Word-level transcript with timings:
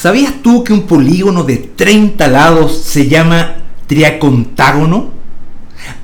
¿Sabías 0.00 0.40
tú 0.42 0.64
que 0.64 0.72
un 0.72 0.86
polígono 0.86 1.44
de 1.44 1.58
30 1.58 2.26
lados 2.28 2.74
se 2.74 3.06
llama 3.06 3.56
triacontágono? 3.86 5.10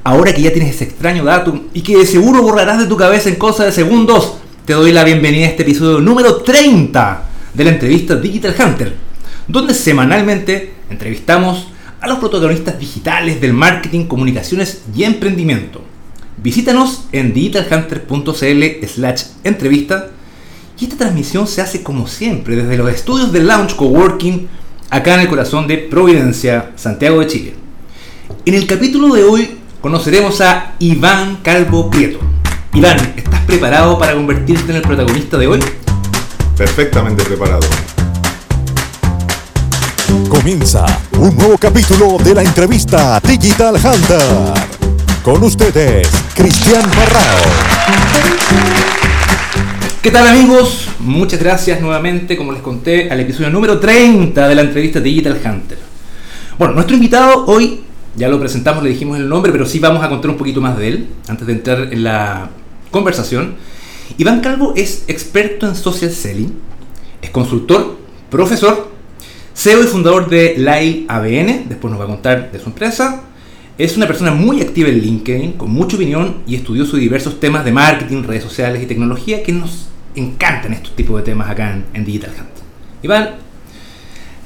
Ahora 0.04 0.34
que 0.34 0.42
ya 0.42 0.52
tienes 0.52 0.74
ese 0.74 0.84
extraño 0.84 1.24
dato 1.24 1.64
y 1.72 1.80
que 1.80 1.96
de 1.96 2.04
seguro 2.04 2.42
borrarás 2.42 2.78
de 2.78 2.84
tu 2.84 2.98
cabeza 2.98 3.30
en 3.30 3.36
cosa 3.36 3.64
de 3.64 3.72
segundos, 3.72 4.36
te 4.66 4.74
doy 4.74 4.92
la 4.92 5.02
bienvenida 5.02 5.46
a 5.46 5.48
este 5.48 5.62
episodio 5.62 6.00
número 6.00 6.42
30 6.42 7.24
de 7.54 7.64
la 7.64 7.70
entrevista 7.70 8.16
Digital 8.16 8.54
Hunter, 8.62 8.94
donde 9.48 9.72
semanalmente 9.72 10.74
entrevistamos 10.90 11.68
a 11.98 12.06
los 12.06 12.18
protagonistas 12.18 12.78
digitales 12.78 13.40
del 13.40 13.54
marketing, 13.54 14.04
comunicaciones 14.04 14.82
y 14.94 15.04
emprendimiento. 15.04 15.80
Visítanos 16.36 17.06
en 17.12 17.32
digitalhunter.cl 17.32 18.86
slash 18.86 19.22
entrevista 19.42 20.10
y 20.78 20.84
esta 20.84 20.96
transmisión 20.96 21.46
se 21.46 21.62
hace 21.62 21.82
como 21.82 22.06
siempre 22.06 22.56
desde 22.56 22.76
los 22.76 22.90
estudios 22.90 23.32
del 23.32 23.46
Lounge 23.46 23.76
Coworking 23.76 24.48
acá 24.90 25.14
en 25.14 25.20
el 25.20 25.28
corazón 25.28 25.66
de 25.66 25.78
Providencia, 25.78 26.72
Santiago 26.76 27.20
de 27.20 27.26
Chile. 27.26 27.54
En 28.44 28.54
el 28.54 28.66
capítulo 28.66 29.14
de 29.14 29.24
hoy 29.24 29.58
conoceremos 29.80 30.40
a 30.40 30.74
Iván 30.78 31.38
Calvo 31.42 31.90
Prieto. 31.90 32.18
Iván, 32.74 32.98
¿estás 33.16 33.40
preparado 33.46 33.98
para 33.98 34.14
convertirte 34.14 34.70
en 34.70 34.76
el 34.76 34.82
protagonista 34.82 35.38
de 35.38 35.46
hoy? 35.46 35.60
Perfectamente 36.56 37.24
preparado. 37.24 37.66
Comienza 40.28 40.84
un 41.18 41.34
nuevo 41.36 41.56
capítulo 41.56 42.18
de 42.22 42.34
la 42.34 42.42
entrevista 42.42 43.18
Digital 43.20 43.76
Hunter. 43.76 44.54
Con 45.22 45.42
ustedes, 45.42 46.08
Cristian 46.34 46.82
Barrao. 46.82 48.95
¿Qué 50.06 50.12
tal 50.12 50.28
amigos? 50.28 50.86
Muchas 51.00 51.40
gracias 51.40 51.80
nuevamente, 51.80 52.36
como 52.36 52.52
les 52.52 52.62
conté, 52.62 53.10
al 53.10 53.18
episodio 53.18 53.50
número 53.50 53.80
30 53.80 54.46
de 54.46 54.54
la 54.54 54.62
entrevista 54.62 55.00
Digital 55.00 55.32
Hunter. 55.44 55.78
Bueno, 56.56 56.74
nuestro 56.74 56.94
invitado 56.94 57.44
hoy, 57.46 57.80
ya 58.14 58.28
lo 58.28 58.38
presentamos, 58.38 58.84
le 58.84 58.90
dijimos 58.90 59.18
el 59.18 59.28
nombre, 59.28 59.50
pero 59.50 59.66
sí 59.66 59.80
vamos 59.80 60.04
a 60.04 60.08
contar 60.08 60.30
un 60.30 60.36
poquito 60.36 60.60
más 60.60 60.78
de 60.78 60.86
él 60.86 61.08
antes 61.26 61.44
de 61.44 61.54
entrar 61.54 61.92
en 61.92 62.04
la 62.04 62.50
conversación. 62.92 63.56
Iván 64.16 64.42
Calvo 64.42 64.74
es 64.76 65.02
experto 65.08 65.66
en 65.66 65.74
social 65.74 66.12
selling, 66.12 66.54
es 67.20 67.30
consultor, 67.30 67.98
profesor, 68.30 68.92
CEO 69.56 69.82
y 69.82 69.86
fundador 69.88 70.30
de 70.30 70.54
Lyle 70.56 71.04
ABN, 71.08 71.68
después 71.68 71.90
nos 71.90 71.98
va 71.98 72.04
a 72.04 72.06
contar 72.06 72.52
de 72.52 72.60
su 72.60 72.66
empresa, 72.66 73.22
es 73.76 73.96
una 73.96 74.06
persona 74.06 74.30
muy 74.30 74.60
activa 74.60 74.88
en 74.88 75.00
LinkedIn, 75.00 75.54
con 75.54 75.72
mucha 75.72 75.96
opinión 75.96 76.44
y 76.46 76.54
estudioso 76.54 76.94
de 76.94 77.02
diversos 77.02 77.40
temas 77.40 77.64
de 77.64 77.72
marketing, 77.72 78.22
redes 78.22 78.44
sociales 78.44 78.80
y 78.84 78.86
tecnología 78.86 79.42
que 79.42 79.50
nos 79.50 79.88
encantan 80.16 80.72
estos 80.72 80.96
tipos 80.96 81.18
de 81.18 81.22
temas 81.22 81.48
acá 81.48 81.78
en, 81.92 82.04
Digital 82.04 82.30
Hunt. 82.30 82.48
Iván, 83.02 83.36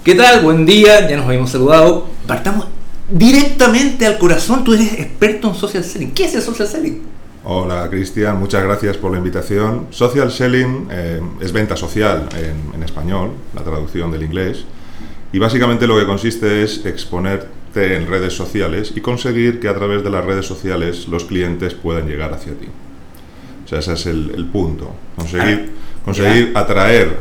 ¿qué 0.05 0.15
tal? 0.15 0.43
Buen 0.43 0.67
día, 0.67 1.09
ya 1.09 1.17
nos 1.17 1.27
habíamos 1.27 1.51
saludado. 1.51 2.09
Partamos 2.27 2.67
directamente 3.09 4.05
al 4.05 4.19
corazón, 4.19 4.65
tú 4.65 4.75
eres 4.75 4.93
experto 4.95 5.49
en 5.49 5.55
social 5.55 5.85
selling. 5.85 6.11
¿Qué 6.11 6.25
es 6.25 6.35
el 6.35 6.43
social 6.43 6.69
selling? 6.69 7.03
Hola 7.43 7.89
Cristian, 7.89 8.39
muchas 8.39 8.63
gracias 8.63 8.97
por 8.97 9.13
la 9.13 9.19
invitación. 9.19 9.87
Social 9.91 10.31
selling 10.31 10.89
eh, 10.91 11.21
es 11.41 11.53
venta 11.53 11.77
social 11.77 12.29
en, 12.37 12.75
en, 12.75 12.83
español, 12.83 13.31
la 13.55 13.63
traducción 13.63 14.11
del 14.11 14.25
inglés, 14.25 14.65
y 15.33 15.39
básicamente 15.39 15.87
lo 15.87 15.99
que 15.99 16.05
consiste 16.05 16.63
es 16.63 16.85
exponerte 16.85 17.97
en 17.97 18.09
redes 18.09 18.35
sociales 18.35 18.93
y 18.95 19.01
conseguir 19.01 19.61
que 19.61 19.69
a 19.69 19.75
través 19.75 20.05
de 20.05 20.11
las 20.11 20.25
redes 20.25 20.45
sociales 20.45 21.09
los 21.09 21.25
clientes 21.25 21.75
puedan 21.75 22.09
llegar 22.09 22.35
hacia 22.35 22.53
ti 22.53 22.67
sea, 23.71 23.79
ese 23.79 23.93
es 23.93 24.07
el, 24.07 24.49
punto. 24.53 24.95
Conseguir, 25.17 25.71
ah, 25.73 26.03
conseguir 26.05 26.53
atraer 26.55 27.19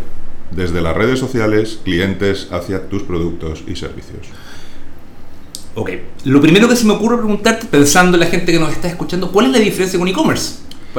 desde 0.51 0.81
las 0.81 0.95
redes 0.95 1.19
sociales 1.19 1.79
clientes 1.83 2.47
hacia 2.51 2.89
tus 2.89 3.03
productos 3.03 3.63
y 3.67 3.75
servicios. 3.75 4.27
Ok, 5.75 5.91
lo 6.25 6.41
primero 6.41 6.67
que 6.67 6.75
se 6.75 6.85
me 6.85 6.93
ocurre 6.93 7.17
preguntarte, 7.17 7.67
pensando 7.67 8.17
en 8.17 8.21
la 8.21 8.25
gente 8.25 8.51
que 8.51 8.59
nos 8.59 8.71
está 8.71 8.87
escuchando, 8.87 9.31
¿cuál 9.31 9.47
es 9.47 9.51
la 9.51 9.59
diferencia 9.59 9.99
con 9.99 10.07
e-commerce? 10.07 10.55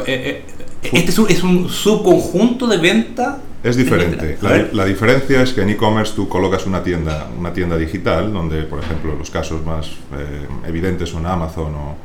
Eh, 0.06 0.44
eh, 0.82 0.90
¿Este 0.92 1.10
es 1.10 1.42
un, 1.42 1.68
subconjunto 1.68 2.66
de 2.66 2.78
venta? 2.78 3.40
Es 3.62 3.76
diferente. 3.76 4.38
La, 4.72 4.84
diferencia 4.86 5.42
es 5.42 5.52
que 5.52 5.62
en 5.62 5.70
e-commerce 5.70 6.14
tú 6.14 6.28
colocas 6.28 6.64
una 6.64 6.82
tienda, 6.82 7.28
una 7.38 7.52
tienda 7.52 7.76
digital, 7.76 8.32
donde, 8.32 8.62
por 8.62 8.78
ejemplo, 8.78 9.14
los 9.16 9.28
casos 9.30 9.64
más 9.66 9.88
eh, 10.16 10.46
evidentes 10.66 11.10
son 11.10 11.26
Amazon 11.26 11.74
o, 11.74 11.96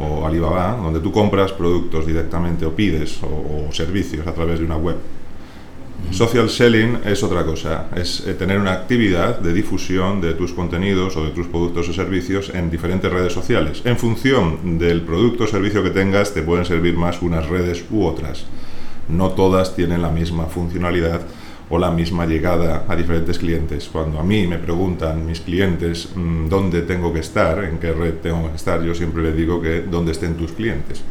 o 0.00 0.26
Alibaba, 0.26 0.76
donde 0.76 1.00
tú 1.00 1.12
compras 1.12 1.52
productos 1.52 2.06
directamente 2.06 2.64
o 2.64 2.74
pides 2.74 3.20
o, 3.22 3.72
servicios 3.72 4.26
a 4.26 4.32
través 4.32 4.58
de 4.58 4.64
una 4.64 4.76
web. 4.76 4.96
Social 6.10 6.48
selling 6.48 6.98
es 7.04 7.22
otra 7.22 7.44
cosa, 7.44 7.88
es 7.94 8.26
eh, 8.26 8.34
tener 8.34 8.58
una 8.58 8.72
actividad 8.72 9.38
de 9.38 9.52
difusión 9.52 10.20
de 10.20 10.32
tus 10.32 10.52
contenidos 10.52 11.16
o 11.16 11.24
de 11.24 11.30
tus 11.30 11.46
productos 11.46 11.88
o 11.88 11.92
servicios 11.92 12.50
en 12.54 12.70
diferentes 12.70 13.12
redes 13.12 13.32
sociales. 13.32 13.82
En 13.84 13.98
función 13.98 14.78
del 14.78 15.02
producto 15.02 15.44
o 15.44 15.46
servicio 15.46 15.82
que 15.82 15.90
tengas, 15.90 16.32
te 16.32 16.42
pueden 16.42 16.64
servir 16.64 16.96
más 16.96 17.20
unas 17.22 17.46
redes 17.46 17.84
u 17.90 18.04
otras. 18.06 18.46
No 19.08 19.30
todas 19.30 19.76
tienen 19.76 20.02
la 20.02 20.10
misma 20.10 20.46
funcionalidad 20.46 21.20
o 21.70 21.78
la 21.78 21.90
misma 21.90 22.26
llegada 22.26 22.84
a 22.88 22.96
diferentes 22.96 23.38
clientes. 23.38 23.88
Cuando 23.90 24.18
a 24.18 24.24
mí 24.24 24.46
me 24.46 24.58
preguntan 24.58 25.24
mis 25.24 25.40
clientes 25.40 26.10
mm, 26.14 26.48
dónde 26.48 26.82
tengo 26.82 27.12
que 27.12 27.20
estar, 27.20 27.64
en 27.64 27.78
qué 27.78 27.92
red 27.92 28.14
tengo 28.14 28.50
que 28.50 28.56
estar, 28.56 28.82
yo 28.82 28.94
siempre 28.94 29.22
les 29.22 29.36
digo 29.36 29.62
que 29.62 29.82
dónde 29.82 30.12
estén 30.12 30.34
tus 30.34 30.52
clientes. 30.52 31.02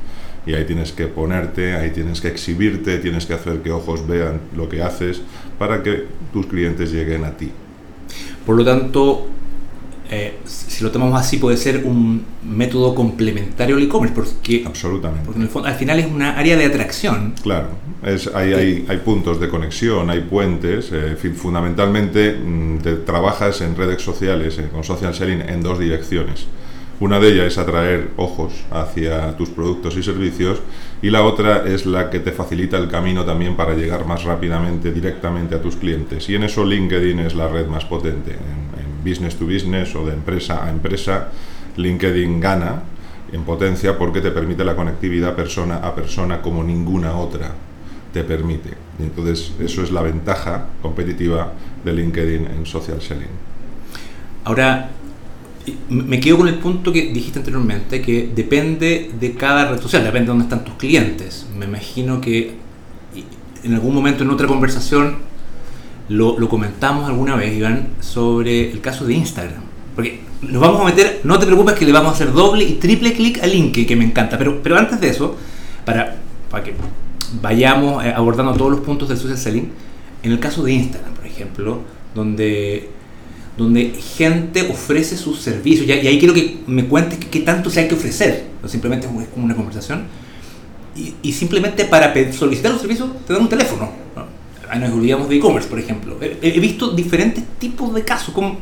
Y 0.45 0.53
ahí 0.53 0.65
tienes 0.65 0.91
que 0.91 1.07
ponerte, 1.07 1.75
ahí 1.75 1.91
tienes 1.91 2.19
que 2.19 2.27
exhibirte, 2.27 2.97
tienes 2.97 3.25
que 3.25 3.33
hacer 3.33 3.61
que 3.61 3.71
ojos 3.71 4.05
vean 4.05 4.41
lo 4.55 4.67
que 4.67 4.83
haces 4.83 5.21
para 5.57 5.81
que 5.81 6.05
tus 6.33 6.45
clientes 6.47 6.91
lleguen 6.91 7.23
a 7.23 7.31
ti. 7.31 7.51
Por 8.45 8.57
lo 8.57 8.65
tanto, 8.65 9.27
eh, 10.11 10.39
si 10.45 10.83
lo 10.83 10.89
tomamos 10.89 11.19
así, 11.19 11.37
puede 11.37 11.55
ser 11.55 11.83
un 11.85 12.25
método 12.43 12.95
complementario 12.95 13.75
al 13.75 13.83
e-commerce, 13.83 14.15
porque, 14.15 14.63
Absolutamente. 14.65 15.25
porque 15.25 15.37
en 15.37 15.43
el 15.43 15.49
fondo, 15.49 15.67
al 15.67 15.75
final 15.75 15.99
es 15.99 16.07
una 16.07 16.37
área 16.37 16.57
de 16.57 16.65
atracción. 16.65 17.35
Claro, 17.43 17.67
es, 18.03 18.27
hay, 18.33 18.53
hay, 18.53 18.85
hay 18.89 18.97
puntos 18.97 19.39
de 19.39 19.49
conexión, 19.49 20.09
hay 20.09 20.21
puentes. 20.21 20.89
Eh, 20.91 21.15
fundamentalmente, 21.35 22.33
mm, 22.33 22.79
te 22.79 22.95
trabajas 22.95 23.61
en 23.61 23.75
redes 23.75 24.01
sociales, 24.01 24.57
eh, 24.57 24.69
con 24.71 24.83
social 24.83 25.13
selling, 25.13 25.41
en 25.41 25.61
dos 25.61 25.77
direcciones. 25.77 26.47
Una 26.99 27.19
de 27.19 27.29
ellas 27.29 27.45
es 27.45 27.57
atraer 27.57 28.09
ojos 28.17 28.53
hacia 28.71 29.37
tus 29.37 29.49
productos 29.49 29.95
y 29.95 30.03
servicios 30.03 30.59
y 31.01 31.09
la 31.11 31.23
otra 31.23 31.65
es 31.65 31.85
la 31.85 32.09
que 32.09 32.19
te 32.19 32.33
facilita 32.33 32.77
el 32.77 32.89
camino 32.89 33.23
también 33.23 33.55
para 33.55 33.73
llegar 33.73 34.05
más 34.05 34.23
rápidamente 34.23 34.91
directamente 34.91 35.55
a 35.55 35.61
tus 35.61 35.77
clientes. 35.77 36.27
Y 36.29 36.35
en 36.35 36.43
eso 36.43 36.65
LinkedIn 36.65 37.19
es 37.19 37.35
la 37.35 37.47
red 37.47 37.67
más 37.67 37.85
potente. 37.85 38.31
En, 38.31 38.83
en 38.83 38.88
business 39.03 39.35
to 39.35 39.45
business 39.45 39.95
o 39.95 40.05
de 40.05 40.13
empresa 40.13 40.65
a 40.65 40.69
empresa, 40.69 41.29
LinkedIn 41.77 42.39
gana 42.39 42.83
en 43.31 43.43
potencia 43.43 43.97
porque 43.97 44.21
te 44.21 44.31
permite 44.31 44.63
la 44.63 44.75
conectividad 44.75 45.35
persona 45.35 45.77
a 45.77 45.93
persona 45.93 46.41
como 46.41 46.63
ninguna 46.63 47.15
otra 47.15 47.53
te 48.13 48.23
permite. 48.23 48.69
Y 48.99 49.03
entonces 49.03 49.53
eso 49.59 49.83
es 49.83 49.91
la 49.91 50.01
ventaja 50.01 50.65
competitiva 50.81 51.53
de 51.85 51.93
LinkedIn 51.93 52.47
en 52.47 52.65
social 52.65 53.01
selling. 53.01 53.27
Ahora, 54.45 54.89
me 55.89 56.19
quedo 56.19 56.37
con 56.37 56.47
el 56.47 56.55
punto 56.55 56.91
que 56.91 57.13
dijiste 57.13 57.39
anteriormente, 57.39 58.01
que 58.01 58.31
depende 58.33 59.11
de 59.19 59.33
cada 59.35 59.69
red 59.71 59.79
social, 59.79 60.03
depende 60.03 60.25
de 60.25 60.27
dónde 60.27 60.43
están 60.45 60.63
tus 60.63 60.73
clientes. 60.75 61.45
Me 61.55 61.65
imagino 61.65 62.19
que 62.19 62.55
en 63.63 63.73
algún 63.73 63.93
momento 63.93 64.23
en 64.23 64.29
otra 64.31 64.47
conversación 64.47 65.28
lo, 66.09 66.49
comentamos 66.49 67.07
alguna 67.07 67.35
vez, 67.35 67.55
Iván, 67.55 67.89
sobre 68.01 68.71
el 68.71 68.81
caso 68.81 69.05
de 69.05 69.13
Instagram. 69.13 69.61
Porque 69.95 70.21
nos 70.41 70.61
vamos 70.61 70.81
a 70.81 70.85
meter, 70.85 71.21
no 71.23 71.39
te 71.39 71.45
preocupes 71.45 71.75
que 71.75 71.85
le 71.85 71.91
vamos 71.91 72.11
a 72.11 72.15
hacer 72.15 72.33
doble 72.33 72.63
y 72.63 72.73
triple 72.73 73.13
clic 73.13 73.41
al 73.43 73.51
link, 73.51 73.85
que 73.87 73.95
me 73.95 74.05
encanta. 74.05 74.37
Pero, 74.37 74.61
pero 74.61 74.77
antes 74.77 74.99
de 74.99 75.09
eso, 75.09 75.35
para, 75.85 76.17
para 76.49 76.63
que 76.63 76.73
vayamos 77.41 78.03
eh, 78.03 78.13
abordando 78.15 78.53
todos 78.53 78.71
los 78.71 78.81
puntos 78.81 79.09
del 79.09 79.17
social 79.17 79.37
selling, 79.37 79.71
en 80.23 80.31
el 80.31 80.39
caso 80.39 80.63
de 80.63 80.73
Instagram, 80.73 81.13
por 81.13 81.25
ejemplo, 81.25 81.79
donde 82.13 82.89
donde 83.59 83.91
gente 84.15 84.67
ofrece 84.71 85.17
sus 85.17 85.39
servicios. 85.39 85.85
Y, 85.85 85.91
ahí 85.91 86.17
quiero 86.17 86.33
que 86.33 86.59
me 86.65 86.85
cuentes 86.85 87.19
qué, 87.19 87.41
tanto 87.41 87.69
se 87.69 87.81
hay 87.81 87.87
que 87.87 87.95
ofrecer. 87.95 88.45
No 88.63 88.69
simplemente 88.69 89.05
es 89.05 89.27
como 89.27 89.45
una 89.45 89.55
conversación. 89.55 90.05
Y, 91.21 91.31
simplemente 91.33 91.85
para 91.85 92.13
solicitar 92.31 92.71
un 92.71 92.79
servicio 92.79 93.07
te 93.27 93.33
dan 93.33 93.43
un 93.43 93.49
teléfono. 93.49 93.91
Ahí 94.69 94.79
nos 94.79 94.91
olvidamos 94.91 95.29
de 95.29 95.37
e-commerce, 95.37 95.69
por 95.69 95.79
ejemplo. 95.79 96.17
He, 96.21 96.59
visto 96.59 96.91
diferentes 96.91 97.43
tipos 97.59 97.93
de 97.93 98.03
casos. 98.03 98.33
¿Cómo, 98.33 98.57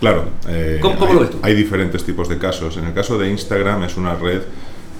claro. 0.00 0.30
Eh, 0.48 0.78
¿Cómo, 0.80 1.06
hay, 1.06 1.14
lo 1.14 1.20
ves 1.20 1.30
tú? 1.30 1.38
Hay 1.42 1.54
diferentes 1.54 2.04
tipos 2.04 2.28
de 2.28 2.38
casos. 2.38 2.76
En 2.76 2.84
el 2.84 2.94
caso 2.94 3.18
de 3.18 3.30
Instagram 3.30 3.84
es 3.84 3.96
una 3.96 4.14
red 4.14 4.42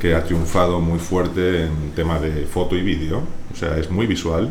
que 0.01 0.15
ha 0.15 0.25
triunfado 0.25 0.81
muy 0.81 0.99
fuerte 0.99 1.65
en 1.65 1.93
tema 1.95 2.19
de 2.19 2.47
foto 2.47 2.77
y 2.77 2.83
vídeo. 2.83 3.23
O 3.53 3.57
sea, 3.57 3.77
es 3.79 3.91
muy 3.91 4.07
visual 4.07 4.51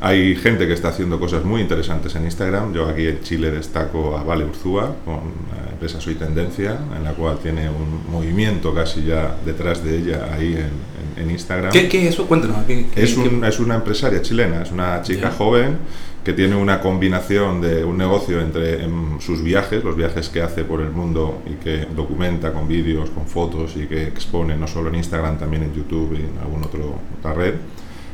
hay 0.00 0.34
gente 0.34 0.66
que 0.66 0.72
está 0.72 0.88
haciendo 0.88 1.20
cosas 1.20 1.44
muy 1.44 1.60
interesantes 1.60 2.14
en 2.14 2.24
Instagram. 2.24 2.72
Yo 2.72 2.88
aquí 2.88 3.06
en 3.06 3.20
Chile 3.20 3.50
destaco 3.50 4.16
a 4.16 4.22
Vale 4.22 4.46
Urzúa 4.46 4.96
con 5.04 5.20
la 5.54 5.72
empresa 5.72 6.00
Soy 6.00 6.14
Tendencia, 6.14 6.78
en 6.96 7.04
la 7.04 7.12
cual 7.12 7.38
tiene 7.38 7.68
un 7.68 8.10
movimiento 8.10 8.74
casi 8.74 9.04
ya 9.04 9.36
detrás 9.44 9.84
de 9.84 9.98
ella 9.98 10.30
ahí 10.32 10.54
en, 10.54 10.89
Instagram. 11.28 11.72
¿Qué, 11.72 11.86
es 11.86 12.14
eso? 12.14 12.26
Cuéntanos. 12.26 12.58
es, 12.68 13.16
es, 13.16 13.58
una 13.58 13.74
empresaria 13.74 14.22
chilena, 14.22 14.62
es 14.62 14.70
una 14.70 15.02
chica 15.02 15.32
joven 15.32 15.78
que 16.24 16.34
tiene 16.34 16.54
una 16.54 16.80
combinación 16.80 17.60
de 17.60 17.82
un 17.82 17.96
negocio 17.96 18.40
entre 18.40 18.86
sus 19.20 19.42
viajes, 19.42 19.82
los 19.82 19.96
viajes 19.96 20.28
que 20.28 20.42
hace 20.42 20.64
por 20.64 20.82
el 20.82 20.90
mundo 20.90 21.42
y 21.46 21.54
que 21.62 21.86
documenta 21.96 22.52
con 22.52 22.68
vídeos, 22.68 23.08
con 23.10 23.26
fotos 23.26 23.74
y 23.76 23.86
que 23.86 24.04
expone 24.04 24.56
no 24.56 24.66
solo 24.66 24.90
en 24.90 24.96
Instagram, 24.96 25.38
también 25.38 25.62
en 25.62 25.74
YouTube 25.74 26.12
y 26.12 26.22
en 26.22 26.38
alguna 26.42 26.66
otra 26.66 27.32
red. 27.32 27.54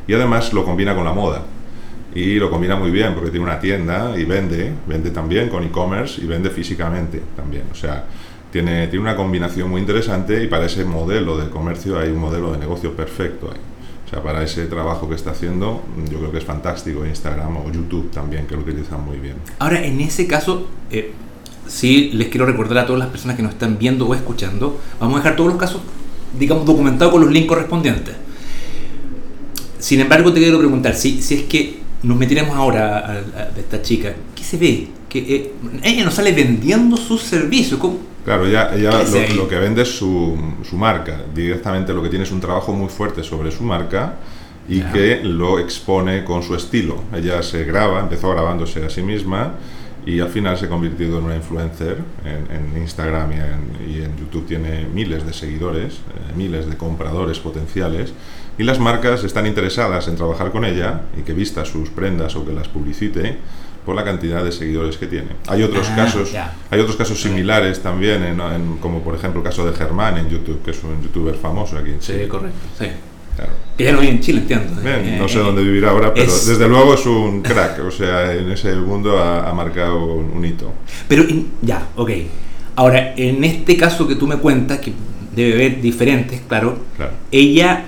Y 0.07 0.15
además 0.15 0.53
lo 0.53 0.65
combina 0.65 0.95
con 0.95 1.05
la 1.05 1.13
moda. 1.13 1.43
Y 2.15 2.37
lo 2.37 2.49
combina 2.49 2.77
muy 2.77 2.91
bien 2.91 3.13
porque 3.13 3.31
tiene 3.31 3.45
una 3.45 3.59
tienda 3.59 4.15
y 4.17 4.25
vende, 4.25 4.73
vende 4.87 5.11
también 5.11 5.49
con 5.49 5.65
e-commerce 5.65 6.23
y 6.23 6.27
vende 6.27 6.49
físicamente 6.49 7.21
también. 7.37 7.65
O 7.73 7.75
sea, 7.75 8.05
tiene, 8.57 8.87
tiene 8.87 9.03
una 9.03 9.17
combinación 9.17 9.69
muy 9.69 9.83
interesante 9.83 10.43
y 10.43 10.47
para 10.47 10.65
ese 10.65 10.83
modelo 10.87 11.37
de 11.37 11.51
comercio 11.51 11.99
hay 11.99 12.09
un 12.09 12.19
modelo 12.19 12.53
de 12.53 12.59
negocio 12.59 12.97
perfecto 12.97 13.51
ahí. 13.53 13.61
O 14.07 14.09
sea, 14.09 14.23
para 14.23 14.43
ese 14.43 14.65
trabajo 14.65 15.07
que 15.11 15.15
está 15.15 15.33
haciendo, 15.33 15.83
yo 16.11 16.19
creo 16.19 16.33
que 16.33 16.39
es 16.39 16.45
fantástico 16.45 17.05
Instagram 17.05 17.55
o 17.59 17.71
YouTube 17.71 18.11
también, 18.11 18.47
que 18.47 18.55
lo 18.55 18.63
utilizan 18.63 19.05
muy 19.05 19.19
bien. 19.19 19.35
Ahora, 19.59 19.85
en 19.85 20.01
ese 20.01 20.27
caso, 20.27 20.69
eh, 20.91 21.13
sí 21.67 22.13
les 22.15 22.29
quiero 22.29 22.47
recordar 22.47 22.79
a 22.79 22.87
todas 22.87 22.99
las 22.99 23.09
personas 23.09 23.37
que 23.37 23.43
nos 23.43 23.53
están 23.53 23.77
viendo 23.77 24.07
o 24.07 24.15
escuchando, 24.15 24.81
vamos 24.99 25.17
a 25.17 25.19
dejar 25.19 25.37
todos 25.37 25.51
los 25.51 25.59
casos, 25.59 25.83
digamos, 26.39 26.65
documentados 26.65 27.13
con 27.13 27.21
los 27.21 27.31
links 27.31 27.49
correspondientes. 27.49 28.15
Sin 29.79 30.01
embargo, 30.01 30.33
te 30.33 30.41
quiero 30.41 30.57
preguntar, 30.59 30.95
si, 30.95 31.21
si 31.21 31.35
es 31.35 31.43
que 31.43 31.81
nos 32.03 32.17
metiremos 32.17 32.57
ahora 32.57 33.23
a, 33.37 33.59
esta 33.59 33.83
chica, 33.83 34.15
¿qué 34.35 34.43
se 34.43 34.57
ve? 34.57 34.89
Que 35.11 35.19
eh, 35.19 35.53
ella 35.83 36.05
nos 36.05 36.15
sale 36.15 36.33
vendiendo 36.33 36.97
sus 36.97 37.21
servicios. 37.21 37.79
¿Cómo? 37.79 38.16
Claro, 38.27 38.45
ella, 38.45 38.73
lo, 39.37 39.47
que 39.47 39.57
vende 39.57 39.83
es 39.83 39.97
su, 39.97 40.37
su, 40.69 40.77
marca. 40.77 41.17
Directamente 41.33 41.95
lo 41.95 42.03
que 42.03 42.09
tiene 42.09 42.25
es 42.25 42.33
un 42.33 42.41
trabajo 42.41 42.73
muy 42.73 42.89
fuerte 42.89 43.23
sobre 43.23 43.53
su 43.53 43.63
marca 43.63 44.15
y 44.69 44.81
que 44.81 45.21
lo 45.23 45.61
expone 45.61 46.25
con 46.25 46.43
su 46.43 46.57
estilo. 46.57 47.05
Ella 47.15 47.41
se 47.45 47.63
graba, 47.63 48.01
empezó 48.01 48.31
grabándose 48.31 48.85
a 48.85 48.91
sí 48.91 49.01
misma 49.01 49.53
y 50.05 50.19
al 50.19 50.29
final 50.29 50.59
se 50.59 50.67
ha 50.67 50.69
convertido 50.69 51.21
en 51.21 51.25
una 51.27 51.37
influencer. 51.37 51.99
En, 52.25 52.83
Instagram 52.83 53.31
y 53.31 54.03
en, 54.03 54.17
YouTube 54.17 54.45
tiene 54.45 54.89
miles 54.93 55.25
de 55.25 55.33
seguidores, 55.33 55.95
eh, 55.95 56.33
miles 56.35 56.69
de 56.69 56.77
compradores 56.77 57.39
potenciales 57.39 58.13
y 58.59 58.65
las 58.65 58.81
marcas 58.81 59.23
están 59.23 59.47
interesadas 59.47 60.09
en 60.09 60.17
trabajar 60.17 60.51
con 60.51 60.65
ella 60.65 61.03
y 61.17 61.23
que 61.23 61.33
vista 61.33 61.65
sus 61.65 61.91
prendas 61.91 62.35
o 62.35 62.45
que 62.45 62.53
las 62.53 62.67
publicite 62.67 63.39
por 63.87 63.95
la 63.95 64.05
cantidad 64.05 64.45
de 64.45 64.51
seguidores 64.51 64.99
que 64.99 65.07
tiene. 65.07 65.29
Hay 65.47 65.63
otros 65.63 65.87
ah, 65.91 65.97
casos, 65.97 66.35
hay 66.71 66.81
otros 66.81 66.97
casos 66.97 67.23
similares 67.23 67.81
también, 67.81 68.23
en, 68.25 68.77
como 68.79 69.01
por 69.01 69.15
ejemplo 69.15 69.41
el 69.41 69.47
caso 69.47 69.65
de 69.65 69.73
Germán 69.73 70.19
en 70.19 70.29
YouTube, 70.29 70.61
que 70.63 70.73
es 70.73 70.83
un 70.83 71.01
youtuber 71.01 71.37
famoso 71.37 71.79
aquí 71.79 71.91
en 71.91 72.01
Chile. 72.01 72.25
Sí, 72.25 72.29
correcto, 72.29 72.59
sí. 72.79 72.87
Que 73.79 73.85
ya 73.85 73.93
no 73.93 74.01
vive 74.01 74.13
en 74.13 74.21
Chile, 74.21 74.41
entiendo. 74.41 74.81
Bien, 74.83 75.19
no 75.19 75.29
sé 75.29 75.39
dónde 75.39 75.63
vivirá 75.63 75.91
ahora, 75.91 76.13
pero 76.13 76.33
desde 76.33 76.69
luego 76.69 76.95
es 76.95 77.07
un 77.07 77.43
crack, 77.43 77.79
o 77.87 77.91
sea, 77.91 78.33
en 78.35 78.51
ese 78.51 78.75
mundo 78.75 79.19
ha, 79.19 79.53
marcado 79.53 80.05
un, 80.05 80.45
hito. 80.45 80.73
Pero 81.07 81.25
ya, 81.63 81.87
ok. 81.95 82.11
Ahora, 82.75 83.15
en 83.17 83.45
este 83.45 83.77
caso 83.77 84.09
que 84.09 84.17
tú 84.17 84.27
me 84.27 84.37
cuentas, 84.37 84.81
que 84.81 84.93
debe 85.35 85.55
haber 85.55 85.81
diferentes, 85.81 86.41
claro, 86.49 86.79
claro. 86.97 87.13
ella 87.31 87.85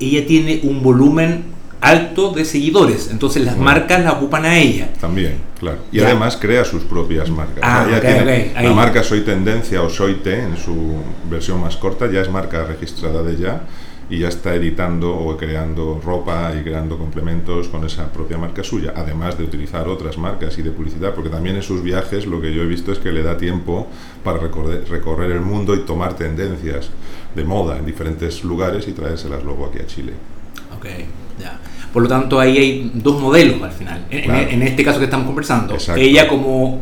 ella 0.00 0.26
tiene 0.26 0.60
un 0.62 0.82
volumen 0.82 1.44
alto 1.80 2.30
de 2.32 2.44
seguidores, 2.44 3.08
entonces 3.10 3.44
las 3.44 3.56
marcas 3.56 4.02
la 4.04 4.12
ocupan 4.12 4.44
a 4.44 4.58
ella. 4.58 4.90
También, 5.00 5.34
claro. 5.58 5.78
Y 5.92 6.00
además 6.00 6.36
crea 6.36 6.64
sus 6.64 6.82
propias 6.84 7.30
marcas. 7.30 7.58
Ah, 7.62 7.86
la 8.60 8.72
marca 8.72 9.02
Soy 9.02 9.20
Tendencia 9.20 9.82
o 9.82 9.90
Soy 9.90 10.14
Te 10.16 10.42
en 10.42 10.56
su 10.56 10.96
versión 11.30 11.60
más 11.60 11.76
corta 11.76 12.10
ya 12.10 12.20
es 12.20 12.30
marca 12.30 12.64
registrada 12.64 13.22
de 13.22 13.32
ella 13.32 13.60
y 14.10 14.20
ya 14.20 14.28
está 14.28 14.54
editando 14.54 15.14
o 15.14 15.36
creando 15.36 16.00
ropa 16.02 16.52
y 16.58 16.62
creando 16.62 16.96
complementos 16.96 17.68
con 17.68 17.84
esa 17.84 18.10
propia 18.10 18.38
marca 18.38 18.64
suya, 18.64 18.94
además 18.96 19.36
de 19.36 19.44
utilizar 19.44 19.86
otras 19.88 20.16
marcas 20.16 20.58
y 20.58 20.62
de 20.62 20.70
publicidad, 20.70 21.14
porque 21.14 21.28
también 21.28 21.56
en 21.56 21.62
sus 21.62 21.82
viajes 21.82 22.26
lo 22.26 22.40
que 22.40 22.52
yo 22.52 22.62
he 22.62 22.66
visto 22.66 22.90
es 22.90 22.98
que 22.98 23.12
le 23.12 23.22
da 23.22 23.36
tiempo 23.36 23.86
para 24.24 24.38
recorrer, 24.38 24.88
recorrer 24.88 25.32
el 25.32 25.42
mundo 25.42 25.74
y 25.74 25.80
tomar 25.80 26.14
tendencias 26.14 26.88
de 27.34 27.44
moda 27.44 27.76
en 27.76 27.84
diferentes 27.84 28.42
lugares 28.44 28.88
y 28.88 28.92
traérselas 28.92 29.44
luego 29.44 29.66
aquí 29.66 29.78
a 29.78 29.86
Chile. 29.86 30.12
Ok, 30.74 30.86
ya. 31.38 31.58
Por 31.92 32.02
lo 32.02 32.08
tanto, 32.08 32.38
ahí 32.38 32.56
hay 32.58 32.90
dos 32.94 33.20
modelos 33.20 33.62
al 33.62 33.72
final. 33.72 34.06
En, 34.10 34.62
este 34.62 34.84
caso 34.84 34.98
que 34.98 35.06
estamos 35.06 35.26
conversando. 35.26 35.76
Ella 35.96 36.28
como, 36.28 36.80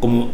como 0.00 0.30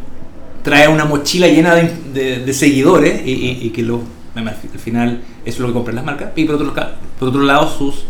trae 0.62 0.88
una 0.88 1.04
mochila 1.04 1.46
llena 1.48 1.74
de, 1.74 2.52
seguidores 2.52 3.22
y, 3.24 3.70
que 3.70 3.82
lo, 3.82 4.02
al 4.34 4.54
final 4.78 5.20
eso 5.44 5.56
es 5.56 5.58
lo 5.60 5.68
que 5.68 5.72
compran 5.74 5.96
las 5.96 6.04
marcas. 6.04 6.30
Y 6.36 6.44
por 6.44 6.56
otro, 6.56 6.74
por 7.18 7.28
otro 7.28 7.42
lado, 7.42 7.68
sus, 7.68 8.04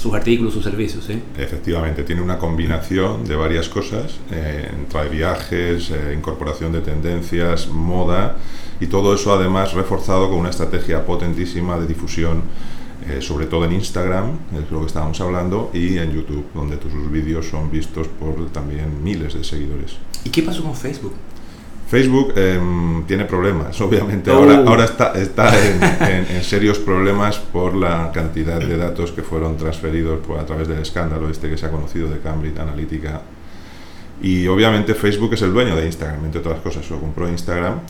sus 0.00 0.14
artículos, 0.14 0.54
sus 0.54 0.64
servicios. 0.64 1.04
¿sí? 1.04 1.20
Efectivamente, 1.36 2.04
tiene 2.04 2.22
una 2.22 2.38
combinación 2.38 3.24
de 3.24 3.36
varias 3.36 3.68
cosas. 3.68 4.18
Eh, 4.30 4.70
trae 4.88 5.08
viajes, 5.08 5.90
eh, 5.90 6.14
incorporación 6.16 6.72
de 6.72 6.80
tendencias, 6.80 7.68
moda 7.68 8.36
y 8.80 8.86
todo 8.86 9.14
eso 9.14 9.34
además 9.34 9.72
reforzado 9.72 10.28
con 10.28 10.38
una 10.38 10.50
estrategia 10.50 11.04
potentísima 11.04 11.78
de 11.78 11.86
difusión 11.86 12.42
eh, 13.08 13.22
sobre 13.22 13.46
todo 13.46 13.64
en 13.64 13.72
Instagram, 13.72 14.38
es 14.52 14.70
lo 14.70 14.80
que 14.80 14.86
estábamos 14.86 15.20
hablando, 15.20 15.70
y 15.72 15.98
en 15.98 16.12
YouTube, 16.12 16.44
donde 16.54 16.78
sus 16.80 17.10
vídeos 17.10 17.46
son 17.46 17.70
vistos 17.70 18.06
por 18.08 18.50
también 18.50 19.02
miles 19.02 19.34
de 19.34 19.44
seguidores. 19.44 19.96
¿Y 20.24 20.30
qué 20.30 20.42
pasó 20.42 20.62
con 20.62 20.74
Facebook? 20.74 21.14
Facebook 21.88 22.34
em, 22.36 23.04
tiene 23.06 23.24
problemas, 23.24 23.80
obviamente. 23.80 24.30
Ahora, 24.30 24.60
oh. 24.60 24.68
ahora 24.68 24.84
está, 24.84 25.12
está 25.14 25.50
en, 26.10 26.42
serios 26.42 26.78
problemas 26.78 27.38
por 27.38 27.74
la 27.74 28.12
cantidad 28.12 28.58
de 28.60 28.76
datos 28.76 29.12
que 29.12 29.22
fueron 29.22 29.56
transferidos 29.56 30.20
a 30.38 30.44
través 30.44 30.68
del 30.68 30.80
escándalo 30.80 31.30
este 31.30 31.48
que 31.48 31.56
se 31.56 31.66
ha 31.66 31.70
conocido 31.70 32.10
de 32.10 32.20
Cambridge 32.20 32.58
Analytica. 32.58 33.22
Y 34.20 34.46
obviamente 34.48 34.94
Facebook 34.94 35.32
es 35.34 35.42
el 35.42 35.52
dueño 35.52 35.76
de 35.76 35.86
Instagram, 35.86 36.24
entre 36.24 36.40
otras 36.40 36.60
cosas, 36.60 36.90
lo 36.90 37.00
compró 37.00 37.28
Instagram 37.28 37.80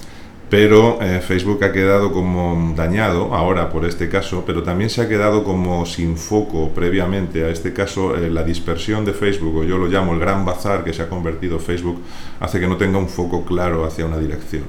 pero 0.50 0.98
eh, 1.02 1.20
Facebook 1.20 1.62
ha 1.62 1.72
quedado 1.72 2.10
como 2.10 2.74
dañado 2.74 3.34
ahora 3.34 3.68
por 3.68 3.84
este 3.84 4.08
caso, 4.08 4.44
pero 4.46 4.62
también 4.62 4.88
se 4.88 5.02
ha 5.02 5.08
quedado 5.08 5.44
como 5.44 5.84
sin 5.84 6.16
foco 6.16 6.70
previamente 6.70 7.44
a 7.44 7.50
este 7.50 7.74
caso. 7.74 8.16
Eh, 8.16 8.30
la 8.30 8.42
dispersión 8.42 9.04
de 9.04 9.12
Facebook, 9.12 9.56
o 9.56 9.64
yo 9.64 9.76
lo 9.76 9.88
llamo 9.88 10.14
el 10.14 10.20
gran 10.20 10.44
bazar 10.44 10.84
que 10.84 10.94
se 10.94 11.02
ha 11.02 11.08
convertido 11.08 11.58
Facebook, 11.58 12.00
hace 12.40 12.60
que 12.60 12.66
no 12.66 12.76
tenga 12.76 12.98
un 12.98 13.08
foco 13.08 13.44
claro 13.44 13.84
hacia 13.84 14.06
una 14.06 14.18
dirección. 14.18 14.64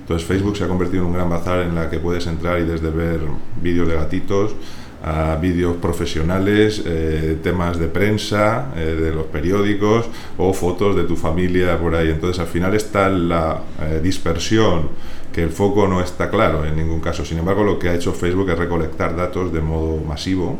Entonces 0.00 0.26
Facebook 0.28 0.56
se 0.56 0.62
ha 0.62 0.68
convertido 0.68 1.02
en 1.02 1.08
un 1.08 1.14
gran 1.14 1.28
bazar 1.28 1.60
en 1.62 1.74
la 1.74 1.90
que 1.90 1.98
puedes 1.98 2.26
entrar 2.28 2.60
y 2.60 2.64
desde 2.64 2.90
ver 2.90 3.20
vídeos 3.60 3.88
de 3.88 3.94
gatitos 3.94 4.54
a 5.04 5.36
vídeos 5.36 5.76
profesionales, 5.76 6.82
eh, 6.84 7.38
temas 7.42 7.78
de 7.78 7.86
prensa, 7.86 8.66
de 8.74 9.12
los 9.12 9.26
periódicos 9.26 10.06
o 10.38 10.52
fotos 10.52 10.96
de 10.96 11.04
tu 11.04 11.16
familia 11.16 11.78
por 11.78 11.94
ahí. 11.94 12.10
Entonces 12.10 12.40
al 12.40 12.48
final 12.48 12.74
está 12.74 13.08
la 13.08 13.60
dispersión 14.02 14.88
que 15.32 15.42
el 15.42 15.50
foco 15.50 15.86
no 15.86 16.00
está 16.00 16.30
claro 16.30 16.64
en 16.64 16.76
ningún 16.76 17.00
caso. 17.00 17.24
Sin 17.24 17.38
embargo, 17.38 17.62
lo 17.62 17.78
que 17.78 17.90
ha 17.90 17.94
hecho 17.94 18.12
Facebook 18.14 18.48
es 18.50 18.58
recolectar 18.58 19.14
datos 19.14 19.52
de 19.52 19.60
modo 19.60 20.02
masivo 20.02 20.58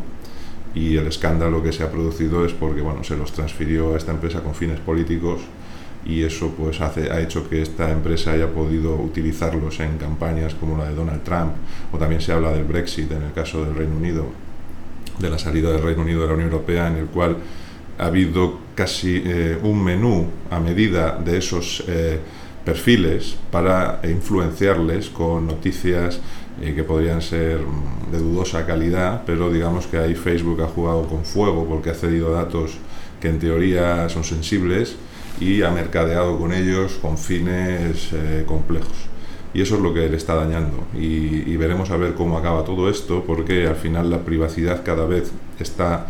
y 0.74 0.98
el 0.98 1.06
escándalo 1.06 1.62
que 1.62 1.72
se 1.72 1.82
ha 1.82 1.90
producido 1.90 2.44
es 2.44 2.52
porque 2.52 2.82
bueno, 2.82 3.02
se 3.02 3.16
los 3.16 3.32
transfirió 3.32 3.94
a 3.94 3.96
esta 3.96 4.12
empresa 4.12 4.42
con 4.42 4.54
fines 4.54 4.78
políticos 4.78 5.40
y 6.08 6.22
eso 6.22 6.54
pues 6.56 6.80
hace, 6.80 7.10
ha 7.10 7.20
hecho 7.20 7.48
que 7.48 7.62
esta 7.62 7.90
empresa 7.90 8.32
haya 8.32 8.48
podido 8.48 8.94
utilizarlos 8.94 9.80
en 9.80 9.98
campañas 9.98 10.54
como 10.54 10.78
la 10.78 10.88
de 10.88 10.94
Donald 10.94 11.22
Trump 11.22 11.52
o 11.92 11.98
también 11.98 12.20
se 12.20 12.32
habla 12.32 12.52
del 12.52 12.64
Brexit 12.64 13.10
en 13.10 13.22
el 13.22 13.32
caso 13.32 13.64
del 13.64 13.74
Reino 13.74 13.96
Unido, 13.96 14.26
de 15.18 15.30
la 15.30 15.38
salida 15.38 15.72
del 15.72 15.82
Reino 15.82 16.02
Unido 16.02 16.22
de 16.22 16.28
la 16.28 16.34
Unión 16.34 16.50
Europea 16.50 16.88
en 16.88 16.96
el 16.96 17.06
cual 17.06 17.36
ha 17.98 18.06
habido 18.06 18.58
casi 18.74 19.22
eh, 19.24 19.58
un 19.62 19.82
menú 19.82 20.26
a 20.50 20.60
medida 20.60 21.18
de 21.18 21.38
esos 21.38 21.82
eh, 21.88 22.20
perfiles 22.64 23.36
para 23.50 24.00
influenciarles 24.04 25.08
con 25.08 25.46
noticias 25.46 26.20
eh, 26.60 26.74
que 26.74 26.84
podrían 26.84 27.22
ser 27.22 27.60
mm, 27.60 28.12
de 28.12 28.18
dudosa 28.18 28.66
calidad, 28.66 29.22
pero 29.26 29.50
digamos 29.50 29.86
que 29.86 29.98
ahí 29.98 30.14
Facebook 30.14 30.62
ha 30.62 30.68
jugado 30.68 31.06
con 31.06 31.24
fuego 31.24 31.66
porque 31.66 31.90
ha 31.90 31.94
cedido 31.94 32.32
datos 32.32 32.78
que 33.20 33.28
en 33.28 33.38
teoría 33.38 34.08
son 34.08 34.24
sensibles 34.24 34.96
y 35.40 35.62
ha 35.62 35.70
mercadeado 35.70 36.38
con 36.38 36.52
ellos 36.52 36.98
con 37.00 37.18
fines 37.18 38.10
eh, 38.12 38.44
complejos. 38.46 38.96
Y 39.52 39.62
eso 39.62 39.76
es 39.76 39.80
lo 39.80 39.94
que 39.94 40.08
le 40.08 40.16
está 40.16 40.34
dañando. 40.34 40.84
Y, 40.94 41.56
veremos 41.56 41.90
a 41.90 41.96
ver 41.96 42.14
cómo 42.14 42.36
acaba 42.36 42.64
todo 42.64 42.90
esto, 42.90 43.24
porque 43.26 43.66
al 43.66 43.76
final 43.76 44.10
la 44.10 44.18
privacidad 44.18 44.84
cada 44.84 45.06
vez 45.06 45.32
está 45.58 46.08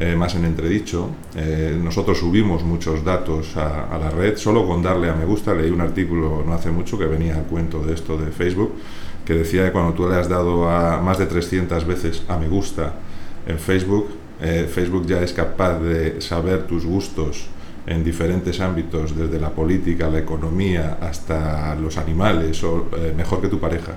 eh, 0.00 0.16
más 0.16 0.34
en 0.34 0.44
entredicho. 0.44 1.10
Eh, 1.36 1.78
nosotros 1.80 2.18
subimos 2.18 2.64
muchos 2.64 3.04
datos 3.04 3.56
a, 3.56 3.96
la 3.98 4.10
red, 4.10 4.36
solo 4.36 4.66
con 4.66 4.82
darle 4.82 5.10
a 5.10 5.14
me 5.14 5.24
gusta. 5.24 5.54
Leí 5.54 5.70
un 5.70 5.80
artículo 5.80 6.42
no 6.44 6.52
hace 6.52 6.72
mucho 6.72 6.98
que 6.98 7.06
venía 7.06 7.36
al 7.36 7.44
cuento 7.44 7.84
de 7.84 7.94
esto 7.94 8.18
de 8.18 8.32
Facebook, 8.32 8.74
que 9.24 9.34
decía 9.34 9.66
que 9.66 9.72
cuando 9.72 9.92
tú 9.92 10.08
le 10.08 10.16
has 10.16 10.28
dado 10.28 10.68
a 10.68 11.00
más 11.00 11.18
de 11.18 11.26
300 11.26 11.86
veces 11.86 12.24
a 12.26 12.36
me 12.36 12.48
gusta 12.48 12.94
en 13.46 13.58
Facebook, 13.58 14.08
Facebook 14.40 15.06
ya 15.06 15.20
es 15.22 15.32
capaz 15.32 15.80
de 15.80 16.20
saber 16.20 16.66
tus 16.66 16.84
gustos 16.84 17.48
en 17.88 18.04
diferentes 18.04 18.60
ámbitos, 18.60 19.16
desde 19.16 19.40
la 19.40 19.50
política, 19.50 20.08
la 20.10 20.18
economía, 20.18 20.98
hasta 21.00 21.74
los 21.74 21.96
animales, 21.96 22.62
o 22.62 22.88
mejor 23.16 23.40
que 23.40 23.48
tu 23.48 23.58
pareja. 23.58 23.96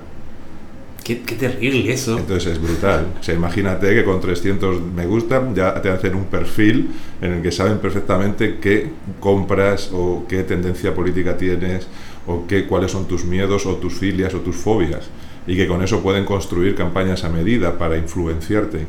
Qué, 1.04 1.16
terrible 1.16 1.92
eso. 1.92 2.18
Entonces 2.18 2.54
es 2.54 2.62
brutal. 2.62 3.08
O 3.20 3.24
sea, 3.24 3.34
imagínate 3.34 3.94
que 3.94 4.04
con 4.04 4.22
300 4.22 4.82
me 4.82 5.08
gusta 5.08 5.42
ya 5.54 5.82
te 5.82 5.90
hacen 5.90 6.16
un 6.16 6.26
perfil 6.26 6.90
en 7.22 7.34
el 7.34 7.42
que 7.42 7.52
saben 7.52 7.80
perfectamente 7.80 8.60
qué 8.62 8.92
compras 9.20 9.90
o 9.92 10.26
qué 10.28 10.44
tendencia 10.44 10.94
política 10.94 11.36
tienes 11.38 11.88
o 12.28 12.46
qué, 12.48 12.68
cuáles 12.68 12.92
son 12.92 13.08
tus 13.08 13.26
miedos 13.26 13.66
o 13.66 13.76
tus 13.76 13.96
filias 13.96 14.34
o 14.36 14.40
tus 14.40 14.56
fobias. 14.56 15.10
Y 15.48 15.56
que 15.56 15.68
con 15.68 15.82
eso 15.82 16.02
pueden 16.02 16.24
construir 16.24 16.76
campañas 16.76 17.24
a 17.24 17.30
medida 17.30 17.78
para 17.80 17.98
influenciarte. 17.98 18.86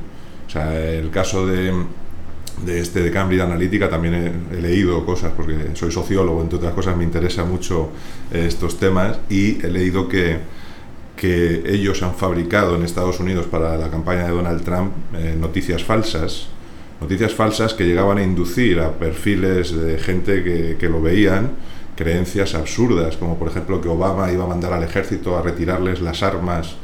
O 0.46 0.50
sea, 0.50 0.78
el 0.78 1.08
caso 1.08 1.46
de, 1.46 1.72
de 2.64 2.80
este 2.80 3.02
de 3.02 3.10
Cambridge 3.10 3.42
Analytica 3.42 3.88
también 3.88 4.46
he, 4.52 4.60
leído 4.60 5.04
cosas 5.04 5.32
porque 5.36 5.70
soy 5.74 5.90
sociólogo, 5.90 6.40
entre 6.40 6.58
otras 6.58 6.74
cosas 6.74 6.96
me 6.96 7.04
interesa 7.04 7.44
mucho 7.44 7.90
eh, 8.32 8.44
estos 8.46 8.78
temas 8.78 9.18
y 9.28 9.64
he 9.64 9.68
leído 9.68 10.08
que 10.08 10.38
que 11.16 11.62
ellos 11.66 12.02
han 12.02 12.14
fabricado 12.14 12.74
en 12.74 12.82
Estados 12.82 13.20
Unidos 13.20 13.46
para 13.46 13.76
la 13.76 13.90
campaña 13.90 14.24
de 14.24 14.30
Donald 14.30 14.64
Trump 14.64 14.92
eh, 15.14 15.36
noticias 15.38 15.84
falsas, 15.84 16.48
noticias 17.00 17.32
falsas 17.32 17.74
que 17.74 17.84
llegaban 17.84 18.18
a 18.18 18.24
inducir 18.24 18.80
a 18.80 18.92
perfiles 18.92 19.72
de 19.72 19.98
gente 19.98 20.42
que, 20.42 20.76
que, 20.80 20.88
lo 20.88 21.00
veían 21.00 21.50
creencias 21.96 22.54
absurdas, 22.56 23.16
como 23.16 23.38
por 23.38 23.48
ejemplo 23.48 23.80
que 23.80 23.88
Obama 23.88 24.32
iba 24.32 24.44
a 24.44 24.48
mandar 24.48 24.72
al 24.72 24.82
ejército 24.82 25.36
a 25.36 25.42
retirarles 25.42 26.00
las 26.00 26.24
armas 26.24 26.74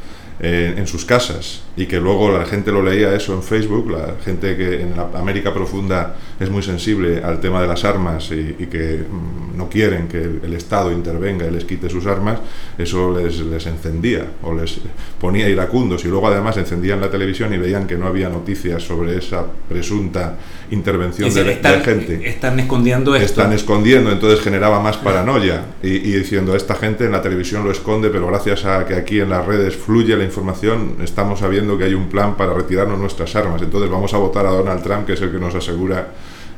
eh, 0.40 0.74
en 0.76 0.86
sus 0.86 1.04
casas 1.04 1.62
y 1.78 1.86
que 1.86 2.00
luego 2.00 2.36
la 2.36 2.44
gente 2.44 2.72
lo 2.72 2.82
leía 2.82 3.14
eso 3.14 3.32
en 3.34 3.42
Facebook, 3.42 3.88
la 3.88 4.16
gente 4.24 4.56
que 4.56 4.82
en 4.82 4.96
la 4.96 5.08
América 5.14 5.54
profunda 5.54 6.16
es 6.40 6.50
muy 6.50 6.60
sensible 6.60 7.22
al 7.22 7.40
tema 7.40 7.62
de 7.62 7.68
las 7.68 7.84
armas 7.84 8.32
y, 8.32 8.66
que 8.66 9.04
mm, 9.08 9.56
no 9.56 9.68
quieren 9.68 10.08
que 10.08 10.18
el, 10.18 10.54
Estado 10.58 10.90
intervenga 10.90 11.46
y 11.46 11.52
les 11.52 11.64
quite 11.64 11.88
sus 11.88 12.04
armas, 12.06 12.40
eso 12.76 13.16
les, 13.16 13.38
les 13.38 13.64
encendía 13.66 14.26
o 14.42 14.52
les 14.52 14.80
ponía 15.20 15.48
iracundos 15.48 16.04
y 16.04 16.08
luego 16.08 16.26
además 16.26 16.56
encendían 16.56 17.00
la 17.00 17.12
televisión 17.12 17.54
y 17.54 17.58
veían 17.58 17.86
que 17.86 17.96
no 17.96 18.08
había 18.08 18.28
noticias 18.28 18.82
sobre 18.82 19.16
esa 19.16 19.46
presunta 19.68 20.36
intervención 20.72 21.32
de, 21.32 21.60
la 21.62 21.80
gente. 21.80 22.28
Están 22.28 22.58
escondiendo 22.58 23.14
esto. 23.14 23.26
Están 23.26 23.52
escondiendo, 23.52 24.10
entonces 24.10 24.40
generaba 24.40 24.80
más 24.80 24.96
paranoia 24.96 25.62
y, 25.80 25.90
y 25.90 26.12
diciendo, 26.12 26.56
esta 26.56 26.74
gente 26.74 27.04
en 27.04 27.12
la 27.12 27.22
televisión 27.22 27.62
lo 27.62 27.70
esconde, 27.70 28.10
pero 28.10 28.26
gracias 28.26 28.64
a 28.64 28.84
que 28.84 28.94
aquí 28.94 29.20
en 29.20 29.30
las 29.30 29.46
redes 29.46 29.76
fluye 29.76 30.16
la 30.16 30.24
información, 30.24 30.96
estamos 31.02 31.38
sabiendo 31.38 31.67
que 31.76 31.84
hay 31.84 31.94
un 31.94 32.08
plan 32.08 32.36
para 32.36 32.54
retirarnos 32.54 32.98
nuestras 32.98 33.34
armas. 33.36 33.60
Entonces 33.60 33.90
vamos 33.90 34.14
a 34.14 34.18
votar 34.18 34.46
a 34.46 34.50
Donald 34.50 34.82
Trump, 34.82 35.06
que 35.06 35.14
es 35.14 35.20
el 35.20 35.30
que 35.30 35.38
nos 35.38 35.54
asegura 35.54 36.08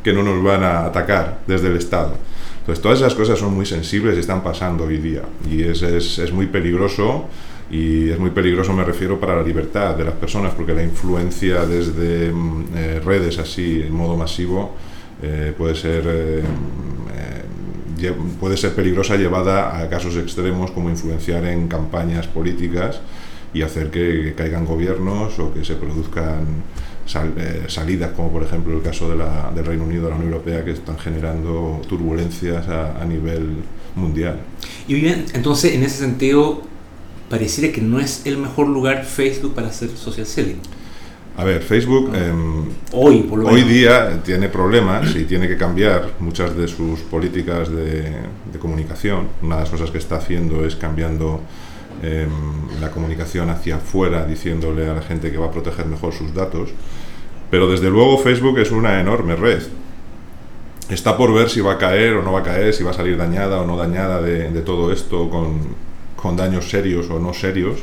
que 0.04 0.12
no 0.12 0.22
nos 0.22 0.42
van 0.42 0.62
a 0.62 0.84
atacar 0.84 1.40
desde 1.46 1.68
el 1.68 1.76
Estado. 1.76 2.14
Entonces 2.60 2.82
todas 2.82 2.98
esas 2.98 3.14
cosas 3.14 3.38
son 3.38 3.54
muy 3.54 3.66
sensibles 3.66 4.16
y 4.16 4.20
están 4.20 4.42
pasando 4.42 4.84
hoy 4.84 4.98
día. 4.98 5.22
Y 5.50 5.62
es, 5.62 5.82
es, 5.82 6.18
es 6.18 6.32
muy 6.32 6.46
peligroso 6.46 7.26
y 7.70 8.10
es 8.10 8.18
muy 8.18 8.30
peligroso 8.30 8.72
me 8.72 8.84
refiero 8.84 9.20
para 9.20 9.36
la 9.36 9.42
libertad 9.42 9.94
de 9.94 10.04
las 10.04 10.14
personas 10.14 10.52
porque 10.54 10.74
la 10.74 10.82
influencia 10.82 11.64
desde 11.66 12.32
mm, 12.32 12.64
eh, 12.74 13.00
redes 13.04 13.38
así 13.38 13.82
en 13.86 13.92
modo 13.92 14.16
masivo 14.16 14.74
eh, 15.22 15.54
puede 15.56 15.76
ser 15.76 16.02
eh, 16.06 16.42
puede 18.40 18.56
ser 18.56 18.74
peligrosa 18.74 19.16
llevada 19.16 19.78
a 19.78 19.88
casos 19.88 20.16
extremos 20.16 20.70
como 20.70 20.88
influenciar 20.88 21.44
en 21.44 21.68
campañas 21.68 22.26
políticas 22.26 23.00
y 23.52 23.62
hacer 23.62 23.90
que, 23.90 24.34
caigan 24.36 24.64
gobiernos 24.64 25.38
o 25.38 25.52
que 25.52 25.64
se 25.64 25.74
produzcan 25.74 26.62
eh, 27.36 27.64
salidas, 27.66 28.12
como 28.12 28.30
por 28.30 28.42
ejemplo 28.42 28.76
el 28.76 28.82
caso 28.82 29.08
de 29.10 29.16
la, 29.16 29.50
del 29.54 29.64
Reino 29.64 29.84
Unido 29.84 30.06
a 30.06 30.10
la 30.10 30.16
Unión 30.16 30.32
Europea, 30.32 30.64
que 30.64 30.70
están 30.72 30.98
generando 30.98 31.80
turbulencias 31.88 32.68
a, 32.68 33.04
nivel 33.04 33.56
mundial. 33.96 34.38
Y 34.86 34.94
bien, 34.94 35.24
entonces 35.34 35.74
en 35.74 35.82
ese 35.82 35.98
sentido, 35.98 36.62
pareciera 37.28 37.72
que 37.72 37.80
no 37.80 37.98
es 37.98 38.22
el 38.26 38.38
mejor 38.38 38.68
lugar 38.68 39.04
Facebook 39.04 39.54
para 39.54 39.68
hacer 39.68 39.90
social 39.90 40.26
selling. 40.26 40.60
A 41.36 41.44
ver, 41.44 41.62
Facebook 41.62 42.12
em, 42.14 42.66
hoy, 42.92 43.28
hoy 43.30 43.62
día 43.62 44.20
tiene 44.22 44.48
problemas 44.48 45.14
y 45.16 45.24
tiene 45.24 45.48
que 45.48 45.56
cambiar 45.56 46.10
muchas 46.20 46.56
de 46.56 46.68
sus 46.68 47.00
políticas 47.00 47.70
de, 47.70 48.02
de 48.52 48.58
comunicación. 48.60 49.28
Una 49.42 49.56
de 49.56 49.60
las 49.62 49.70
cosas 49.70 49.90
que 49.90 49.98
está 49.98 50.16
haciendo 50.16 50.64
es 50.64 50.76
cambiando 50.76 51.40
Em, 52.02 52.80
la 52.80 52.90
comunicación 52.90 53.50
hacia 53.50 53.76
afuera 53.76 54.24
diciéndole 54.24 54.88
a 54.88 54.94
la 54.94 55.02
gente 55.02 55.30
que 55.30 55.36
va 55.36 55.46
a 55.46 55.50
proteger 55.50 55.84
mejor 55.84 56.14
sus 56.14 56.32
datos. 56.32 56.70
Pero 57.50 57.68
desde 57.68 57.90
luego 57.90 58.16
Facebook 58.16 58.58
es 58.58 58.70
una 58.70 59.00
enorme 59.00 59.36
red. 59.36 59.62
Está 60.88 61.16
por 61.16 61.32
ver 61.34 61.50
si 61.50 61.60
va 61.60 61.72
a 61.72 61.78
caer 61.78 62.14
o 62.14 62.22
no 62.22 62.32
va 62.32 62.40
a 62.40 62.42
caer, 62.42 62.72
si 62.72 62.82
va 62.82 62.92
a 62.92 62.94
salir 62.94 63.18
dañada 63.18 63.60
o 63.60 63.66
no 63.66 63.76
dañada 63.76 64.22
de, 64.22 64.48
todo 64.62 64.90
esto 64.92 65.28
con, 65.28 65.60
con, 66.16 66.36
daños 66.36 66.70
serios 66.70 67.10
o 67.10 67.18
no 67.18 67.34
serios. 67.34 67.80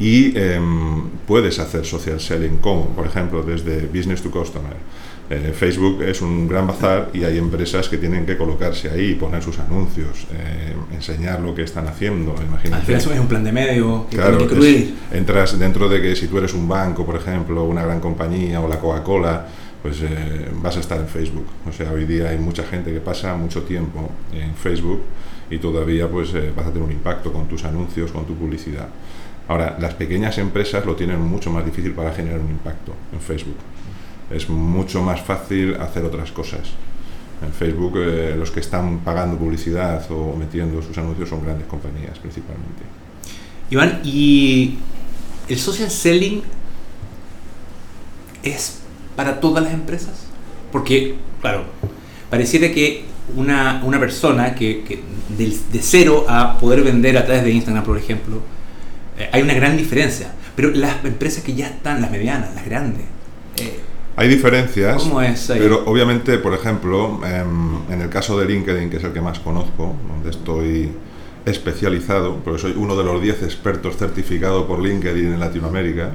Y 0.00 0.36
em, 0.36 1.10
puedes 1.26 1.58
hacer 1.60 1.86
social 1.86 2.18
selling 2.18 2.56
como, 2.56 2.88
por 2.88 3.06
ejemplo, 3.06 3.42
desde 3.42 3.86
business 3.86 4.22
to 4.22 4.30
customer 4.30 4.74
eh, 5.32 5.52
Facebook 5.54 6.02
es 6.02 6.22
un 6.22 6.48
gran 6.48 6.66
bazar 6.66 7.10
y 7.14 7.22
hay 7.22 7.38
empresas 7.38 7.88
que 7.88 7.98
tienen 7.98 8.26
que 8.26 8.36
colocarse 8.36 8.90
ahí, 8.90 9.14
poner 9.14 9.40
sus 9.40 9.60
anuncios, 9.60 10.26
eh, 10.32 10.74
enseñar 10.92 11.38
lo 11.38 11.54
que 11.54 11.62
están 11.62 11.86
haciendo. 11.86 12.34
Imagínate. 12.44 12.94
eso 12.94 13.12
es 13.12 13.20
un 13.20 13.28
plan 13.28 13.44
de 13.44 13.52
medio 13.52 14.08
que 14.10 14.16
claro, 14.16 14.48
que 14.48 14.92
entras 15.12 15.56
dentro 15.56 15.88
de 15.88 16.02
que 16.02 16.16
si 16.16 16.26
tú 16.26 16.38
eres 16.38 16.52
un 16.52 16.66
banco, 16.66 17.06
por 17.06 17.14
ejemplo, 17.14 17.62
una 17.62 17.84
gran 17.84 18.00
compañía 18.00 18.60
o 18.60 18.66
la 18.66 18.80
Coca-Cola, 18.80 19.46
pues 19.80 20.02
eh, 20.02 20.48
vas 20.60 20.76
a 20.76 20.80
estar 20.80 20.98
en 20.98 21.06
Facebook. 21.06 21.46
O 21.68 21.70
sea, 21.70 21.92
hoy 21.92 22.06
día 22.06 22.30
hay 22.30 22.38
mucha 22.38 22.64
gente 22.64 22.92
que 22.92 23.00
pasa 23.00 23.36
mucho 23.36 23.62
tiempo 23.62 24.10
en 24.32 24.56
Facebook 24.56 25.02
y 25.48 25.58
todavía 25.58 26.08
pues 26.08 26.32
vas 26.56 26.66
a 26.66 26.72
tener 26.72 26.82
un 26.82 26.92
impacto 26.92 27.32
con 27.32 27.46
tus 27.46 27.64
anuncios, 27.64 28.10
con 28.10 28.26
tu 28.26 28.34
publicidad. 28.34 28.88
Ahora, 29.46 29.76
las 29.78 29.94
pequeñas 29.94 30.38
empresas 30.38 30.84
lo 30.84 30.96
tienen 30.96 31.20
mucho 31.20 31.52
más 31.52 31.64
difícil 31.64 31.92
para 31.92 32.12
generar 32.12 32.40
un 32.40 32.50
impacto 32.50 32.94
en 33.12 33.20
Facebook 33.20 33.56
es 34.30 34.48
mucho 34.48 35.02
más 35.02 35.20
fácil 35.20 35.74
hacer 35.76 36.04
otras 36.04 36.30
cosas. 36.30 36.60
En 37.42 37.52
Facebook 37.52 37.94
eh, 37.96 38.34
los 38.38 38.50
que 38.50 38.60
están 38.60 38.98
pagando 39.00 39.38
publicidad 39.38 40.04
o 40.10 40.36
metiendo 40.36 40.82
sus 40.82 40.96
anuncios 40.98 41.28
son 41.28 41.42
grandes 41.42 41.66
compañías 41.66 42.18
principalmente. 42.18 42.82
Iván, 43.70 44.00
¿y 44.04 44.78
el 45.48 45.58
social 45.58 45.90
selling 45.90 46.42
es 48.42 48.80
para 49.16 49.40
todas 49.40 49.64
las 49.64 49.72
empresas? 49.72 50.26
Porque, 50.70 51.16
claro, 51.40 51.64
pareciera 52.28 52.70
que 52.72 53.04
una, 53.36 53.82
una 53.84 53.98
persona 53.98 54.54
que, 54.54 54.84
que 54.84 55.02
de, 55.36 55.80
cero 55.80 56.26
a 56.28 56.58
poder 56.58 56.82
vender 56.82 57.16
a 57.16 57.24
través 57.24 57.44
de 57.44 57.52
Instagram, 57.52 57.84
por 57.84 57.96
ejemplo, 57.96 58.40
eh, 59.18 59.28
hay 59.32 59.42
una 59.42 59.54
gran 59.54 59.76
diferencia. 59.76 60.32
Pero 60.56 60.70
las 60.70 61.04
empresas 61.04 61.42
que 61.42 61.54
ya 61.54 61.68
están, 61.68 62.02
las 62.02 62.10
medianas, 62.10 62.54
las 62.54 62.64
grandes, 62.64 63.04
eh, 63.56 63.80
hay 64.20 64.28
diferencias, 64.28 65.02
¿Cómo 65.02 65.22
es 65.22 65.46
pero 65.48 65.82
obviamente, 65.86 66.36
por 66.36 66.52
ejemplo, 66.52 67.20
em, 67.24 67.90
en, 67.90 68.02
el 68.02 68.10
caso 68.10 68.38
de 68.38 68.44
LinkedIn, 68.44 68.90
que 68.90 68.98
es 68.98 69.04
el 69.04 69.14
que 69.14 69.22
más 69.22 69.38
conozco, 69.38 69.96
donde 70.08 70.28
estoy 70.28 70.90
especializado, 71.46 72.36
porque 72.44 72.60
soy 72.60 72.74
uno 72.76 72.94
de 72.96 73.02
los 73.02 73.22
10 73.22 73.42
expertos 73.44 73.96
certificados 73.96 74.66
por 74.66 74.82
LinkedIn 74.82 75.32
en 75.32 75.40
Latinoamérica 75.40 76.10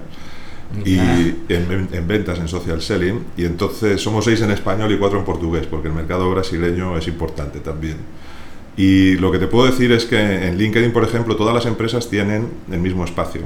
y 0.85 0.99
en, 0.99 2.07
ventas 2.07 2.37
en 2.37 2.47
social 2.47 2.79
selling, 2.79 3.25
y 3.37 3.45
entonces 3.45 3.99
somos 3.99 4.23
seis 4.25 4.39
en 4.41 4.51
español 4.51 4.91
y 4.91 4.99
cuatro 4.99 5.17
en 5.17 5.25
portugués, 5.25 5.65
porque 5.65 5.87
el 5.87 5.95
mercado 5.95 6.29
brasileño 6.29 6.95
es 6.99 7.07
importante 7.07 7.59
también. 7.59 7.97
Y 8.77 9.15
lo 9.15 9.31
que 9.31 9.39
te 9.39 9.47
puedo 9.47 9.65
decir 9.65 9.91
es 9.91 10.05
que 10.05 10.47
en 10.47 10.59
LinkedIn, 10.59 10.93
por 10.93 11.03
ejemplo, 11.03 11.35
todas 11.35 11.55
las 11.55 11.65
empresas 11.65 12.07
tienen 12.07 12.49
el 12.71 12.81
mismo 12.81 13.03
espacio 13.03 13.41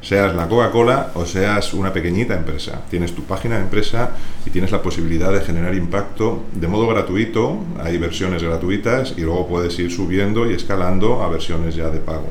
seas 0.00 0.34
la 0.34 0.48
Coca-Cola 0.48 1.12
o 1.14 1.26
seas 1.26 1.74
una 1.74 1.92
pequeñita 1.92 2.34
empresa. 2.34 2.82
Tienes 2.88 3.14
tu 3.14 3.24
página 3.24 3.56
de 3.56 3.62
empresa 3.62 4.10
y 4.46 4.50
tienes 4.50 4.70
la 4.70 4.80
posibilidad 4.80 5.32
de 5.32 5.40
generar 5.40 5.74
impacto 5.74 6.44
de 6.52 6.68
modo 6.68 6.86
gratuito. 6.86 7.58
Hay 7.82 7.98
versiones 7.98 8.42
gratuitas 8.42 9.14
y 9.16 9.22
luego 9.22 9.46
puedes 9.48 9.78
ir 9.78 9.90
subiendo 9.90 10.48
y 10.50 10.54
escalando 10.54 11.22
a 11.22 11.28
versiones 11.28 11.74
ya 11.74 11.90
de 11.90 11.98
pago. 11.98 12.28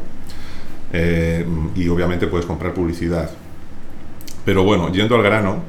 Eh, 0.94 1.46
y 1.76 1.88
obviamente 1.90 2.28
puedes 2.28 2.46
comprar 2.46 2.74
publicidad. 2.74 3.30
Pero 4.46 4.64
bueno, 4.64 4.90
yendo 4.94 5.16
al 5.16 5.24
grano, 5.24 5.62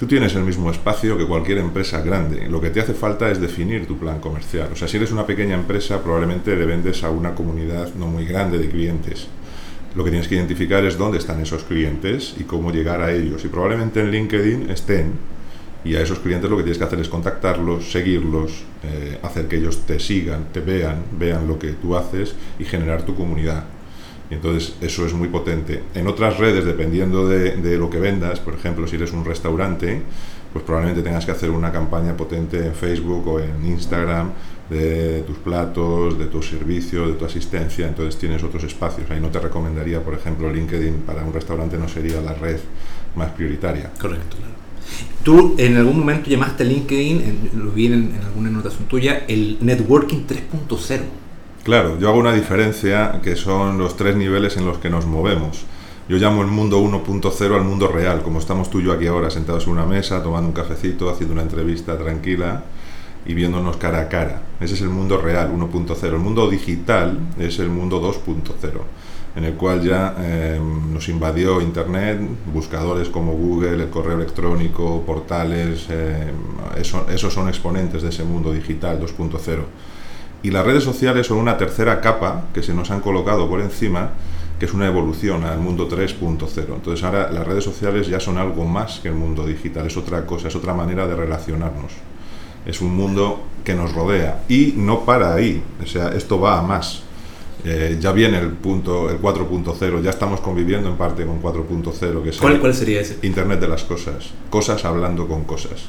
tú 0.00 0.06
tienes 0.06 0.34
el 0.34 0.42
mismo 0.42 0.70
espacio 0.70 1.18
que 1.18 1.26
cualquier 1.26 1.58
empresa 1.58 2.00
grande. 2.00 2.48
Lo 2.48 2.62
que 2.62 2.70
te 2.70 2.80
hace 2.80 2.94
falta 2.94 3.30
es 3.30 3.38
definir 3.38 3.86
tu 3.86 3.98
plan 3.98 4.20
comercial. 4.20 4.70
O 4.72 4.76
sea, 4.76 4.88
si 4.88 4.96
eres 4.96 5.12
una 5.12 5.26
pequeña 5.26 5.54
empresa, 5.54 6.02
probablemente 6.02 6.56
le 6.56 6.64
vendes 6.64 7.04
a 7.04 7.10
una 7.10 7.34
comunidad 7.34 7.92
no 7.94 8.06
muy 8.06 8.24
grande 8.24 8.56
de 8.56 8.70
clientes 8.70 9.28
lo 9.96 10.04
que 10.04 10.10
tienes 10.10 10.28
que 10.28 10.34
identificar 10.34 10.84
es 10.84 10.98
dónde 10.98 11.16
están 11.16 11.40
esos 11.40 11.64
clientes 11.64 12.34
y 12.38 12.44
cómo 12.44 12.70
llegar 12.70 13.00
a 13.00 13.12
ellos. 13.12 13.44
Y 13.46 13.48
probablemente 13.48 14.00
en 14.00 14.10
LinkedIn 14.10 14.70
estén. 14.70 15.12
Y 15.84 15.94
a 15.96 16.02
esos 16.02 16.18
clientes 16.18 16.50
lo 16.50 16.56
que 16.58 16.64
tienes 16.64 16.76
que 16.76 16.84
hacer 16.84 17.00
es 17.00 17.08
contactarlos, 17.08 17.90
seguirlos, 17.90 18.64
eh, 18.82 19.18
hacer 19.22 19.48
que 19.48 19.56
ellos 19.56 19.86
te 19.86 19.98
sigan, 19.98 20.52
te 20.52 20.60
vean, 20.60 21.02
vean 21.18 21.48
lo 21.48 21.58
que 21.58 21.72
tú 21.72 21.96
haces 21.96 22.34
y 22.58 22.64
generar 22.64 23.04
tu 23.04 23.14
comunidad. 23.14 23.64
Y 24.30 24.34
entonces 24.34 24.74
eso 24.82 25.06
es 25.06 25.14
muy 25.14 25.28
potente. 25.28 25.82
En 25.94 26.06
otras 26.08 26.36
redes, 26.36 26.66
dependiendo 26.66 27.26
de, 27.26 27.56
de, 27.56 27.78
lo 27.78 27.88
que 27.88 27.98
vendas, 27.98 28.40
por 28.40 28.52
ejemplo, 28.54 28.86
si 28.86 28.96
eres 28.96 29.12
un 29.12 29.24
restaurante, 29.24 30.02
pues 30.52 30.64
probablemente 30.64 31.02
tengas 31.02 31.24
que 31.24 31.32
hacer 31.32 31.50
una 31.50 31.72
campaña 31.72 32.16
potente 32.16 32.66
en 32.66 32.74
Facebook 32.74 33.26
o 33.28 33.40
en 33.40 33.64
Instagram 33.64 34.32
de 34.70 35.22
tus 35.22 35.38
platos, 35.38 36.18
de 36.18 36.26
tu 36.26 36.42
servicio, 36.42 37.06
de 37.06 37.14
tu 37.14 37.24
asistencia, 37.24 37.86
entonces 37.86 38.18
tienes 38.18 38.42
otros 38.42 38.64
espacios. 38.64 39.08
Ahí 39.10 39.20
no 39.20 39.28
te 39.28 39.38
recomendaría, 39.38 40.02
por 40.02 40.14
ejemplo, 40.14 40.52
LinkedIn 40.52 41.02
para 41.06 41.24
un 41.24 41.32
restaurante 41.32 41.78
no 41.78 41.88
sería 41.88 42.20
la 42.20 42.34
red 42.34 42.58
más 43.14 43.30
prioritaria. 43.30 43.92
Correcto, 44.00 44.36
claro. 44.36 44.54
Tú 45.22 45.54
en 45.58 45.76
algún 45.76 45.98
momento 45.98 46.30
llamaste 46.30 46.62
a 46.62 46.66
LinkedIn, 46.66 47.50
lo 47.56 47.70
vi 47.72 47.86
en, 47.86 48.14
alguna 48.24 48.48
anotación 48.48 48.86
tuya, 48.86 49.24
el 49.28 49.58
Networking 49.60 50.26
3.0. 50.26 51.00
Claro, 51.64 51.98
yo 51.98 52.08
hago 52.08 52.18
una 52.18 52.32
diferencia 52.32 53.20
que 53.22 53.34
son 53.34 53.78
los 53.78 53.96
tres 53.96 54.16
niveles 54.16 54.56
en 54.56 54.66
los 54.66 54.78
que 54.78 54.88
nos 54.88 55.06
movemos. 55.06 55.64
Yo 56.08 56.16
llamo 56.18 56.42
el 56.42 56.48
mundo 56.48 56.80
1.0 56.80 57.56
al 57.56 57.64
mundo 57.64 57.88
real, 57.88 58.22
como 58.22 58.38
estamos 58.38 58.70
tú 58.70 58.78
y 58.78 58.84
yo 58.84 58.92
aquí 58.92 59.08
ahora, 59.08 59.28
sentados 59.28 59.66
en 59.66 59.72
una 59.72 59.84
mesa, 59.84 60.22
tomando 60.22 60.48
un 60.48 60.54
cafecito, 60.54 61.10
haciendo 61.10 61.32
una 61.32 61.42
entrevista 61.42 61.98
tranquila 61.98 62.62
y 63.26 63.34
viéndonos 63.34 63.76
cara 63.76 64.02
a 64.02 64.08
cara. 64.08 64.42
Ese 64.60 64.74
es 64.74 64.80
el 64.80 64.88
mundo 64.88 65.18
real, 65.18 65.50
1.0. 65.52 66.04
El 66.04 66.18
mundo 66.18 66.48
digital 66.48 67.18
es 67.38 67.58
el 67.58 67.68
mundo 67.68 68.00
2.0, 68.00 68.80
en 69.34 69.44
el 69.44 69.54
cual 69.54 69.82
ya 69.82 70.14
eh, 70.18 70.60
nos 70.92 71.08
invadió 71.08 71.60
Internet, 71.60 72.20
buscadores 72.52 73.08
como 73.08 73.32
Google, 73.32 73.82
el 73.82 73.90
correo 73.90 74.16
electrónico, 74.16 75.02
portales, 75.04 75.86
eh, 75.90 76.32
esos 76.78 77.32
son 77.32 77.48
exponentes 77.48 78.02
de 78.02 78.10
ese 78.10 78.24
mundo 78.24 78.52
digital 78.52 79.00
2.0. 79.00 79.60
Y 80.42 80.50
las 80.50 80.64
redes 80.64 80.84
sociales 80.84 81.26
son 81.26 81.38
una 81.38 81.58
tercera 81.58 82.00
capa 82.00 82.44
que 82.54 82.62
se 82.62 82.72
nos 82.72 82.90
han 82.90 83.00
colocado 83.00 83.48
por 83.48 83.60
encima, 83.60 84.10
que 84.60 84.66
es 84.66 84.72
una 84.72 84.86
evolución 84.86 85.44
al 85.44 85.58
mundo 85.58 85.88
3.0. 85.88 86.74
Entonces 86.76 87.04
ahora 87.04 87.30
las 87.32 87.46
redes 87.46 87.64
sociales 87.64 88.06
ya 88.06 88.20
son 88.20 88.38
algo 88.38 88.64
más 88.64 89.00
que 89.00 89.08
el 89.08 89.14
mundo 89.14 89.44
digital, 89.44 89.86
es 89.86 89.96
otra 89.96 90.24
cosa, 90.24 90.48
es 90.48 90.54
otra 90.54 90.72
manera 90.72 91.06
de 91.06 91.16
relacionarnos 91.16 91.92
es 92.66 92.80
un 92.80 92.94
mundo 92.94 93.42
que 93.64 93.74
nos 93.74 93.92
rodea 93.94 94.42
y 94.48 94.74
no 94.76 95.04
para 95.04 95.34
ahí, 95.34 95.62
o 95.82 95.86
sea, 95.86 96.08
esto 96.08 96.40
va 96.40 96.58
a 96.58 96.62
más. 96.62 97.02
Eh, 97.64 97.96
ya 98.00 98.12
viene 98.12 98.38
el 98.38 98.50
punto, 98.50 99.10
el 99.10 99.20
4.0, 99.20 100.02
ya 100.02 100.10
estamos 100.10 100.40
conviviendo 100.40 100.88
en 100.88 100.96
parte 100.96 101.24
con 101.26 101.42
4.0, 101.42 102.22
que 102.22 102.28
es 102.28 102.38
¿Cuál, 102.38 102.74
sería 102.74 103.00
ese? 103.00 103.18
Internet 103.22 103.60
de 103.60 103.68
las 103.68 103.82
cosas, 103.82 104.30
cosas 104.50 104.84
hablando 104.84 105.26
con 105.26 105.44
cosas. 105.44 105.86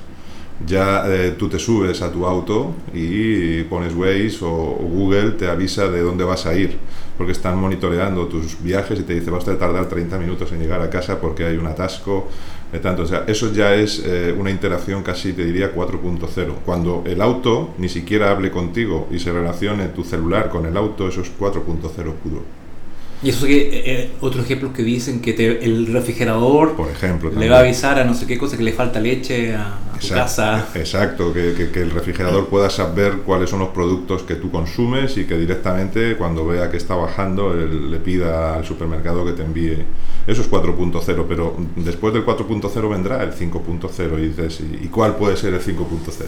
Ya 0.66 1.04
eh, 1.06 1.36
tú 1.38 1.50
te 1.50 1.60
subes 1.60 2.02
a 2.02 2.12
tu 2.12 2.26
auto 2.26 2.74
y 2.92 3.62
pones 3.64 3.94
Waze 3.94 4.40
o, 4.42 4.80
Google 4.82 5.32
te 5.32 5.48
avisa 5.48 5.88
de 5.88 6.02
dónde 6.02 6.24
vas 6.24 6.48
a 6.48 6.56
ir, 6.56 6.78
porque 7.16 7.34
están 7.34 7.60
monitoreando 7.60 8.26
tus 8.26 8.60
viajes 8.64 9.00
y 9.00 9.04
te 9.04 9.14
dice 9.14 9.30
vas 9.30 9.48
a 9.48 9.56
tardar 9.56 9.88
30 9.88 10.18
minutos 10.18 10.52
en 10.52 10.60
llegar 10.60 10.82
a 10.82 10.90
casa 10.90 11.22
porque 11.22 11.46
hay 11.46 11.58
un 11.58 11.68
atasco 11.68 12.28
tanto. 12.82 13.04
O 13.04 13.08
sea, 13.08 13.24
eso 13.28 13.52
ya 13.52 13.74
es 13.74 14.04
eh, 14.06 14.34
una 14.38 14.52
interacción 14.52 15.04
casi, 15.04 15.34
te 15.34 15.46
diría, 15.46 15.74
4.0. 15.74 16.54
Cuando 16.66 17.04
el 17.06 17.22
auto 17.22 17.74
ni 17.78 17.90
siquiera 17.90 18.32
hable 18.32 18.52
contigo 18.52 19.08
y 19.12 19.20
se 19.20 19.32
relacione 19.32 19.88
tu 19.88 20.04
celular 20.04 20.50
con 20.50 20.66
el 20.66 20.76
auto, 20.76 21.08
eso 21.08 21.22
es 21.22 21.32
4.0 21.40 21.64
puro. 22.14 22.58
Y 23.24 23.30
eso 23.30 23.48
que 23.48 23.58
eh, 23.58 23.70
eh, 23.86 24.12
otros 24.22 24.46
ejemplos 24.46 24.74
que 24.74 24.84
dicen 24.84 25.22
que 25.22 25.32
el 25.64 25.88
refrigerador 25.88 26.76
Por 26.76 26.92
ejemplo, 26.92 27.32
le 27.32 27.50
va 27.50 27.58
a 27.58 27.60
avisar 27.62 27.98
a 27.98 28.04
no 28.04 28.14
sé 28.14 28.28
qué 28.28 28.38
cosa 28.38 28.58
que 28.58 28.64
le 28.64 28.74
falta 28.74 29.00
leche 29.00 29.56
a, 29.56 29.80
tu 30.00 30.10
casa. 30.10 30.68
Exacto, 30.76 31.34
que, 31.34 31.72
que, 31.74 31.82
el 31.82 31.90
refrigerador 31.90 32.48
pueda 32.48 32.70
saber 32.70 33.22
cuáles 33.26 33.50
son 33.50 33.60
los 33.60 33.70
productos 33.70 34.22
que 34.22 34.36
tú 34.36 34.52
consumes 34.52 35.18
y 35.18 35.26
que 35.26 35.36
directamente 35.36 36.16
cuando 36.16 36.46
vea 36.46 36.70
que 36.70 36.78
está 36.78 36.94
bajando 36.94 37.56
le 37.56 37.98
pida 37.98 38.56
al 38.56 38.66
supermercado 38.66 39.26
que 39.26 39.32
te 39.32 39.42
envíe. 39.42 39.84
Eso 40.28 40.42
es 40.42 40.52
4.0, 40.52 41.26
pero 41.28 41.56
después 41.78 42.14
del 42.14 42.26
4.0 42.26 42.90
vendrá 42.90 43.24
el 43.24 43.32
5.0 43.32 44.20
y 44.20 44.28
dices, 44.28 44.62
¿y 44.82 44.88
cuál 44.88 45.16
puede 45.16 45.38
ser 45.38 45.54
el 45.54 45.62
5.0? 45.62 46.26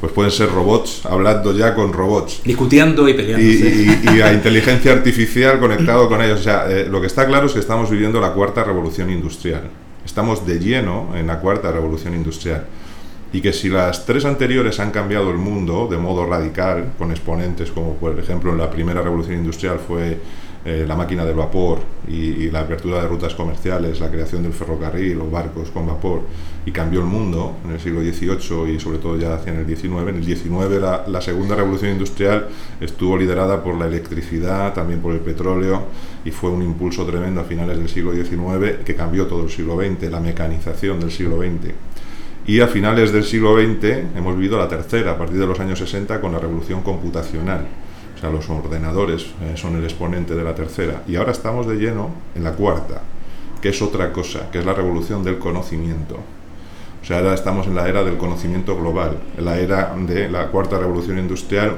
pues 0.00 0.12
pueden 0.12 0.32
ser 0.32 0.50
robots 0.50 1.04
hablando 1.04 1.52
ya 1.52 1.74
con 1.74 1.92
robots. 1.92 2.40
Discutiendo 2.44 3.06
y 3.08 3.14
peleando. 3.14 3.44
Y, 3.44 3.98
y, 4.16 4.20
a 4.22 4.32
inteligencia 4.32 4.92
artificial 4.92 5.60
conectado 5.60 6.08
con 6.08 6.22
ellos. 6.22 6.40
O 6.40 6.42
sea, 6.42 6.70
eh, 6.70 6.86
lo 6.88 7.00
que 7.00 7.06
está 7.06 7.26
claro 7.26 7.46
es 7.46 7.52
que 7.52 7.58
estamos 7.58 7.90
viviendo 7.90 8.20
la 8.20 8.32
cuarta 8.32 8.64
revolución 8.64 9.10
industrial. 9.10 9.64
Estamos 10.04 10.46
de 10.46 10.58
lleno 10.58 11.14
en 11.14 11.26
la 11.26 11.38
cuarta 11.38 11.70
revolución 11.70 12.14
industrial. 12.14 12.64
Y 13.32 13.42
que 13.42 13.52
si 13.52 13.68
las 13.68 14.06
tres 14.06 14.24
anteriores 14.24 14.80
han 14.80 14.90
cambiado 14.90 15.30
el 15.30 15.36
mundo 15.36 15.86
de 15.88 15.98
modo 15.98 16.26
radical, 16.26 16.92
con 16.98 17.10
exponentes 17.10 17.70
como 17.70 17.94
por 17.94 18.18
ejemplo 18.18 18.52
en 18.52 18.58
la 18.58 18.70
primera 18.70 19.02
revolución 19.02 19.36
industrial 19.36 19.78
fue 19.86 20.18
eh, 20.62 20.84
la 20.86 20.94
máquina 20.94 21.24
del 21.24 21.36
vapor 21.36 21.78
y, 22.06 22.50
la 22.50 22.60
apertura 22.60 23.00
de 23.00 23.08
rutas 23.08 23.34
comerciales, 23.34 23.98
la 23.98 24.10
creación 24.10 24.42
del 24.42 24.52
ferrocarril 24.52 25.18
o 25.20 25.30
barcos 25.30 25.70
con 25.70 25.86
vapor, 25.86 26.22
y 26.66 26.70
cambió 26.70 27.00
el 27.00 27.06
mundo 27.06 27.56
en 27.64 27.70
el 27.70 27.80
siglo 27.80 28.00
XVIII 28.00 28.74
y 28.74 28.78
sobre 28.78 28.98
todo 28.98 29.16
ya 29.16 29.36
hacia 29.36 29.58
el 29.58 29.66
XIX. 29.66 30.08
En 30.08 30.16
el 30.16 30.24
XIX 30.24 30.78
la, 30.78 31.04
la 31.06 31.22
segunda 31.22 31.56
revolución 31.56 31.92
industrial 31.92 32.48
estuvo 32.78 33.16
liderada 33.16 33.64
por 33.64 33.78
la 33.78 33.86
electricidad, 33.86 34.74
también 34.74 35.00
por 35.00 35.14
el 35.14 35.20
petróleo, 35.20 35.84
y 36.26 36.30
fue 36.30 36.50
un 36.50 36.62
impulso 36.62 37.06
tremendo 37.06 37.40
a 37.40 37.44
finales 37.44 37.78
del 37.78 37.88
siglo 37.88 38.12
XIX 38.12 38.84
que 38.84 38.94
cambió 38.94 39.26
todo 39.26 39.44
el 39.44 39.50
siglo 39.50 39.78
XX, 39.78 40.10
la 40.10 40.20
mecanización 40.20 41.00
del 41.00 41.10
siglo 41.10 41.38
XX. 41.38 41.72
Y 42.46 42.60
a 42.60 42.66
finales 42.66 43.12
del 43.12 43.24
siglo 43.24 43.56
XX 43.56 44.16
hemos 44.16 44.36
vivido 44.36 44.58
la 44.58 44.68
tercera, 44.68 45.12
a 45.12 45.16
partir 45.18 45.38
de 45.38 45.46
los 45.46 45.58
años 45.58 45.78
60, 45.78 46.20
con 46.20 46.32
la 46.32 46.38
revolución 46.38 46.82
computacional 46.82 47.66
o 48.20 48.22
sea, 48.22 48.30
los 48.30 48.50
ordenadores 48.50 49.28
eh, 49.40 49.52
son 49.54 49.76
el 49.76 49.84
exponente 49.84 50.34
de 50.34 50.44
la 50.44 50.54
tercera. 50.54 51.02
Y 51.08 51.16
ahora 51.16 51.32
estamos 51.32 51.66
de 51.66 51.76
lleno 51.76 52.10
en 52.34 52.44
la 52.44 52.52
cuarta, 52.52 53.00
que 53.62 53.70
es 53.70 53.80
otra 53.80 54.12
cosa, 54.12 54.50
que 54.50 54.58
es 54.58 54.66
la 54.66 54.74
revolución 54.74 55.24
del 55.24 55.38
conocimiento. 55.38 56.16
O 57.02 57.04
sea, 57.06 57.16
ahora 57.16 57.32
estamos 57.32 57.66
en 57.66 57.76
la 57.76 57.88
era 57.88 58.04
del 58.04 58.18
conocimiento 58.18 58.76
global. 58.76 59.16
la 59.38 59.58
era 59.58 59.96
de 59.96 60.28
la 60.28 60.48
cuarta 60.48 60.78
revolución 60.78 61.18
industrial 61.18 61.76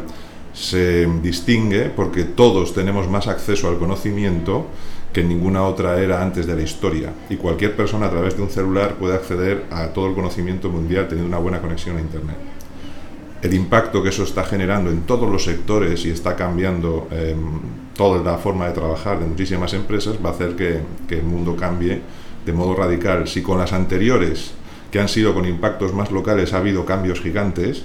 se 0.53 1.07
distingue 1.23 1.91
porque 1.95 2.25
todos 2.25 2.75
tenemos 2.75 3.09
más 3.09 3.29
acceso 3.29 3.69
al 3.69 3.79
conocimiento 3.79 4.67
que 5.13 5.21
en 5.21 5.29
ninguna 5.29 5.63
otra 5.63 6.01
era 6.01 6.23
antes 6.23 6.49
de 6.49 6.57
la 6.57 6.63
historia. 6.63 7.13
Y 7.31 7.37
cualquier 7.37 7.77
persona 7.77 8.07
a 8.07 8.11
través 8.11 8.37
de 8.37 8.43
un 8.43 8.51
celular 8.51 8.97
puede 8.97 9.15
acceder 9.15 9.67
a 9.71 9.87
todo 9.91 10.09
el 10.09 10.15
conocimiento 10.17 10.71
mundial 10.71 11.07
teniendo 11.07 11.29
una 11.29 11.39
buena 11.39 11.61
conexión 11.61 11.99
a 11.99 12.01
Internet 12.01 12.62
el 13.43 13.55
impacto 13.55 14.03
que 14.03 14.11
eso 14.11 14.23
está 14.23 14.45
generando 14.45 14.91
en 14.91 15.03
todos 15.03 15.29
los 15.29 15.45
sectores 15.45 16.05
y 16.05 16.11
está 16.11 16.37
cambiando 16.37 17.09
em, 17.11 17.59
toda 17.95 18.23
la 18.23 18.39
forma 18.39 18.69
de 18.69 18.73
trabajar 18.73 19.19
de 19.19 19.27
muchísimas 19.27 19.75
empresas 19.75 20.15
va 20.25 20.31
a 20.31 20.33
hacer 20.33 20.55
que, 20.55 20.81
el 21.13 21.23
mundo 21.25 21.57
cambie 21.57 22.01
de 22.47 22.53
modo 22.53 22.75
radical. 22.75 23.27
Si 23.27 23.43
con 23.43 23.59
las 23.59 23.73
anteriores, 23.73 24.53
que 24.91 25.01
han 25.01 25.09
sido 25.09 25.35
con 25.35 25.45
impactos 25.45 25.93
más 25.93 26.13
locales, 26.13 26.55
ha 26.55 26.59
habido 26.59 26.87
cambios 26.87 27.21
gigantes, 27.21 27.85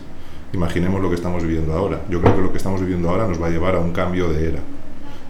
imaginemos 0.54 1.02
lo 1.02 1.10
que 1.10 1.16
estamos 1.16 1.44
viviendo 1.44 1.74
ahora. 1.74 2.02
Yo 2.10 2.22
creo 2.22 2.36
que 2.36 2.42
lo 2.42 2.52
que 2.52 2.58
estamos 2.58 2.80
viviendo 2.80 3.10
ahora 3.10 3.28
nos 3.28 3.42
va 3.42 3.48
a 3.48 3.50
llevar 3.50 3.76
a 3.76 3.80
un 3.80 3.92
cambio 3.92 4.30
de 4.30 4.50
era 4.50 4.60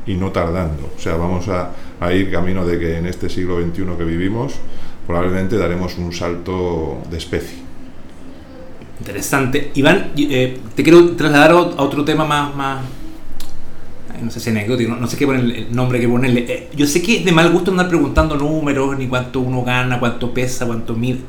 y 0.05 0.15
no 0.15 0.31
tardando. 0.31 0.91
O 0.95 0.99
sea, 0.99 1.15
vamos 1.15 1.47
a, 1.47 1.71
a 1.99 2.13
ir 2.13 2.29
camino 2.31 2.65
de 2.65 2.77
que 2.77 2.97
en 2.97 3.05
este 3.07 3.29
siglo 3.29 3.61
XXI 3.61 3.83
que 3.97 4.03
vivimos 4.03 4.55
probablemente 5.05 5.57
daremos 5.57 5.97
un 5.97 6.11
salto 6.11 7.01
de 7.09 7.17
especie. 7.17 7.66
Interesante. 8.99 9.71
Iván, 9.75 10.11
eh, 10.17 10.59
te 10.75 10.83
quiero 10.83 11.11
trasladar 11.11 11.51
a 11.51 11.55
otro 11.55 12.03
tema 12.03 12.25
más, 12.25 12.55
más 12.55 12.79
no 14.21 14.31
sé 14.31 14.39
si 14.39 14.49
anecdótico, 14.49 14.95
no, 14.95 15.07
sé 15.07 15.17
qué 15.17 15.25
poner 15.25 15.41
el 15.43 15.75
nombre 15.75 15.99
que 15.99 16.07
ponerle. 16.07 16.45
Eh, 16.47 16.69
yo 16.75 16.87
sé 16.87 17.01
que 17.01 17.17
es 17.17 17.25
de 17.25 17.31
mal 17.31 17.51
gusto 17.51 17.71
andar 17.71 17.87
preguntando 17.87 18.35
números, 18.35 18.97
ni 18.97 19.07
cuánto 19.07 19.39
uno 19.39 19.63
gana, 19.63 19.99
cuánto 19.99 20.33
pesa, 20.33 20.65
cuánto 20.65 20.95
mide, 20.95 21.19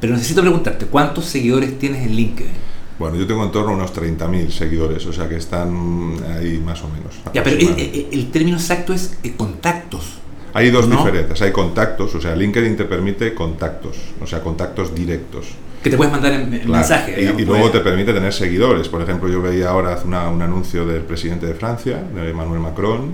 pero 0.00 0.12
necesito 0.12 0.40
preguntarte, 0.42 0.86
¿cuántos 0.86 1.24
seguidores 1.26 1.78
tienes 1.78 2.04
en 2.04 2.14
LinkedIn? 2.14 2.74
Bueno, 2.98 3.16
yo 3.16 3.26
tengo 3.26 3.42
en 3.42 3.50
torno 3.50 3.72
a 3.72 3.74
unos 3.74 3.92
30.000 3.92 4.50
seguidores, 4.50 5.04
o 5.06 5.12
sea 5.12 5.28
que 5.28 5.36
están 5.36 6.16
ahí 6.32 6.62
más 6.64 6.80
o 6.82 6.88
menos. 6.88 7.14
Ya, 7.32 7.42
pero 7.42 7.56
el, 7.56 8.30
término 8.30 8.56
exacto 8.56 8.92
es 8.92 9.18
eh, 9.24 9.34
contactos. 9.36 10.13
Hay 10.54 10.70
dos 10.70 10.88
diferencias, 10.88 11.42
hay 11.42 11.52
contactos, 11.52 12.14
o 12.14 12.20
sea, 12.20 12.34
LinkedIn 12.34 12.76
te 12.76 12.84
permite 12.84 13.34
contactos, 13.34 13.96
o 14.22 14.26
sea, 14.26 14.40
contactos 14.40 14.94
directos 14.94 15.48
que 15.84 15.90
te 15.90 15.98
puedes 15.98 16.12
mandar 16.12 16.32
en, 16.32 16.48
mensaje. 16.70 17.34
y, 17.38 17.44
luego 17.44 17.70
te 17.70 17.80
permite 17.80 18.14
tener 18.14 18.32
seguidores. 18.32 18.88
Por 18.88 19.02
ejemplo, 19.02 19.28
yo 19.28 19.42
veía 19.42 19.68
ahora 19.68 19.98
un 20.02 20.14
anuncio 20.40 20.86
del 20.86 21.02
presidente 21.02 21.46
de 21.46 21.52
Francia, 21.52 22.02
de 22.14 22.30
Emmanuel 22.30 22.58
Macron, 22.60 23.12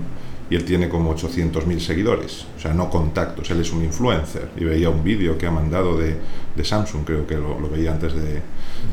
y 0.49 0.55
él 0.55 0.63
tiene 0.63 0.87
como 0.87 1.13
800.000 1.13 1.79
seguidores, 1.79 2.45
o 2.57 2.59
sea, 2.59 2.73
no 2.73 2.89
contactos, 2.89 3.51
él 3.51 3.59
es 3.59 3.73
un 3.73 3.83
influencer. 3.83 4.49
Y 4.57 4.63
veía 4.63 4.89
un 4.89 5.03
vídeo 5.03 5.37
que 5.37 5.47
ha 5.47 5.51
mandado 5.51 5.97
de, 5.97 6.15
Samsung, 6.63 7.03
creo 7.03 7.27
que 7.27 7.35
lo, 7.35 7.57
veía 7.69 7.91
antes 7.91 8.13
de, 8.13 8.41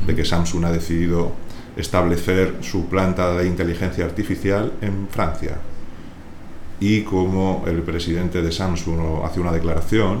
de, 0.07 0.15
que 0.15 0.25
Samsung 0.25 0.65
ha 0.65 0.71
decidido 0.71 1.31
establecer 1.77 2.55
su 2.59 2.87
planta 2.87 3.33
de 3.33 3.47
inteligencia 3.47 4.03
artificial 4.03 4.73
en 4.81 5.07
Francia. 5.09 5.57
Y 6.79 7.01
como 7.01 7.63
el 7.67 7.81
presidente 7.81 8.41
de 8.41 8.51
Samsung 8.51 9.23
hace 9.23 9.39
una 9.39 9.51
declaración, 9.51 10.19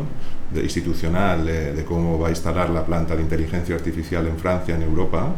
de, 0.51 0.61
institucional 0.61 1.45
de, 1.45 1.85
cómo 1.85 2.19
va 2.19 2.27
a 2.27 2.29
instalar 2.31 2.69
la 2.69 2.85
planta 2.85 3.15
de 3.15 3.21
inteligencia 3.21 3.75
artificial 3.75 4.27
en 4.27 4.37
Francia, 4.37 4.75
en 4.75 4.81
Europa, 4.81 5.35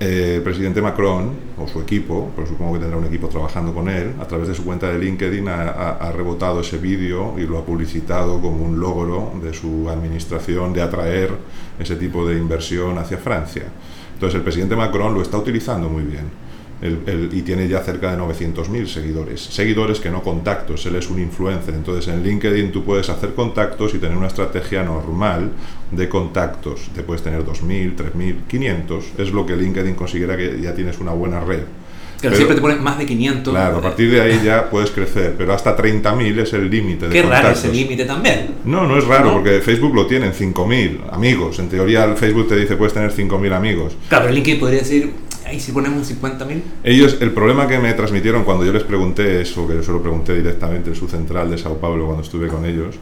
eh, 0.00 0.36
el 0.36 0.42
presidente 0.42 0.80
Macron, 0.80 1.32
o 1.58 1.68
su 1.68 1.80
equipo, 1.80 2.30
pero 2.34 2.46
supongo 2.46 2.74
que 2.74 2.80
tendrá 2.80 2.96
un 2.96 3.04
equipo 3.04 3.28
trabajando 3.28 3.74
con 3.74 3.88
él, 3.88 4.14
a 4.20 4.26
través 4.26 4.48
de 4.48 4.54
su 4.54 4.64
cuenta 4.64 4.90
de 4.90 4.98
LinkedIn 4.98 5.48
ha, 5.48 6.12
rebotado 6.12 6.60
ese 6.60 6.78
vídeo 6.78 7.34
y 7.38 7.42
lo 7.42 7.58
ha 7.58 7.64
publicitado 7.64 8.40
como 8.40 8.64
un 8.64 8.80
logro 8.80 9.32
de 9.42 9.52
su 9.52 9.88
administración 9.90 10.72
de 10.72 10.82
atraer 10.82 11.30
ese 11.78 11.96
tipo 11.96 12.26
de 12.26 12.38
inversión 12.38 12.98
hacia 12.98 13.18
Francia. 13.18 13.64
Entonces 14.14 14.36
el 14.36 14.42
presidente 14.42 14.76
Macron 14.76 15.12
lo 15.12 15.22
está 15.22 15.38
utilizando 15.38 15.88
muy 15.88 16.02
bien 16.02 16.43
y 16.82 17.42
tiene 17.42 17.66
ya 17.68 17.80
cerca 17.80 18.14
de 18.14 18.22
900.000 18.22 18.86
seguidores. 18.86 19.40
Seguidores 19.40 20.00
que 20.00 20.10
no 20.10 20.22
contactos, 20.22 20.84
él 20.86 20.96
es 20.96 21.08
un 21.08 21.18
influencer. 21.18 21.74
Entonces 21.74 22.12
en 22.12 22.22
LinkedIn 22.22 22.72
tú 22.72 22.84
puedes 22.84 23.08
hacer 23.08 23.34
contactos 23.34 23.94
y 23.94 23.98
tener 23.98 24.16
una 24.16 24.26
estrategia 24.26 24.82
normal 24.82 25.50
de 25.90 26.08
contactos. 26.08 26.90
Te 26.94 27.02
puedes 27.02 27.22
tener 27.22 27.44
2.000, 27.44 27.96
3.000, 27.96 28.36
500. 28.48 29.04
Es 29.18 29.32
lo 29.32 29.46
que 29.46 29.56
LinkedIn 29.56 29.94
considera 29.94 30.36
que 30.36 30.60
ya 30.60 30.74
tienes 30.74 30.98
una 30.98 31.12
buena 31.12 31.40
red. 31.40 31.62
Claro, 32.20 32.36
siempre 32.36 32.54
te 32.54 32.62
pones 32.62 32.80
más 32.80 32.96
de 32.96 33.04
500. 33.04 33.52
Claro, 33.52 33.76
a 33.78 33.82
partir 33.82 34.10
de 34.10 34.20
ahí 34.20 34.40
ya 34.42 34.70
puedes 34.70 34.90
crecer, 34.90 35.34
pero 35.36 35.52
hasta 35.52 35.76
30.000 35.76 36.38
es 36.38 36.52
el 36.54 36.70
límite. 36.70 37.08
Qué 37.10 37.22
raro 37.22 37.50
ese 37.50 37.70
límite 37.70 38.06
también. 38.06 38.54
No, 38.64 38.86
no 38.86 38.96
es 38.96 39.04
raro, 39.04 39.32
porque 39.32 39.60
Facebook 39.60 39.94
lo 39.94 40.06
tiene 40.06 40.26
en 40.26 40.32
5.000 40.32 41.12
amigos. 41.12 41.58
En 41.58 41.68
teoría, 41.68 42.04
el 42.04 42.16
Facebook 42.16 42.48
te 42.48 42.56
dice 42.56 42.76
puedes 42.76 42.94
tener 42.94 43.12
5.000 43.12 43.52
amigos. 43.52 43.92
Claro, 44.08 44.24
pero 44.24 44.34
LinkedIn 44.34 44.58
podría 44.58 44.78
decir, 44.80 45.12
¿y 45.52 45.60
si 45.60 45.72
ponemos 45.72 46.10
50.000? 46.10 46.62
Ellos, 46.84 47.18
el 47.20 47.32
problema 47.32 47.66
que 47.66 47.78
me 47.78 47.92
transmitieron 47.94 48.44
cuando 48.44 48.64
yo 48.64 48.72
les 48.72 48.84
pregunté 48.84 49.40
eso, 49.40 49.66
que 49.66 49.74
yo 49.74 49.82
se 49.82 49.92
lo 49.92 50.00
pregunté 50.00 50.34
directamente 50.34 50.90
en 50.90 50.96
su 50.96 51.08
central 51.08 51.50
de 51.50 51.58
Sao 51.58 51.78
Paulo 51.78 52.06
cuando 52.06 52.22
estuve 52.22 52.48
con 52.48 52.64
ellos, 52.64 52.96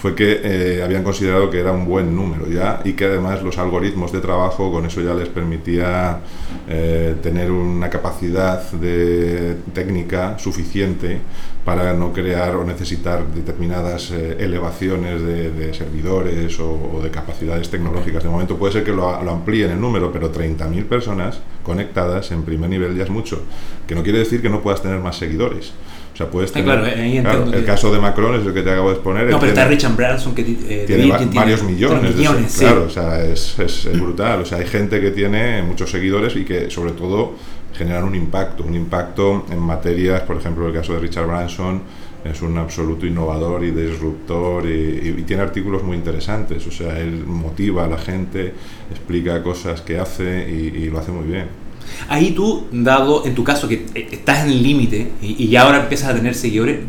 fue 0.00 0.14
que 0.14 0.40
eh, 0.44 0.82
habían 0.82 1.02
considerado 1.02 1.50
que 1.50 1.58
era 1.58 1.72
un 1.72 1.84
buen 1.84 2.14
número 2.14 2.46
ya 2.48 2.80
y 2.84 2.92
que 2.92 3.06
además 3.06 3.42
los 3.42 3.58
algoritmos 3.58 4.12
de 4.12 4.20
trabajo 4.20 4.70
con 4.70 4.86
eso 4.86 5.00
ya 5.00 5.12
les 5.12 5.28
permitía 5.28 6.20
eh, 6.68 7.16
tener 7.20 7.50
una 7.50 7.90
capacidad 7.90 8.62
de 8.72 9.56
técnica 9.74 10.38
suficiente 10.38 11.18
para 11.64 11.92
no 11.94 12.12
crear 12.12 12.54
o 12.54 12.64
necesitar 12.64 13.26
determinadas 13.26 14.12
eh, 14.12 14.36
elevaciones 14.38 15.20
de, 15.20 15.74
servidores 15.74 16.58
o, 16.60 17.00
de 17.02 17.10
capacidades 17.10 17.68
tecnológicas. 17.68 18.22
De 18.22 18.30
momento 18.30 18.56
puede 18.56 18.74
ser 18.74 18.84
que 18.84 18.92
lo, 18.92 19.22
lo 19.22 19.30
amplíen 19.32 19.72
el 19.72 19.80
número, 19.80 20.12
pero 20.12 20.32
30.000 20.32 20.84
personas 20.84 21.40
conectadas 21.64 22.30
en 22.30 22.44
primer 22.44 22.70
nivel 22.70 22.96
ya 22.96 23.02
es 23.02 23.10
mucho, 23.10 23.42
que 23.86 23.94
no 23.96 24.02
quiere 24.02 24.20
decir 24.20 24.40
que 24.40 24.48
no 24.48 24.62
puedas 24.62 24.80
tener 24.80 25.00
más 25.00 25.16
seguidores. 25.16 25.72
Sea, 26.18 26.28
puedes 26.28 26.50
tener, 26.50 26.80
el 26.80 27.64
caso 27.64 27.92
de 27.92 28.00
Macron 28.00 28.34
es 28.40 28.44
el 28.44 28.52
que 28.52 28.62
te 28.62 28.72
acabo 28.72 28.88
de 28.88 28.96
exponer. 28.96 29.30
No, 29.30 29.38
pero 29.38 29.52
está 29.52 29.68
Richard 29.68 29.94
Branson 29.94 30.34
que 30.34 30.42
eh, 30.42 30.82
tiene 30.84 31.12
varios 31.32 31.62
millones. 31.62 32.16
millones 32.16 32.56
Claro, 32.58 32.86
o 32.88 32.90
sea, 32.90 33.24
es, 33.24 33.56
es, 33.56 34.00
brutal. 34.00 34.42
O 34.42 34.44
sea, 34.44 34.58
hay 34.58 34.66
gente 34.66 35.00
que 35.00 35.12
tiene 35.12 35.62
muchos 35.62 35.88
seguidores 35.88 36.34
y 36.34 36.44
que 36.44 36.70
sobre 36.70 36.90
todo 36.90 37.34
generan 37.72 38.02
un 38.02 38.16
impacto, 38.16 38.64
un 38.64 38.74
impacto 38.74 39.46
en 39.48 39.60
materias, 39.60 40.22
por 40.22 40.38
ejemplo, 40.38 40.66
el 40.66 40.74
caso 40.74 40.92
de 40.94 40.98
Richard 40.98 41.28
Branson 41.28 41.82
es 42.24 42.42
un 42.42 42.58
absoluto 42.58 43.06
innovador 43.06 43.62
y 43.62 43.70
disruptor 43.70 44.66
y, 44.66 45.22
tiene 45.22 45.44
artículos 45.44 45.84
muy 45.84 45.96
interesantes. 45.96 46.66
O 46.66 46.72
sea, 46.72 46.98
él 46.98 47.26
motiva 47.26 47.84
a 47.84 47.88
la 47.88 47.98
gente, 47.98 48.54
explica 48.90 49.40
cosas 49.40 49.82
que 49.82 50.00
hace 50.00 50.50
y 50.50 50.90
lo 50.90 50.98
hace 50.98 51.12
muy 51.12 51.26
bien. 51.26 51.67
Ahí 52.08 52.30
tú, 52.32 52.66
dado 52.72 53.26
en 53.26 53.34
tu 53.34 53.44
caso 53.44 53.68
que 53.68 53.86
eh, 53.94 54.08
estás 54.12 54.44
en 54.44 54.50
el 54.50 54.62
límite 54.62 55.12
y, 55.22 55.48
ya 55.48 55.62
ahora 55.62 55.82
empiezas 55.82 56.10
a 56.10 56.14
tener 56.14 56.34
seguidores, 56.34 56.80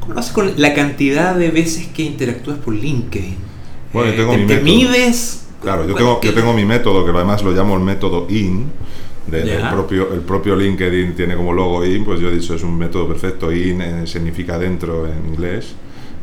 ¿cómo 0.00 0.14
lo 0.14 0.20
haces 0.20 0.32
con 0.32 0.52
la 0.56 0.74
cantidad 0.74 1.34
de 1.34 1.50
veces 1.50 1.88
que 1.88 2.02
interactúas 2.02 2.58
por 2.58 2.74
LinkedIn? 2.74 3.36
Bueno, 3.92 4.10
yo 4.10 4.16
tengo 4.16 4.32
eh, 4.34 4.38
mi 4.38 4.46
¿Te 4.46 4.60
mides? 4.60 5.46
Claro, 5.60 5.86
yo, 5.86 5.94
tengo, 5.94 6.20
yo 6.20 6.34
tengo 6.34 6.52
mi 6.52 6.64
método, 6.64 7.04
que 7.04 7.10
además 7.10 7.42
lo 7.42 7.52
llamo 7.52 7.76
el 7.76 7.82
método 7.82 8.26
IN. 8.28 8.70
el, 9.30 9.68
propio, 9.70 10.12
el 10.12 10.20
propio 10.20 10.56
LinkedIn 10.56 11.14
tiene 11.14 11.36
como 11.36 11.52
logo 11.52 11.84
IN, 11.84 12.04
pues 12.04 12.20
yo 12.20 12.28
he 12.28 12.32
dicho 12.32 12.54
es 12.54 12.62
un 12.62 12.76
método 12.76 13.06
perfecto. 13.06 13.52
IN 13.52 13.80
eh, 13.80 14.06
significa 14.06 14.58
dentro 14.58 15.06
en 15.06 15.26
inglés. 15.28 15.74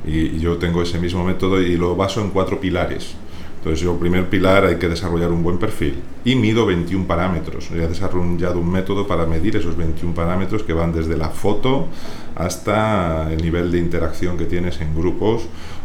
y 0.05 0.39
yo 0.39 0.57
tengo 0.57 0.81
ese 0.81 0.99
mismo 0.99 1.23
método 1.23 1.61
y 1.61 1.77
lo 1.77 1.95
baso 1.95 2.21
en 2.21 2.31
cuatro 2.31 2.59
pilares. 2.59 3.15
Entonces, 3.59 3.81
yo, 3.81 3.99
primer 3.99 4.29
pilar, 4.29 4.65
hay 4.65 4.77
que 4.77 4.87
desarrollar 4.87 5.33
un 5.33 5.43
buen 5.43 5.57
perfil. 5.57 5.95
Y 6.23 6.35
mido 6.35 6.65
21 6.65 7.05
parámetros. 7.05 7.69
He 7.71 7.87
desarrollado 7.87 8.57
un 8.57 8.71
método 8.71 9.05
para 9.05 9.25
medir 9.25 9.57
esos 9.57 9.75
21 9.75 10.15
parámetros 10.15 10.63
que 10.63 10.71
van 10.71 10.93
desde 10.93 11.17
la 11.17 11.27
foto 11.27 11.87
hasta 12.35 13.29
el 13.33 13.41
nivel 13.41 13.69
de 13.69 13.79
interacción 13.79 14.37
que 14.37 14.45
tienes 14.45 14.79
en 14.79 14.95
grupos 14.95 15.43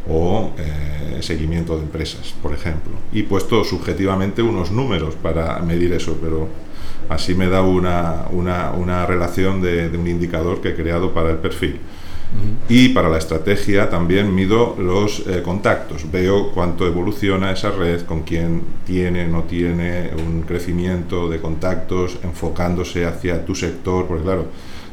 o 0.09 0.53
eh, 0.57 1.19
seguimiento 1.21 1.77
de 1.77 1.83
empresas, 1.83 2.33
por 2.41 2.53
ejemplo. 2.53 2.93
Y 3.13 3.25
puesto 3.25 3.65
subjetivamente 3.65 4.41
unos 4.41 4.71
números 4.71 5.17
para 5.17 5.59
medir 5.59 5.93
eso, 5.95 6.17
pero 6.23 6.49
así 7.09 7.35
me 7.35 7.49
da 7.49 7.63
una, 7.63 8.27
una, 8.31 8.71
una 8.71 9.05
relación 9.05 9.61
de, 9.61 9.89
de 9.89 9.99
un 9.99 10.07
indicador 10.07 10.61
que 10.61 10.69
he 10.69 10.75
creado 10.77 11.13
para 11.13 11.31
el 11.31 11.39
perfil. 11.39 11.81
Y 12.69 12.89
para 12.89 13.09
la 13.09 13.19
estrategia 13.19 13.91
también 13.91 14.35
mido 14.35 14.75
los 14.79 15.23
eh, 15.27 15.43
contactos, 15.43 16.11
veo 16.11 16.51
cuánto 16.51 16.87
evoluciona 16.87 17.53
esa 17.53 17.71
red, 17.71 18.03
con 18.03 18.23
quién 18.23 18.63
tiene, 18.87 19.29
no 19.29 19.43
tiene 19.43 20.11
un 20.27 20.43
crecimiento 20.43 21.29
de 21.29 21.41
contactos, 21.41 22.19
enfocándose 22.23 23.05
hacia 23.05 23.45
tu 23.45 23.55
sector, 23.55 24.07
porque 24.07 24.25
claro, 24.25 24.47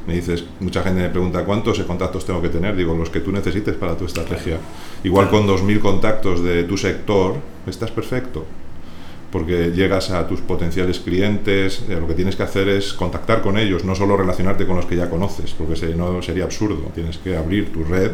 me 0.06 0.16
dices, 0.16 0.44
mucha 0.60 0.84
gente 0.84 1.02
me 1.02 1.10
pregunta 1.10 1.46
cuántos 1.46 1.80
contactos 1.80 2.26
tengo 2.26 2.42
que 2.42 2.50
tener, 2.50 2.76
digo, 2.76 2.94
los 2.94 3.10
que 3.10 3.22
tú 3.22 3.32
necesites 3.32 3.76
para 3.76 3.96
tu 3.96 4.06
estrategia. 4.06 4.58
Igual 5.04 5.30
con 5.30 5.48
2.000 5.48 5.80
contactos 5.80 6.44
de 6.44 6.64
tu 6.64 6.78
sector, 6.78 7.36
estás 7.66 7.92
perfecto 7.92 8.46
porque 9.32 9.72
llegas 9.72 10.12
a 10.12 10.28
tus 10.28 10.42
potenciales 10.42 11.00
clientes, 11.00 11.84
eh, 11.90 11.98
lo 12.00 12.08
que 12.08 12.14
tienes 12.14 12.36
que 12.36 12.44
hacer 12.44 12.68
es 12.68 12.94
contactar 12.94 13.42
con 13.42 13.58
ellos, 13.58 13.86
no 13.86 13.96
solo 13.96 14.18
relacionarte 14.18 14.68
con 14.68 14.76
los 14.76 14.86
que 14.86 14.96
ya 14.96 15.10
conoces, 15.10 15.54
porque 15.54 15.76
si 15.76 15.88
no 15.96 16.22
sería 16.22 16.44
absurdo, 16.44 16.92
tienes 16.94 17.18
que 17.18 17.38
abrir 17.38 17.72
tu 17.72 17.84
red 17.84 18.12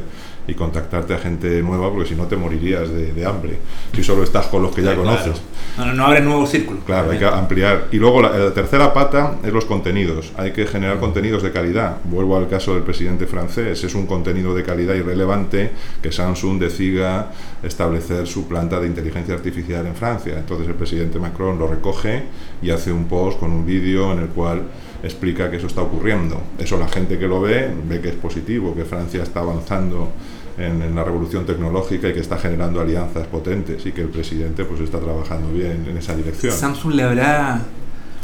y 0.48 0.54
contactarte 0.54 1.14
a 1.14 1.18
gente 1.18 1.62
nueva, 1.62 1.92
porque 1.92 2.08
si 2.08 2.16
no 2.16 2.26
te 2.26 2.38
morirías 2.38 2.90
de, 2.90 3.26
hambre, 3.26 3.60
si 3.94 4.04
solo 4.04 4.24
estás 4.24 4.48
con 4.48 4.62
los 4.62 4.74
que 4.74 4.82
ya 4.82 4.96
conoces. 4.96 5.42
No, 5.78 5.94
no 5.94 6.06
abre 6.06 6.22
nuevos 6.22 6.50
círculos. 6.50 6.84
Claro, 6.86 7.12
hay 7.12 7.20
que 7.20 7.26
ampliar. 7.26 7.88
Y 7.92 7.98
luego 7.98 8.22
la, 8.22 8.54
tercera 8.54 8.94
pata 8.94 9.36
es 9.44 9.52
los 9.52 9.66
contenidos, 9.66 10.32
hay 10.38 10.52
que 10.52 10.66
generar 10.66 11.00
contenidos 11.00 11.44
de 11.44 11.52
calidad. 11.52 11.98
Vuelvo 12.06 12.38
al 12.38 12.48
caso 12.48 12.74
del 12.74 12.84
presidente 12.84 13.28
francés, 13.28 13.84
es 13.84 13.94
un 13.94 14.06
contenido 14.06 14.56
de 14.56 14.64
calidad 14.64 14.96
irrelevante 14.96 15.72
que 16.02 16.12
Samsung 16.12 16.60
decida 16.60 17.32
establecer 17.62 18.26
su 18.26 18.48
planta 18.48 18.80
de 18.80 18.88
inteligencia 18.88 19.36
artificial 19.36 19.86
en 19.86 19.96
Francia. 19.96 20.36
Entonces 20.38 20.68
el 20.68 20.76
presidente 20.76 21.20
Macron 21.20 21.60
lo 21.60 21.68
recoge 21.68 22.24
y 22.62 22.70
hace 22.70 22.92
un 22.92 23.06
post 23.06 23.40
con 23.40 23.52
un 23.52 23.66
vídeo 23.66 24.14
en 24.14 24.20
el 24.20 24.28
cual 24.30 24.64
explica 25.04 25.50
que 25.50 25.58
eso 25.58 25.68
está 25.68 25.82
ocurriendo. 25.82 26.42
Eso 26.58 26.78
la 26.78 26.88
gente 26.88 27.18
que 27.18 27.28
lo 27.28 27.42
ve 27.42 27.72
ve 27.88 28.02
que 28.02 28.10
es 28.10 28.16
positivo, 28.16 28.76
que 28.76 28.86
Francia 28.86 29.24
está 29.24 29.42
avanzando 29.42 30.12
en, 30.58 30.96
la 30.96 31.04
revolución 31.04 31.46
tecnológica 31.46 32.10
y 32.10 32.14
que 32.14 32.20
está 32.20 32.38
generando 32.38 32.82
alianzas 32.82 33.28
potentes 33.28 33.86
y 33.86 33.92
que 33.92 34.02
el 34.02 34.10
presidente 34.10 34.66
pues 34.66 34.82
está 34.82 35.00
trabajando 35.00 35.52
bien 35.54 35.86
en 35.90 35.98
esa 35.98 36.16
dirección. 36.16 36.54
Samsung 36.54 36.94
le 36.94 37.04
habrá 37.04 37.62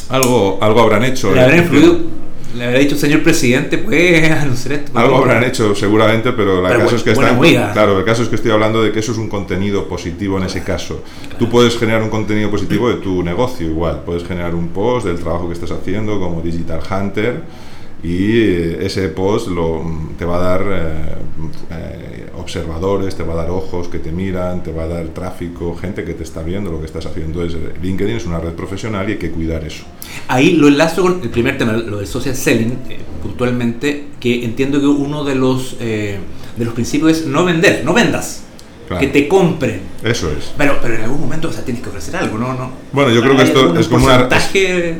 algo 0.10 0.58
algo 0.62 0.82
habrán 0.82 1.04
hecho. 1.04 1.34
Le 1.34 1.42
habrá 1.42 1.58
influido 1.58 2.23
le 2.56 2.66
habría 2.66 2.80
dicho, 2.80 2.96
señor 2.96 3.24
presidente, 3.24 3.78
pues 3.78 4.32
anunciar 4.42 4.74
esto. 4.74 4.98
Algo 4.98 5.18
habrán 5.18 5.44
hecho 5.44 5.74
seguramente, 5.76 6.32
pero, 6.34 6.62
la 6.62 6.78
caso 6.78 6.96
es 6.96 7.04
que 7.04 7.14
claro, 7.14 8.00
el 8.00 8.06
caso 8.06 8.24
es 8.24 8.30
que 8.30 8.36
estoy 8.36 8.52
hablando 8.52 8.84
de 8.84 8.92
que 8.92 9.00
eso 9.00 9.12
es 9.12 9.18
un 9.18 9.30
contenido 9.30 9.88
positivo 9.88 10.38
en 10.38 10.46
ese 10.46 10.64
caso. 10.64 11.04
Tú 11.40 11.50
puedes 11.50 11.78
generar 11.78 12.04
un 12.04 12.10
contenido 12.10 12.50
positivo 12.50 12.90
de 12.90 12.96
tu 12.96 13.24
negocio 13.24 13.68
igual, 13.68 14.04
puedes 14.06 14.24
generar 14.24 14.56
un 14.56 14.70
post 14.70 15.08
del 15.08 15.20
trabajo 15.20 15.48
que 15.48 15.54
estás 15.54 15.72
haciendo 15.72 16.20
como 16.20 16.42
Digital 16.42 16.80
Hunter 16.90 17.42
y 18.04 18.42
ese 18.84 19.08
post 19.10 19.48
lo, 19.48 19.82
te 20.18 20.26
va 20.26 20.36
a 20.36 20.40
dar 20.40 20.62
eh, 20.62 21.16
eh, 21.72 22.26
observadores, 22.44 23.16
te 23.16 23.24
va 23.24 23.34
a 23.34 23.38
dar 23.38 23.50
ojos 23.50 23.88
que 23.88 24.00
te 24.00 24.12
miran, 24.12 24.62
te 24.64 24.72
va 24.72 24.84
a 24.84 24.88
dar 24.88 25.08
tráfico, 25.08 25.76
gente 25.76 26.04
que 26.04 26.14
te 26.14 26.24
está 26.24 26.44
viendo 26.44 26.72
lo 26.72 26.80
que 26.80 26.86
estás 26.86 27.06
haciendo. 27.06 27.44
Entonces, 27.44 27.82
LinkedIn 27.82 28.16
es 28.16 28.26
una 28.26 28.40
red 28.40 28.54
profesional 28.54 29.10
y 29.10 29.14
hay 29.14 29.18
que 29.18 29.32
cuidar 29.32 29.64
eso. 29.64 29.84
Ahí 30.28 30.52
lo 30.52 30.68
enlazo 30.68 31.02
con 31.02 31.22
el 31.22 31.30
primer 31.30 31.58
tema, 31.58 31.74
lo 31.74 31.98
del 31.98 32.08
social 32.08 32.36
selling, 32.36 32.78
eh, 32.90 33.00
puntualmente, 33.22 34.08
que 34.20 34.46
entiendo 34.46 34.80
que 34.80 34.88
uno 34.88 35.24
de 35.24 35.36
los, 35.36 35.78
de 35.80 36.20
los 36.58 36.74
principios 36.74 37.12
es 37.12 37.26
no 37.26 37.44
vender, 37.44 37.84
no 37.84 37.94
vendas 37.94 38.44
que 39.00 39.08
te 39.08 39.28
compren. 39.28 39.82
Eso 40.04 40.32
es. 40.32 40.54
Pero, 40.58 40.78
pero 40.82 40.96
en 40.96 41.02
algún 41.04 41.22
momento, 41.22 41.50
o 41.50 41.52
sea, 41.52 41.64
tienes 41.64 41.82
que 41.82 41.90
ofrecer 41.90 42.16
algo, 42.16 42.38
¿no? 42.38 42.54
no 42.54 42.72
bueno, 42.92 43.12
yo 43.12 43.22
creo 43.22 43.36
que 43.36 43.44
esto 43.44 43.78
es 43.78 43.88
como, 43.88 44.06
una, 44.06 44.28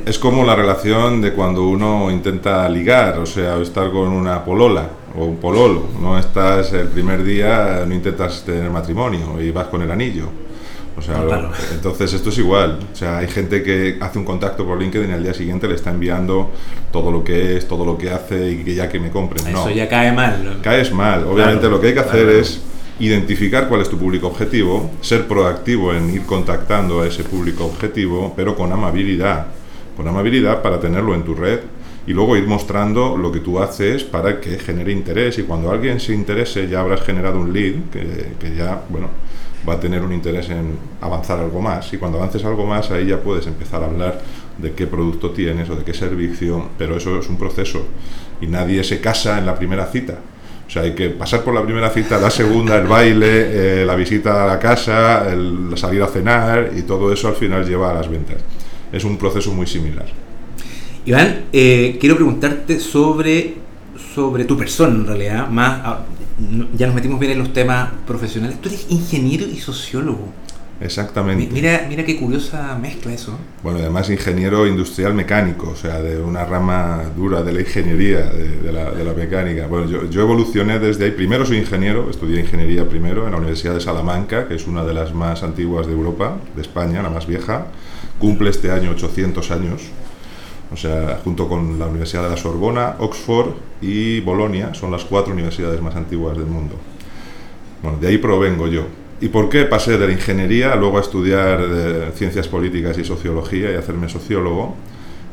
es, 0.06 0.20
como 0.20 0.46
la 0.46 0.56
relación 0.56 1.22
de 1.22 1.34
cuando 1.34 1.64
uno 1.64 2.10
intenta 2.12 2.68
ligar, 2.70 3.20
o 3.20 3.26
sea, 3.26 3.58
estar 3.62 3.92
con 3.92 4.10
una 4.10 4.44
polola 4.44 4.90
o 5.16 5.26
un 5.26 5.38
pololo. 5.38 5.88
No 6.00 6.18
estás 6.18 6.74
el 6.74 6.88
primer 6.88 7.24
día, 7.24 7.84
no 7.88 7.94
intentas 7.94 8.44
tener 8.44 8.70
matrimonio 8.70 9.42
y 9.42 9.52
vas 9.52 9.68
con 9.68 9.82
el 9.82 9.92
anillo. 9.92 10.30
O 10.96 11.02
sea, 11.02 11.24
entonces 11.72 12.14
esto 12.14 12.30
es 12.30 12.38
igual. 12.38 12.80
O 12.92 12.96
sea, 12.96 13.18
hay 13.18 13.28
gente 13.28 13.64
que 13.64 13.98
hace 14.00 14.20
un 14.20 14.26
contacto 14.26 14.66
por 14.66 14.80
LinkedIn 14.80 15.10
y 15.10 15.14
al 15.14 15.24
día 15.24 15.34
siguiente 15.34 15.68
le 15.68 15.76
está 15.76 15.90
enviando 15.90 16.52
todo 16.92 17.12
lo 17.12 17.24
que 17.24 17.58
es, 17.58 17.68
todo 17.68 17.84
lo 17.84 17.98
que 17.98 18.12
hace 18.12 18.52
y 18.52 18.64
que 18.64 18.76
ya 18.76 18.90
que 18.90 19.00
me 19.00 19.10
compren. 19.10 19.48
Eso 19.48 19.72
ya 19.72 19.90
cae 19.90 20.12
mal. 20.12 20.60
Caes 20.62 20.94
mal. 20.94 21.26
Obviamente 21.26 21.68
lo 21.68 21.82
que 21.82 21.88
hay 21.88 21.94
que 21.96 22.00
hacer 22.00 22.30
es 22.30 22.62
identificar 23.00 23.68
cuál 23.68 23.82
es 23.82 23.90
tu 23.90 23.98
público 23.98 24.28
objetivo, 24.28 24.92
ser 25.02 25.28
proactivo 25.28 25.94
en 25.94 26.14
ir 26.14 26.26
contactando 26.26 27.02
a 27.02 27.08
ese 27.08 27.24
público 27.24 27.66
objetivo, 27.66 28.34
pero 28.36 28.56
con 28.56 28.72
amabilidad, 28.72 29.48
con 29.98 30.08
amabilidad 30.08 30.62
para 30.62 30.80
tenerlo 30.80 31.16
en 31.16 31.24
tu 31.24 31.34
red 31.34 31.60
y 32.06 32.14
luego 32.14 32.36
ir 32.36 32.48
mostrando 32.48 33.18
lo 33.18 33.32
que 33.32 33.40
tú 33.40 33.60
haces 33.60 34.04
para 34.04 34.40
que 34.40 34.60
genere 34.60 34.92
interés 34.92 35.40
y 35.40 35.44
cuando 35.44 35.72
alguien 35.72 36.00
se 36.00 36.14
interese 36.14 36.68
ya 36.68 36.82
habrás 36.82 37.02
generado 37.02 37.40
un 37.40 37.54
lead 37.54 37.76
que, 37.92 38.34
que 38.40 38.56
ya, 38.56 38.84
bueno, 38.90 39.10
va 39.68 39.74
a 39.74 39.80
tener 39.80 40.02
un 40.02 40.12
interés 40.12 40.50
en 40.50 40.78
avanzar 41.02 41.40
algo 41.40 41.62
más 41.62 41.94
y 41.94 41.98
cuando 41.98 42.18
avances 42.18 42.44
algo 42.44 42.66
más 42.66 42.92
ahí 42.92 43.08
ya 43.08 43.18
puedes 43.18 43.48
empezar 43.48 43.82
a 43.84 43.86
hablar 43.86 44.22
de 44.58 44.74
qué 44.74 44.88
producto 44.88 45.32
tienes 45.32 45.70
o 45.70 45.76
de 45.76 45.84
qué 45.84 45.94
servicio, 45.94 46.70
pero 46.78 46.98
eso 46.98 47.20
es 47.20 47.30
un 47.30 47.38
proceso 47.38 47.86
y 48.42 48.48
nadie 48.48 48.84
se 48.84 49.00
casa 49.00 49.40
en 49.40 49.46
la 49.46 49.56
primera 49.56 49.86
cita. 49.86 50.20
O 50.68 50.70
sea, 50.70 50.84
hay 50.84 50.96
que 50.96 51.10
pasar 51.10 51.44
por 51.44 51.54
la 51.54 51.64
primera 51.64 51.90
cita, 51.90 52.18
la 52.18 52.30
segunda, 52.30 52.78
el 52.78 52.88
baile, 52.88 53.82
eh, 53.82 53.86
la 53.86 53.96
visita 53.96 54.44
a 54.44 54.48
la 54.48 54.60
casa, 54.60 55.32
el 55.32 55.72
salir 55.76 56.02
a 56.02 56.08
cenar 56.08 56.72
y 56.76 56.84
todo 56.84 57.12
eso 57.12 57.28
al 57.28 57.36
final 57.36 57.66
lleva 57.68 57.92
a 57.92 57.94
las 57.94 58.10
ventas. 58.10 58.38
Es 58.92 59.04
un 59.04 59.18
proceso 59.18 59.52
muy 59.52 59.68
similar. 59.68 60.23
Iván, 61.06 61.46
eh, 61.52 61.98
quiero 62.00 62.16
preguntarte 62.16 62.80
sobre, 62.80 63.56
sobre 64.16 64.46
tu 64.46 64.58
persona 64.58 64.96
en 64.96 65.06
realidad, 65.06 65.50
más 65.50 66.00
ya 66.76 66.88
nos 66.88 66.96
metimos 66.96 67.20
bien 67.20 67.34
en 67.34 67.40
los 67.40 67.54
temas 67.54 67.90
profesionales. 68.08 68.60
Tú 68.62 68.70
eres 68.70 68.88
ingeniero 68.90 69.46
y 69.46 69.60
sociólogo. 69.60 70.30
Exactamente. 70.82 71.54
Mira, 71.54 71.86
mira 71.88 72.04
qué 72.04 72.18
curiosa 72.20 72.78
mezcla 72.82 73.14
eso. 73.14 73.38
Bueno, 73.62 73.80
además 73.80 74.10
ingeniero 74.10 74.68
industrial 74.68 75.14
mecánico, 75.14 75.70
o 75.70 75.76
sea, 75.76 76.02
de 76.02 76.22
una 76.22 76.44
rama 76.44 77.04
dura 77.16 77.42
de 77.44 77.54
la 77.54 77.62
ingeniería, 77.62 78.26
de, 78.26 78.72
la, 78.72 78.92
de 78.92 79.04
la, 79.06 79.14
mecánica. 79.14 79.68
Bueno, 79.68 79.88
yo, 79.88 80.10
yo, 80.10 80.22
evolucioné 80.22 80.80
desde 80.80 81.06
ahí. 81.06 81.12
Primero 81.12 81.46
soy 81.46 81.58
ingeniero, 81.58 82.10
estudié 82.10 82.42
ingeniería 82.42 82.90
primero 82.90 83.26
en 83.26 83.32
la 83.32 83.38
Universidad 83.38 83.76
de 83.76 83.82
Salamanca, 83.82 84.48
que 84.48 84.56
es 84.56 84.68
una 84.68 84.84
de 84.84 84.94
las 84.94 85.14
más 85.14 85.44
antiguas 85.44 85.88
de 85.88 85.94
Europa, 85.94 86.38
de 86.56 86.62
España, 86.62 87.02
la 87.02 87.10
más 87.10 87.28
vieja. 87.28 87.68
Cumple 88.20 88.50
este 88.50 88.72
año 88.72 88.92
800 88.92 89.52
años. 89.52 89.84
O 90.74 90.78
sea, 90.78 91.20
junto 91.24 91.48
con 91.48 91.78
la 91.78 91.86
Universidad 91.86 92.24
de 92.24 92.30
la 92.32 92.38
Sorbona, 92.38 92.96
Oxford 93.00 93.52
y 93.82 94.22
Bolonia, 94.22 94.74
son 94.74 94.92
las 94.92 95.06
cuatro 95.06 95.34
universidades 95.34 95.80
más 95.82 95.96
antiguas 95.96 96.36
del 96.36 96.48
mundo. 96.48 96.76
Bueno, 97.84 98.00
de 98.00 98.08
ahí 98.08 98.18
provengo 98.18 98.68
yo. 98.68 98.86
¿Y 99.22 99.30
por 99.30 99.50
qué 99.50 99.66
pasé 99.66 99.98
de 99.98 100.08
la 100.08 100.14
ingeniería 100.14 100.76
luego 100.76 100.98
a 100.98 101.02
estudiar 101.02 101.62
eh, 101.62 102.12
ciencias 102.16 102.48
políticas 102.48 102.98
y 102.98 103.04
sociología 103.04 103.72
y 103.72 103.76
hacerme 103.76 104.10
sociólogo? 104.10 104.76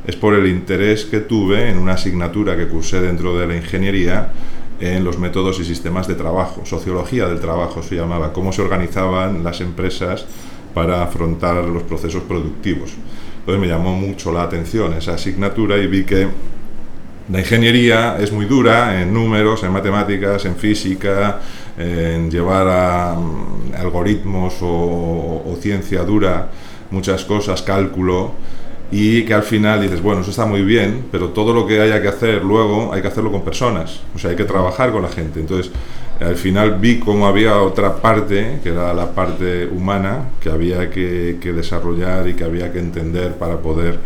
Es 0.07 0.17
por 0.17 0.35
el 0.35 0.47
interés 0.47 1.07
que 1.07 1.21
tuve 1.21 1.71
en 1.71 1.79
una 1.79 1.93
asignatura 1.93 2.57
que 2.57 2.69
cursé 2.69 3.01
dentro 3.01 3.39
de 3.39 3.47
la 3.47 3.57
ingeniería 3.57 4.33
en 4.81 5.05
los 5.05 5.19
métodos 5.19 5.59
y 5.61 5.65
sistemas 5.65 6.09
de 6.09 6.15
trabajo, 6.15 6.65
sociología 6.65 7.29
del 7.29 7.39
trabajo 7.41 7.83
se 7.83 7.97
llamaba, 7.97 8.33
cómo 8.33 8.53
se 8.53 8.63
organizaban 8.63 9.45
las 9.45 9.61
empresas 9.61 10.25
para 10.75 11.03
afrontar 11.03 11.65
los 11.65 11.83
procesos 11.83 12.23
productivos. 12.23 12.93
Entonces 13.41 13.61
me 13.61 13.69
llamó 13.69 13.95
mucho 13.95 14.33
la 14.33 14.43
atención 14.43 14.93
esa 14.93 15.15
asignatura 15.15 15.77
y 15.79 15.87
vi 15.87 16.05
que 16.05 16.29
la 17.31 17.39
ingeniería 17.39 18.17
es 18.19 18.33
muy 18.33 18.47
dura 18.47 19.01
en 19.01 19.15
números, 19.15 19.63
en 19.63 19.73
matemáticas, 19.73 20.45
en 20.47 20.57
física, 20.57 21.41
en 21.79 22.31
llevar 22.31 22.67
a 22.69 23.15
mm, 23.15 23.75
algoritmos 23.79 24.55
o, 24.63 25.57
ciencia 25.61 26.03
dura 26.05 26.49
muchas 26.91 27.25
cosas, 27.25 27.63
cálculo, 27.63 28.33
y 28.91 29.25
que 29.25 29.35
al 29.35 29.43
final 29.43 29.81
dices, 29.81 30.03
bueno, 30.03 30.23
eso 30.23 30.31
está 30.31 30.47
muy 30.47 30.63
bien, 30.63 31.07
pero 31.13 31.29
todo 31.29 31.55
lo 31.55 31.67
que 31.67 31.81
haya 31.81 32.03
que 32.03 32.09
hacer 32.09 32.43
luego 32.43 32.93
hay 32.93 33.03
que 33.03 33.09
hacerlo 33.09 33.31
con 33.31 33.43
personas, 33.43 34.01
o 34.15 34.19
sea, 34.19 34.31
hay 34.31 34.37
que 34.37 34.45
trabajar 34.45 34.91
con 34.91 35.03
la 35.03 35.09
gente. 35.09 35.41
Entonces, 35.41 35.73
al 36.21 36.37
final 36.37 36.79
vi 36.79 36.99
cómo 36.99 37.27
había 37.27 37.61
otra 37.63 37.97
parte, 37.97 38.61
que 38.63 38.71
era 38.71 38.93
la 38.93 39.13
parte 39.13 39.67
humana, 39.67 40.31
que 40.41 40.51
había 40.51 40.91
que, 40.91 41.39
que 41.41 41.53
desarrollar 41.53 42.29
y 42.29 42.35
que 42.35 42.45
había 42.45 42.73
que 42.73 42.79
entender 42.79 43.35
para 43.35 43.59
poder 43.59 43.99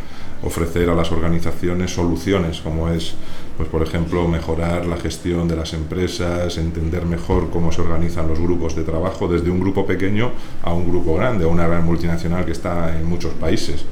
ofrecer 0.45 0.91
a 0.91 0.95
las 0.95 1.11
organizaciones 1.11 1.93
soluciones, 1.93 2.61
como 2.61 2.89
es, 2.91 3.15
pues 3.57 3.69
por 3.69 3.83
ejemplo, 3.83 4.29
mejorar 4.29 4.87
la 4.87 4.97
gestión 4.97 5.49
de 5.49 5.57
las 5.57 5.73
empresas, 5.73 6.59
entender 6.59 7.07
mejor 7.07 7.51
cómo 7.51 7.73
se 7.73 7.81
organizan 7.81 8.29
los 8.29 8.39
grupos 8.39 8.77
de 8.77 8.83
trabajo, 8.83 9.27
desde 9.27 9.51
un 9.51 9.59
grupo 9.59 9.87
pequeño 9.87 10.33
a 10.63 10.73
un 10.75 10.89
grupo 10.89 11.15
grande, 11.17 11.45
a 11.45 11.49
una 11.49 11.67
gran 11.67 11.85
multinacional 11.85 12.45
que 12.45 12.53
está 12.53 12.97
en 12.99 13.07
muchos 13.07 13.33
países. 13.33 13.87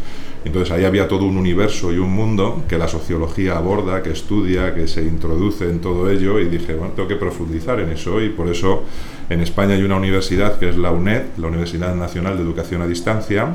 Entonces 0.44 0.72
ahí 0.72 0.85
había 0.85 1.07
todo 1.07 1.24
un 1.24 1.37
universo 1.37 1.92
y 1.92 1.98
un 1.98 2.11
mundo 2.11 2.64
que 2.68 2.78
la 2.78 2.88
sociología 2.88 3.57
aborda, 3.57 4.02
que 4.02 4.11
estudia, 4.11 4.74
que 4.74 4.88
se 4.88 5.02
introduce 5.02 5.68
en 5.68 5.81
todo 5.81 6.11
ello 6.11 6.40
y 6.40 6.48
dije, 6.48 6.74
bueno, 6.74 6.94
tengo 6.94 7.09
que 7.09 7.16
profundizar 7.16 7.78
en 7.81 7.90
eso 7.90 8.20
y 8.20 8.31
por 8.31 8.48
eso 8.48 8.83
en 9.28 9.40
España 9.40 9.74
hay 9.74 9.83
una 9.83 9.96
universidad 9.96 10.59
que 10.59 10.68
es 10.68 10.76
la 10.76 10.90
UNED, 10.90 11.22
la 11.38 11.48
Universidad 11.48 11.94
Nacional 11.94 12.37
de 12.37 12.42
Educación 12.42 12.83
a 12.83 12.87
Distancia, 12.87 13.55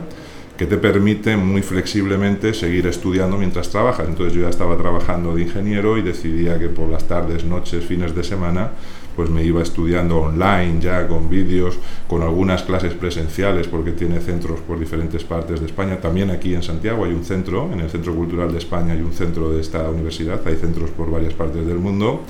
que 0.57 0.65
te 0.65 0.77
permite 0.77 1.37
muy 1.37 1.61
flexiblemente 1.61 2.53
seguir 2.53 2.87
estudiando 2.87 3.37
mientras 3.37 3.69
trabajas. 3.69 4.07
Entonces 4.07 4.33
yo 4.33 4.41
ya 4.41 4.49
estaba 4.49 4.75
trabajando 4.75 5.35
de 5.35 5.43
ingeniero 5.43 5.97
y 5.97 6.01
decidía 6.01 6.57
que 6.57 6.69
por 6.69 6.89
las 6.89 7.07
tardes, 7.07 7.43
noches, 7.45 7.85
fines 7.85 8.15
de 8.15 8.23
semana, 8.23 8.71
pues 9.17 9.31
me 9.31 9.43
iba 9.43 9.63
estudiando 9.63 10.19
online 10.19 10.79
ya 10.79 11.07
con 11.07 11.27
vídeos, 11.27 11.79
con 12.07 12.21
algunas 12.21 12.61
clases 12.61 12.93
presenciales 12.93 13.67
porque 13.67 13.91
tiene 13.91 14.21
centros 14.21 14.59
por 14.61 14.79
diferentes 14.79 15.23
partes 15.23 15.59
de 15.59 15.65
España. 15.65 15.99
También 15.99 16.29
aquí 16.29 16.53
en 16.53 16.61
Santiago 16.61 17.03
hay 17.03 17.13
un 17.13 17.25
centro, 17.25 17.69
en 17.73 17.79
el 17.79 17.89
Centro 17.89 18.13
Cultural 18.13 18.51
de 18.51 18.59
España 18.59 18.93
hay 18.93 19.01
un 19.01 19.13
centro 19.13 19.49
de 19.49 19.59
esta 19.59 19.89
universidad, 19.89 20.39
hay 20.47 20.55
centros 20.55 20.91
por 20.91 21.09
varias 21.09 21.33
partes 21.33 21.65
del 21.65 21.79
mundo 21.79 22.21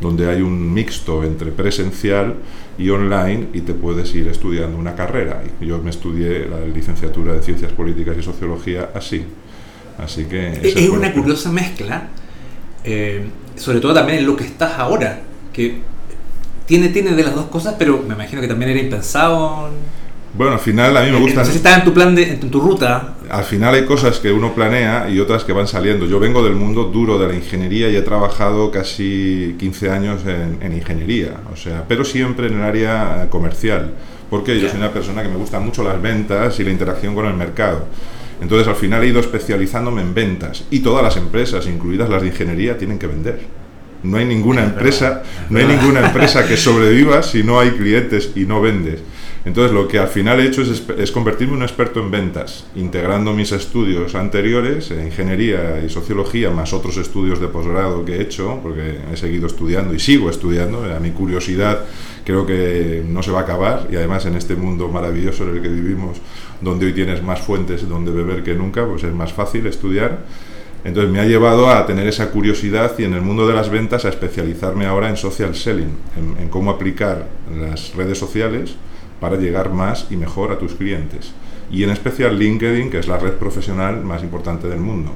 donde 0.00 0.28
hay 0.28 0.42
un 0.42 0.74
mixto 0.74 1.22
entre 1.22 1.52
presencial 1.52 2.34
y 2.76 2.90
online 2.90 3.50
y 3.52 3.60
te 3.60 3.72
puedes 3.72 4.12
ir 4.16 4.26
estudiando 4.26 4.76
una 4.76 4.96
carrera. 4.96 5.44
Yo 5.60 5.78
me 5.78 5.90
estudié 5.90 6.48
la 6.48 6.60
licenciatura 6.66 7.34
de 7.34 7.42
Ciencias 7.42 7.70
Políticas 7.70 8.16
y 8.18 8.22
Sociología 8.22 8.90
así. 8.94 9.24
Así 9.96 10.24
que... 10.24 10.58
Es 10.60 10.88
una 10.88 11.12
curiosa 11.12 11.52
mezcla, 11.52 12.08
eh, 12.82 13.26
sobre 13.54 13.78
todo 13.78 13.94
también 13.94 14.18
en 14.18 14.26
lo 14.26 14.34
que 14.34 14.44
estás 14.44 14.76
ahora, 14.76 15.20
que 15.52 15.91
tiene, 16.66 16.88
tiene 16.88 17.12
de 17.12 17.22
las 17.22 17.34
dos 17.34 17.46
cosas, 17.46 17.76
pero 17.78 18.02
me 18.06 18.14
imagino 18.14 18.40
que 18.40 18.48
también 18.48 18.70
era 18.70 18.80
impensado. 18.80 19.68
Bueno, 20.34 20.54
al 20.54 20.60
final 20.60 20.96
a 20.96 21.02
mí 21.02 21.10
me 21.10 21.18
gusta... 21.18 21.40
No 21.40 21.44
sé 21.44 21.50
si 21.50 21.56
está 21.58 21.76
en 21.76 21.84
tu 21.84 21.92
plan, 21.92 22.14
de, 22.14 22.22
en 22.22 22.40
tu 22.40 22.58
ruta. 22.58 23.16
Al 23.28 23.44
final 23.44 23.74
hay 23.74 23.84
cosas 23.84 24.18
que 24.18 24.32
uno 24.32 24.54
planea 24.54 25.10
y 25.10 25.18
otras 25.20 25.44
que 25.44 25.52
van 25.52 25.68
saliendo. 25.68 26.06
Yo 26.06 26.18
vengo 26.18 26.42
del 26.42 26.54
mundo 26.54 26.84
duro 26.84 27.18
de 27.18 27.28
la 27.28 27.34
ingeniería 27.34 27.90
y 27.90 27.96
he 27.96 28.02
trabajado 28.02 28.70
casi 28.70 29.56
15 29.58 29.90
años 29.90 30.22
en, 30.26 30.72
ingeniería, 30.72 31.34
o 31.52 31.56
sea, 31.56 31.84
pero 31.86 32.02
siempre 32.04 32.46
en 32.46 32.54
el 32.54 32.62
área 32.62 33.28
comercial, 33.28 33.92
porque 34.30 34.58
yo 34.58 34.68
soy 34.70 34.78
una 34.78 34.90
persona 34.90 35.22
que 35.22 35.28
me 35.28 35.36
gustan 35.36 35.64
mucho 35.64 35.84
las 35.84 36.00
ventas 36.00 36.58
y 36.58 36.64
la 36.64 36.70
interacción 36.70 37.14
con 37.14 37.26
el 37.26 37.34
mercado. 37.34 37.84
Entonces 38.40 38.66
al 38.66 38.76
final 38.76 39.04
he 39.04 39.08
ido 39.08 39.20
especializándome 39.20 40.00
en 40.00 40.14
ventas 40.14 40.64
y 40.70 40.80
todas 40.80 41.02
las 41.04 41.16
empresas, 41.16 41.66
incluidas 41.66 42.08
las 42.08 42.22
de 42.22 42.28
ingeniería, 42.28 42.78
tienen 42.78 42.98
que 42.98 43.06
vender. 43.06 43.61
No 44.02 44.16
hay 44.16 44.24
ninguna 44.24 44.64
empresa, 44.64 45.22
no 45.48 45.58
hay 45.58 45.66
ninguna 45.66 46.06
empresa 46.06 46.46
que 46.46 46.56
sobreviva 46.58 47.22
si 47.22 47.42
no 47.42 47.60
hay 47.60 47.70
clientes 47.70 48.32
y 48.34 48.40
no 48.40 48.60
vendes. 48.60 49.00
Entonces 49.44 49.72
lo 49.72 49.88
que 49.88 49.98
al 49.98 50.06
final 50.06 50.38
he 50.38 50.46
hecho 50.46 50.62
es, 50.62 51.10
convertirme 51.10 51.54
en 51.54 51.58
un 51.58 51.62
experto 51.64 52.00
en 52.00 52.12
ventas, 52.12 52.64
integrando 52.76 53.32
mis 53.32 53.50
estudios 53.50 54.14
anteriores, 54.14 54.92
en 54.92 55.06
ingeniería 55.06 55.82
y 55.84 55.88
sociología, 55.88 56.50
más 56.50 56.72
otros 56.72 56.96
estudios 56.96 57.40
de 57.40 57.48
posgrado 57.48 58.04
que 58.04 58.16
he 58.16 58.22
hecho, 58.22 58.60
porque 58.62 58.98
he 59.12 59.16
seguido 59.16 59.48
estudiando 59.48 59.94
y 59.94 59.98
sigo 59.98 60.30
estudiando. 60.30 60.84
A 60.84 61.00
mi 61.00 61.10
curiosidad 61.10 61.80
creo 62.24 62.46
que 62.46 63.02
no 63.06 63.22
se 63.22 63.32
va 63.32 63.40
a 63.40 63.42
acabar 63.42 63.88
y 63.90 63.96
además 63.96 64.26
en 64.26 64.36
este 64.36 64.54
mundo 64.54 64.88
maravilloso 64.88 65.42
en 65.42 65.56
el 65.56 65.62
que 65.62 65.68
vivimos, 65.68 66.18
donde 66.60 66.86
hoy 66.86 66.92
tienes 66.92 67.20
más 67.20 67.40
fuentes 67.40 67.88
donde 67.88 68.12
beber 68.12 68.44
que 68.44 68.54
nunca, 68.54 68.86
pues 68.86 69.02
es 69.02 69.12
más 69.12 69.32
fácil 69.32 69.66
estudiar. 69.66 70.20
Entonces 70.84 71.12
me 71.12 71.20
ha 71.20 71.24
llevado 71.24 71.70
a 71.70 71.86
tener 71.86 72.06
esa 72.08 72.30
curiosidad 72.30 72.92
y 72.98 73.04
en 73.04 73.14
el 73.14 73.22
mundo 73.22 73.46
de 73.46 73.54
las 73.54 73.70
ventas 73.70 74.04
a 74.04 74.08
especializarme 74.08 74.86
ahora 74.86 75.08
en 75.08 75.16
social 75.16 75.54
selling, 75.54 75.96
en 76.40 76.48
cómo 76.48 76.70
aplicar 76.70 77.28
las 77.56 77.94
redes 77.94 78.18
sociales 78.18 78.74
para 79.20 79.36
llegar 79.36 79.72
más 79.72 80.08
y 80.10 80.16
mejor 80.16 80.50
a 80.50 80.58
tus 80.58 80.74
clientes. 80.74 81.32
Y 81.70 81.84
en 81.84 81.90
especial 81.90 82.36
LinkedIn, 82.36 82.90
que 82.90 82.98
es 82.98 83.06
la 83.06 83.18
red 83.18 83.34
profesional 83.34 84.02
más 84.02 84.22
importante 84.24 84.68
del 84.68 84.80
mundo. 84.80 85.12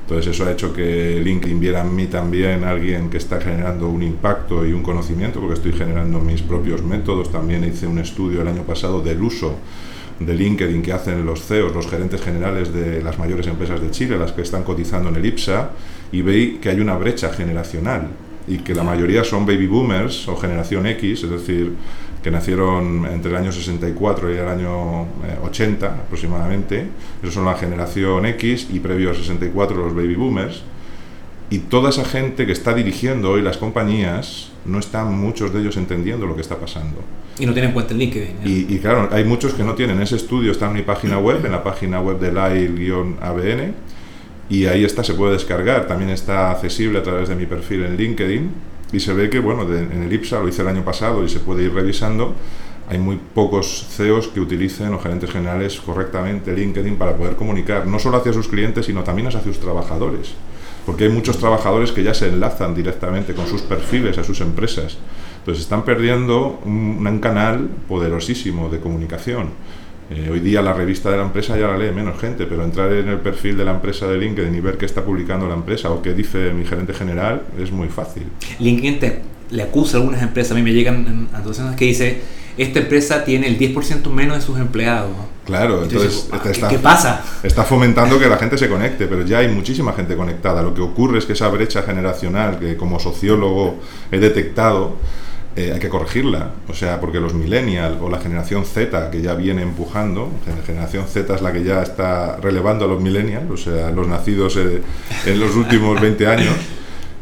Entonces 0.00 0.34
eso 0.34 0.46
ha 0.46 0.52
hecho 0.52 0.72
que 0.72 1.20
LinkedIn 1.22 1.60
viera 1.60 1.82
en 1.82 1.94
mí 1.94 2.06
también 2.06 2.64
alguien 2.64 3.10
que 3.10 3.18
está 3.18 3.40
generando 3.40 3.88
un 3.88 4.02
impacto 4.02 4.66
y 4.66 4.72
un 4.72 4.82
conocimiento, 4.82 5.38
porque 5.38 5.54
estoy 5.54 5.72
generando 5.72 6.18
mis 6.18 6.42
propios 6.42 6.82
métodos. 6.82 7.30
También 7.30 7.62
hice 7.62 7.86
un 7.86 7.98
estudio 7.98 8.40
el 8.40 8.48
año 8.48 8.62
pasado 8.62 9.02
del 9.02 9.22
uso 9.22 9.54
de 10.20 10.34
LinkedIn 10.34 10.82
que 10.82 10.92
hacen 10.92 11.24
los 11.24 11.46
CEOs, 11.46 11.74
los 11.74 11.88
gerentes 11.88 12.20
generales 12.20 12.72
de 12.72 13.02
las 13.02 13.18
mayores 13.18 13.46
empresas 13.46 13.80
de 13.80 13.90
Chile, 13.90 14.18
las 14.18 14.32
que 14.32 14.42
están 14.42 14.62
cotizando 14.62 15.08
en 15.08 15.16
el 15.16 15.24
IPSA, 15.24 15.70
y 16.12 16.22
veí 16.22 16.58
que 16.58 16.68
hay 16.68 16.80
una 16.80 16.96
brecha 16.96 17.32
generacional 17.32 18.08
y 18.46 18.58
que 18.58 18.74
la 18.74 18.82
mayoría 18.82 19.24
son 19.24 19.46
baby 19.46 19.66
boomers 19.66 20.28
o 20.28 20.36
generación 20.36 20.86
X, 20.86 21.24
es 21.24 21.30
decir, 21.30 21.72
que 22.22 22.30
nacieron 22.30 23.06
entre 23.06 23.30
el 23.30 23.36
año 23.36 23.52
64 23.52 24.34
y 24.34 24.36
el 24.36 24.48
año 24.48 25.06
80 25.42 25.86
eh, 25.86 25.88
aproximadamente. 25.88 26.86
Esos 27.22 27.34
son 27.34 27.46
la 27.46 27.54
generación 27.54 28.26
X 28.26 28.68
y 28.70 28.80
previo 28.80 29.10
al 29.10 29.16
64 29.16 29.76
los 29.76 29.94
baby 29.94 30.16
boomers. 30.16 30.62
Y 31.48 31.60
toda 31.60 31.90
esa 31.90 32.04
gente 32.04 32.46
que 32.46 32.52
está 32.52 32.74
dirigiendo 32.74 33.30
hoy 33.30 33.42
las 33.42 33.56
compañías, 33.56 34.52
no 34.66 34.78
están 34.78 35.12
muchos 35.18 35.52
de 35.52 35.60
ellos 35.60 35.76
entendiendo 35.76 36.26
lo 36.26 36.34
que 36.34 36.42
está 36.42 36.56
pasando. 36.58 36.98
Y 37.40 37.46
no 37.46 37.52
tienen 37.52 37.72
cuenta 37.72 37.92
en 37.92 37.98
LinkedIn. 37.98 38.36
Y, 38.44 38.78
claro, 38.78 39.08
hay 39.10 39.24
muchos 39.24 39.54
que 39.54 39.64
no 39.64 39.74
tienen. 39.74 40.00
Ese 40.02 40.16
estudio 40.16 40.52
está 40.52 40.66
en 40.66 40.74
mi 40.74 40.82
página 40.82 41.18
web, 41.18 41.44
en 41.44 41.52
la 41.52 41.64
página 41.64 42.00
web 42.00 42.18
de 42.18 42.32
LAIL-ABN, 42.32 43.74
y 44.50 44.66
ahí 44.66 44.84
está, 44.84 45.02
se 45.02 45.14
puede 45.14 45.32
descargar. 45.32 45.86
También 45.86 46.10
está 46.10 46.50
accesible 46.50 46.98
a 46.98 47.02
través 47.02 47.28
de 47.28 47.36
mi 47.36 47.46
perfil 47.46 47.84
en 47.84 47.96
LinkedIn 47.96 48.50
y 48.92 49.00
se 49.00 49.14
ve 49.14 49.30
que, 49.30 49.38
bueno, 49.38 49.62
en 49.62 50.02
el 50.02 50.12
IPSA, 50.12 50.40
lo 50.40 50.48
hice 50.48 50.62
el 50.62 50.68
año 50.68 50.84
pasado 50.84 51.24
y 51.24 51.28
se 51.28 51.40
puede 51.40 51.64
ir 51.64 51.72
revisando, 51.72 52.34
hay 52.88 52.98
muy 52.98 53.20
pocos 53.34 53.86
CEOs 53.90 54.28
que 54.28 54.40
utilicen 54.40 54.92
o 54.92 54.98
gerentes 54.98 55.30
generales 55.30 55.80
correctamente 55.80 56.52
LinkedIn 56.52 56.96
para 56.96 57.16
poder 57.16 57.36
comunicar, 57.36 57.86
no 57.86 58.00
solo 58.00 58.16
hacia 58.16 58.32
sus 58.32 58.48
clientes, 58.48 58.86
sino 58.86 59.04
también 59.04 59.28
hacia 59.28 59.40
sus 59.42 59.60
trabajadores. 59.60 60.32
Porque 60.84 61.04
hay 61.04 61.10
muchos 61.10 61.38
trabajadores 61.38 61.92
que 61.92 62.02
ya 62.02 62.14
se 62.14 62.28
enlazan 62.28 62.74
directamente 62.74 63.32
con 63.32 63.46
sus 63.46 63.62
perfiles 63.62 64.18
a 64.18 64.24
sus 64.24 64.40
empresas. 64.40 64.98
Entonces 65.50 65.64
están 65.64 65.84
perdiendo 65.84 66.60
un, 66.64 67.04
un 67.04 67.18
canal 67.18 67.68
poderosísimo 67.88 68.68
de 68.68 68.78
comunicación. 68.78 69.48
Eh, 70.08 70.28
hoy 70.30 70.38
día 70.38 70.62
la 70.62 70.72
revista 70.72 71.10
de 71.10 71.16
la 71.16 71.24
empresa 71.24 71.58
ya 71.58 71.66
la 71.66 71.76
lee 71.76 71.90
menos 71.90 72.20
gente, 72.20 72.46
pero 72.46 72.62
entrar 72.62 72.92
en 72.92 73.08
el 73.08 73.18
perfil 73.18 73.56
de 73.56 73.64
la 73.64 73.72
empresa 73.72 74.06
de 74.06 74.16
LinkedIn 74.16 74.54
y 74.54 74.60
ver 74.60 74.78
qué 74.78 74.86
está 74.86 75.04
publicando 75.04 75.48
la 75.48 75.54
empresa 75.54 75.90
o 75.90 76.02
qué 76.02 76.14
dice 76.14 76.52
mi 76.52 76.64
gerente 76.64 76.94
general 76.94 77.42
es 77.60 77.72
muy 77.72 77.88
fácil. 77.88 78.28
LinkedIn 78.60 79.00
te, 79.00 79.22
le 79.50 79.64
acusa 79.64 79.96
a 79.96 80.00
algunas 80.00 80.22
empresas, 80.22 80.52
a 80.52 80.54
mí 80.54 80.62
me 80.62 80.72
llegan 80.72 81.28
anotaciones 81.32 81.74
que 81.74 81.86
dice, 81.86 82.20
esta 82.56 82.78
empresa 82.78 83.24
tiene 83.24 83.48
el 83.48 83.58
10% 83.58 84.08
menos 84.12 84.36
de 84.36 84.42
sus 84.44 84.56
empleados. 84.56 85.10
Claro, 85.46 85.82
entonces, 85.82 86.28
entonces 86.32 86.52
está, 86.52 86.68
¿qué 86.68 86.78
pasa? 86.78 87.24
Está 87.42 87.64
fomentando 87.64 88.20
que 88.20 88.28
la 88.28 88.36
gente 88.36 88.56
se 88.56 88.68
conecte, 88.68 89.08
pero 89.08 89.26
ya 89.26 89.38
hay 89.38 89.48
muchísima 89.48 89.94
gente 89.94 90.14
conectada. 90.14 90.62
Lo 90.62 90.72
que 90.72 90.80
ocurre 90.80 91.18
es 91.18 91.24
que 91.24 91.32
esa 91.32 91.48
brecha 91.48 91.82
generacional 91.82 92.60
que 92.60 92.76
como 92.76 93.00
sociólogo 93.00 93.80
he 94.12 94.20
detectado, 94.20 94.96
eh, 95.56 95.72
hay 95.74 95.80
que 95.80 95.88
corregirla. 95.88 96.52
O 96.68 96.74
sea, 96.74 97.00
porque 97.00 97.20
los 97.20 97.34
millennials 97.34 97.96
o 98.00 98.08
la 98.08 98.18
generación 98.20 98.64
Z 98.64 99.10
que 99.10 99.20
ya 99.20 99.34
viene 99.34 99.62
empujando, 99.62 100.30
la 100.46 100.62
generación 100.64 101.06
Z 101.06 101.34
es 101.34 101.42
la 101.42 101.52
que 101.52 101.64
ya 101.64 101.82
está 101.82 102.36
relevando 102.36 102.84
a 102.84 102.88
los 102.88 103.00
millennials, 103.00 103.50
o 103.50 103.56
sea, 103.56 103.90
los 103.90 104.06
nacidos 104.06 104.56
eh, 104.56 104.80
en 105.26 105.40
los 105.40 105.56
últimos 105.56 106.00
20 106.02 106.26
años, 106.26 106.54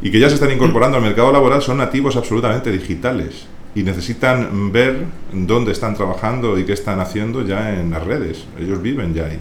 y 0.03 0.11
que 0.11 0.21
ya 0.21 0.29
se 0.29 0.35
están 0.35 0.53
incorporando 0.53 0.99
al 0.99 1.03
mercado 1.03 1.33
laboral, 1.33 1.63
son 1.63 1.79
nativos 1.79 2.17
absolutamente 2.17 2.71
digitales 2.71 3.47
y 3.75 3.83
necesitan 3.83 4.73
ver 4.73 5.05
dónde 5.33 5.73
están 5.73 5.95
trabajando 5.95 6.59
y 6.59 6.65
qué 6.65 6.73
están 6.73 7.01
haciendo 7.01 7.47
ya 7.47 7.79
en 7.79 7.91
las 7.91 8.05
redes. 8.05 8.45
Ellos 8.59 8.81
viven 8.83 9.15
ya 9.15 9.27
ahí. 9.27 9.39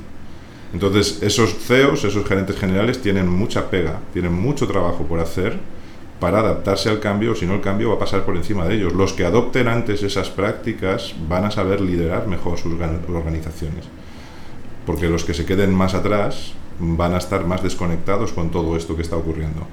Entonces, 0.74 1.20
esos 1.22 1.56
CEOs, 1.56 2.04
esos 2.04 2.28
gerentes 2.28 2.58
generales, 2.58 3.02
tienen 3.02 3.28
mucha 3.28 3.70
pega, 3.70 4.00
tienen 4.14 4.34
mucho 4.34 4.68
trabajo 4.68 5.06
por 5.06 5.20
hacer 5.20 5.58
para 6.20 6.40
adaptarse 6.40 6.90
al 6.90 7.00
cambio, 7.00 7.36
si 7.36 7.46
no 7.46 7.56
el 7.56 7.62
cambio 7.62 7.90
va 7.90 7.96
a 7.96 8.00
pasar 8.00 8.24
por 8.24 8.36
encima 8.36 8.66
de 8.66 8.76
ellos. 8.76 8.94
Los 8.94 9.14
que 9.14 9.26
adopten 9.26 9.68
antes 9.68 10.04
esas 10.04 10.30
prácticas 10.30 11.14
van 11.28 11.46
a 11.46 11.52
saber 11.52 11.82
liderar 11.82 12.28
mejor 12.28 12.58
sus 12.58 12.74
organizaciones, 12.74 13.86
porque 14.86 15.10
los 15.10 15.24
que 15.24 15.34
se 15.34 15.46
queden 15.46 15.74
más 15.74 15.94
atrás 15.94 16.54
van 16.80 17.14
a 17.14 17.18
estar 17.18 17.46
más 17.46 17.64
desconectados 17.64 18.34
con 18.34 18.50
todo 18.50 18.78
esto 18.78 18.96
que 18.96 19.02
está 19.02 19.16
ocurriendo. 19.16 19.68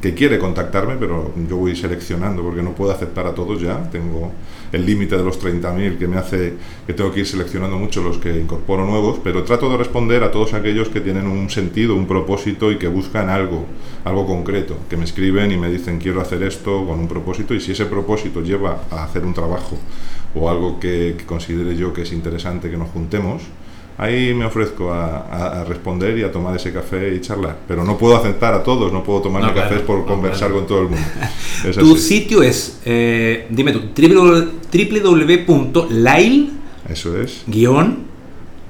que 0.00 0.14
quiere 0.14 0.38
contactarme, 0.38 0.96
pero 0.96 1.32
yo 1.48 1.56
voy 1.56 1.76
seleccionando 1.76 2.42
porque 2.42 2.62
no 2.62 2.72
puedo 2.72 2.90
aceptar 2.90 3.26
a 3.26 3.34
todos 3.34 3.60
ya. 3.60 3.90
Tengo 3.90 4.32
el 4.72 4.86
límite 4.86 5.16
de 5.16 5.24
los 5.24 5.42
30.000 5.42 5.98
que 5.98 6.06
me 6.06 6.16
hace 6.16 6.54
que 6.86 6.94
tengo 6.94 7.12
que 7.12 7.20
ir 7.20 7.26
seleccionando 7.26 7.76
mucho 7.76 8.02
los 8.02 8.18
que 8.18 8.38
incorporo 8.38 8.86
nuevos, 8.86 9.20
pero 9.22 9.42
trato 9.42 9.68
de 9.70 9.76
responder 9.76 10.24
a 10.24 10.30
todos 10.30 10.54
aquellos 10.54 10.88
que 10.88 11.00
tienen 11.00 11.26
un 11.26 11.50
sentido, 11.50 11.94
un 11.94 12.06
propósito 12.06 12.72
y 12.72 12.78
que 12.78 12.88
buscan 12.88 13.28
algo, 13.28 13.66
algo 14.04 14.26
concreto, 14.26 14.76
que 14.88 14.96
me 14.96 15.04
escriben 15.04 15.52
y 15.52 15.58
me 15.58 15.68
dicen 15.68 15.98
quiero 15.98 16.20
hacer 16.20 16.42
esto 16.42 16.86
con 16.86 16.98
un 16.98 17.08
propósito 17.08 17.54
y 17.54 17.60
si 17.60 17.72
ese 17.72 17.86
propósito 17.86 18.40
lleva 18.40 18.84
a 18.90 19.04
hacer 19.04 19.24
un 19.24 19.34
trabajo 19.34 19.76
o 20.34 20.48
algo 20.48 20.78
que, 20.80 21.16
que 21.18 21.26
considere 21.26 21.76
yo 21.76 21.92
que 21.92 22.02
es 22.02 22.12
interesante 22.12 22.70
que 22.70 22.76
nos 22.76 22.88
juntemos, 22.90 23.42
ahí 24.00 24.32
me 24.32 24.46
ofrezco 24.46 24.92
a, 24.92 25.62
responder 25.68 26.16
y 26.18 26.22
a 26.22 26.32
tomar 26.32 26.56
ese 26.56 26.72
café 26.72 27.14
y 27.14 27.20
charlar. 27.20 27.58
Pero 27.68 27.84
no 27.84 27.98
puedo 27.98 28.16
aceptar 28.16 28.54
a 28.54 28.62
todos, 28.62 28.90
no 28.92 29.04
puedo 29.04 29.20
tomar 29.20 29.54
café 29.54 29.76
por 29.80 30.06
conversar 30.06 30.52
con 30.52 30.66
todo 30.66 30.80
el 30.80 30.88
mundo. 30.88 31.06
tu 31.78 31.96
sitio 31.96 32.42
es, 32.42 32.80
eh, 32.84 33.46
dime 33.50 33.72
tú, 33.72 33.82
www.lail 35.52 36.52
Eso 36.88 37.20
es. 37.20 37.42
guion 37.46 38.08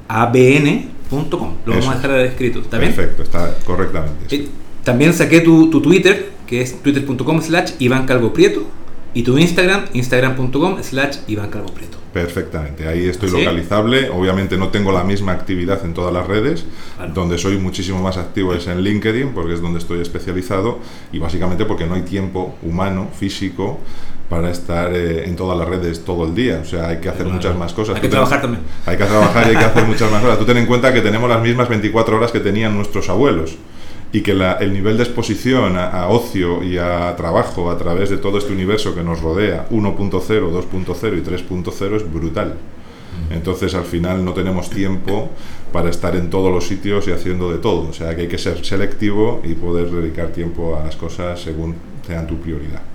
abn.com. 0.08 1.54
Lo 1.64 1.72
vamos 1.72 1.88
a 1.88 1.94
dejar 1.94 2.20
escrito, 2.20 2.58
¿está 2.58 2.78
bien? 2.78 2.92
Perfecto, 2.92 3.22
está 3.22 3.56
correctamente. 3.64 4.34
Eh, 4.34 4.48
también 4.82 5.14
saqué 5.14 5.40
tu, 5.40 5.70
tu, 5.70 5.80
Twitter, 5.80 6.30
que 6.46 6.60
es 6.62 6.82
twitter.com 6.82 7.40
slash 7.40 7.74
Iván 7.78 8.04
Calvo 8.06 8.32
Prieto, 8.32 8.66
y 9.14 9.22
tu 9.22 9.38
Instagram, 9.38 9.86
instagram.com 9.92 10.82
slash 10.82 11.18
Iván 11.26 11.50
Calvo 11.50 11.72
Prieto. 11.72 11.98
Perfectamente, 12.12 12.88
ahí 12.88 13.06
estoy 13.06 13.30
localizable. 13.30 14.10
Obviamente 14.10 14.56
no 14.56 14.68
tengo 14.68 14.90
la 14.90 15.04
misma 15.04 15.32
actividad 15.32 15.84
en 15.84 15.94
todas 15.94 16.12
las 16.12 16.26
redes. 16.26 16.64
Donde 17.14 17.38
soy 17.38 17.56
muchísimo 17.58 18.02
más 18.02 18.16
activo 18.16 18.52
es 18.52 18.66
en 18.66 18.82
LinkedIn, 18.82 19.32
porque 19.32 19.54
es 19.54 19.60
donde 19.60 19.78
estoy 19.78 20.00
especializado 20.00 20.80
y 21.12 21.18
básicamente 21.18 21.64
porque 21.64 21.86
no 21.86 21.94
hay 21.94 22.02
tiempo 22.02 22.56
humano, 22.62 23.08
físico, 23.16 23.78
para 24.28 24.50
estar 24.50 24.92
eh, 24.92 25.24
en 25.24 25.36
todas 25.36 25.56
las 25.56 25.68
redes 25.68 26.04
todo 26.04 26.26
el 26.26 26.34
día. 26.34 26.60
O 26.62 26.64
sea, 26.64 26.88
hay 26.88 26.98
que 26.98 27.08
hacer 27.08 27.26
muchas 27.26 27.56
más 27.56 27.72
cosas. 27.72 27.96
Hay 27.96 28.02
que 28.02 28.08
trabajar 28.08 28.40
también. 28.40 28.62
Hay 28.86 28.96
que 28.96 29.04
trabajar 29.04 29.46
y 29.46 29.50
hay 29.50 29.56
que 29.56 29.64
hacer 29.64 29.84
muchas 29.86 30.10
más 30.10 30.20
cosas. 30.20 30.38
Tú 30.38 30.44
ten 30.44 30.56
en 30.56 30.66
cuenta 30.66 30.92
que 30.92 31.00
tenemos 31.00 31.28
las 31.28 31.42
mismas 31.42 31.68
24 31.68 32.16
horas 32.16 32.32
que 32.32 32.40
tenían 32.40 32.76
nuestros 32.76 33.08
abuelos 33.08 33.56
y 34.12 34.22
que 34.22 34.32
el 34.32 34.72
nivel 34.72 34.96
de 34.96 35.04
exposición 35.04 35.76
a, 35.76 36.08
ocio 36.08 36.62
y 36.62 36.78
a 36.78 37.14
trabajo 37.16 37.70
a 37.70 37.78
través 37.78 38.10
de 38.10 38.18
todo 38.18 38.38
este 38.38 38.52
universo 38.52 38.94
que 38.94 39.02
nos 39.02 39.20
rodea, 39.20 39.68
1.0, 39.70 40.10
2.0 40.10 41.18
y 41.18 41.22
3.0, 41.22 41.96
es 41.96 42.12
brutal. 42.12 42.56
Entonces 43.30 43.74
al 43.74 43.84
final 43.84 44.24
no 44.24 44.32
tenemos 44.32 44.70
tiempo 44.70 45.30
para 45.72 45.90
estar 45.90 46.16
en 46.16 46.30
todos 46.30 46.52
los 46.52 46.66
sitios 46.66 47.06
y 47.06 47.12
haciendo 47.12 47.50
de 47.52 47.58
todo. 47.58 47.88
O 47.88 47.92
sea 47.92 48.14
que 48.16 48.22
hay 48.22 48.28
que 48.28 48.38
ser 48.38 48.64
selectivo 48.64 49.40
y 49.44 49.54
poder 49.54 49.90
dedicar 49.90 50.28
tiempo 50.28 50.76
a 50.76 50.84
las 50.84 50.96
cosas 50.96 51.40
según 51.40 51.76
sean 52.06 52.26
tu 52.26 52.36
prioridad. 52.38 52.89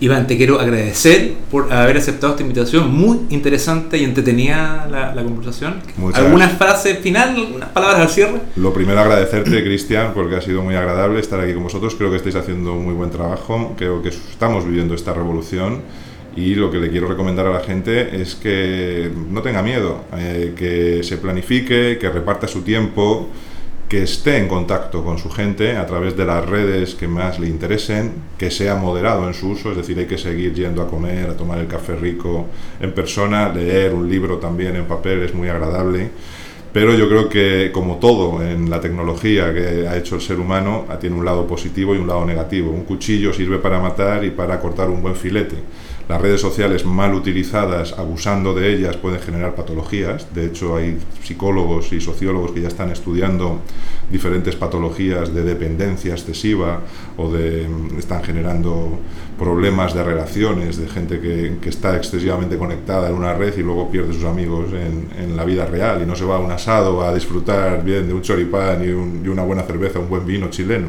Iván, 0.00 0.26
te 0.26 0.36
quiero 0.36 0.58
agradecer 0.60 1.34
por 1.50 1.72
haber 1.72 1.98
aceptado 1.98 2.32
esta 2.32 2.42
invitación. 2.42 2.90
Muy 2.90 3.20
interesante 3.28 3.98
y 3.98 4.04
entretenida 4.04 4.88
la, 4.90 5.22
conversación. 5.22 5.74
¿Alguna 6.14 6.48
frase 6.48 6.94
final, 6.96 7.36
algunas 7.36 7.68
palabras 7.68 8.00
al 8.00 8.08
cierre? 8.08 8.40
Lo 8.56 8.72
primero, 8.72 8.98
agradecerte, 9.00 9.62
Cristian, 9.62 10.12
porque 10.14 10.36
ha 10.36 10.40
sido 10.40 10.62
muy 10.62 10.74
agradable 10.74 11.20
estar 11.20 11.38
aquí 11.38 11.52
con 11.52 11.64
vosotros. 11.64 11.94
Creo 11.96 12.10
que 12.10 12.16
estáis 12.16 12.34
haciendo 12.34 12.74
un 12.74 12.84
muy 12.84 12.94
buen 12.94 13.10
trabajo. 13.10 13.74
Creo 13.76 14.02
que 14.02 14.08
estamos 14.08 14.64
viviendo 14.64 14.94
esta 14.94 15.12
revolución. 15.12 15.82
Y 16.34 16.54
lo 16.54 16.70
que 16.70 16.78
le 16.78 16.90
quiero 16.90 17.08
recomendar 17.08 17.46
a 17.46 17.50
la 17.50 17.60
gente 17.60 18.22
es 18.22 18.36
que 18.36 19.10
no 19.30 19.42
tenga 19.42 19.62
miedo, 19.62 20.04
eh, 20.16 20.54
que 20.56 21.02
se 21.02 21.18
planifique, 21.18 21.98
que 21.98 22.08
reparta 22.08 22.46
su 22.46 22.62
tiempo 22.62 23.28
que 23.90 24.04
esté 24.04 24.36
en 24.36 24.46
contacto 24.46 25.02
con 25.02 25.18
su 25.18 25.28
gente 25.30 25.76
a 25.76 25.84
través 25.84 26.16
de 26.16 26.24
las 26.24 26.48
redes 26.48 26.94
que 26.94 27.08
más 27.08 27.40
le 27.40 27.48
interesen, 27.48 28.12
que 28.38 28.48
sea 28.48 28.76
moderado 28.76 29.26
en 29.26 29.34
su 29.34 29.48
uso, 29.48 29.72
es 29.72 29.78
decir, 29.78 29.98
hay 29.98 30.06
que 30.06 30.16
seguir 30.16 30.54
yendo 30.54 30.80
a 30.80 30.86
comer, 30.86 31.28
a 31.28 31.36
tomar 31.36 31.58
el 31.58 31.66
café 31.66 31.96
rico 31.96 32.46
en 32.78 32.92
persona, 32.92 33.52
leer 33.52 33.92
un 33.92 34.08
libro 34.08 34.38
también 34.38 34.76
en 34.76 34.84
papel 34.84 35.24
es 35.24 35.34
muy 35.34 35.48
agradable, 35.48 36.08
pero 36.72 36.94
yo 36.94 37.08
creo 37.08 37.28
que 37.28 37.72
como 37.72 37.96
todo 37.96 38.40
en 38.44 38.70
la 38.70 38.80
tecnología 38.80 39.52
que 39.52 39.88
ha 39.88 39.96
hecho 39.96 40.14
el 40.14 40.20
ser 40.20 40.38
humano, 40.38 40.86
tiene 41.00 41.16
un 41.16 41.24
lado 41.24 41.44
positivo 41.44 41.92
y 41.92 41.98
un 41.98 42.06
lado 42.06 42.24
negativo. 42.24 42.70
Un 42.70 42.84
cuchillo 42.84 43.32
sirve 43.32 43.58
para 43.58 43.80
matar 43.80 44.24
y 44.24 44.30
para 44.30 44.60
cortar 44.60 44.88
un 44.88 45.02
buen 45.02 45.16
filete. 45.16 45.56
Las 46.10 46.20
redes 46.20 46.40
sociales 46.40 46.84
mal 46.84 47.14
utilizadas, 47.14 47.92
abusando 47.96 48.52
de 48.52 48.74
ellas, 48.74 48.96
pueden 48.96 49.20
generar 49.20 49.54
patologías. 49.54 50.26
De 50.34 50.46
hecho, 50.46 50.74
hay 50.74 50.98
psicólogos 51.22 51.92
y 51.92 52.00
sociólogos 52.00 52.50
que 52.50 52.62
ya 52.62 52.66
están 52.66 52.90
estudiando 52.90 53.60
diferentes 54.10 54.56
patologías 54.56 55.32
de 55.32 55.44
dependencia 55.44 56.10
excesiva 56.14 56.80
o 57.16 57.30
de 57.30 57.64
están 57.96 58.24
generando 58.24 58.98
problemas 59.38 59.94
de 59.94 60.02
relaciones 60.02 60.78
de 60.78 60.88
gente 60.88 61.20
que, 61.20 61.70
está 61.70 61.96
excesivamente 61.96 62.58
conectada 62.58 63.08
en 63.08 63.14
una 63.14 63.34
red 63.34 63.56
y 63.56 63.62
luego 63.62 63.88
pierde 63.88 64.12
sus 64.12 64.24
amigos 64.24 64.70
en, 64.72 65.36
la 65.36 65.44
vida 65.44 65.64
real 65.64 66.02
y 66.02 66.06
no 66.06 66.16
se 66.16 66.24
va 66.24 66.38
a 66.38 66.38
un 66.40 66.50
asado 66.50 67.02
a 67.02 67.14
disfrutar 67.14 67.84
bien 67.84 68.08
de 68.08 68.14
un 68.14 68.22
choripán 68.22 68.82
y, 68.82 68.88
y 68.88 69.28
una 69.28 69.44
buena 69.44 69.62
cerveza, 69.62 70.00
un 70.00 70.08
buen 70.08 70.26
vino 70.26 70.50
chileno. 70.50 70.88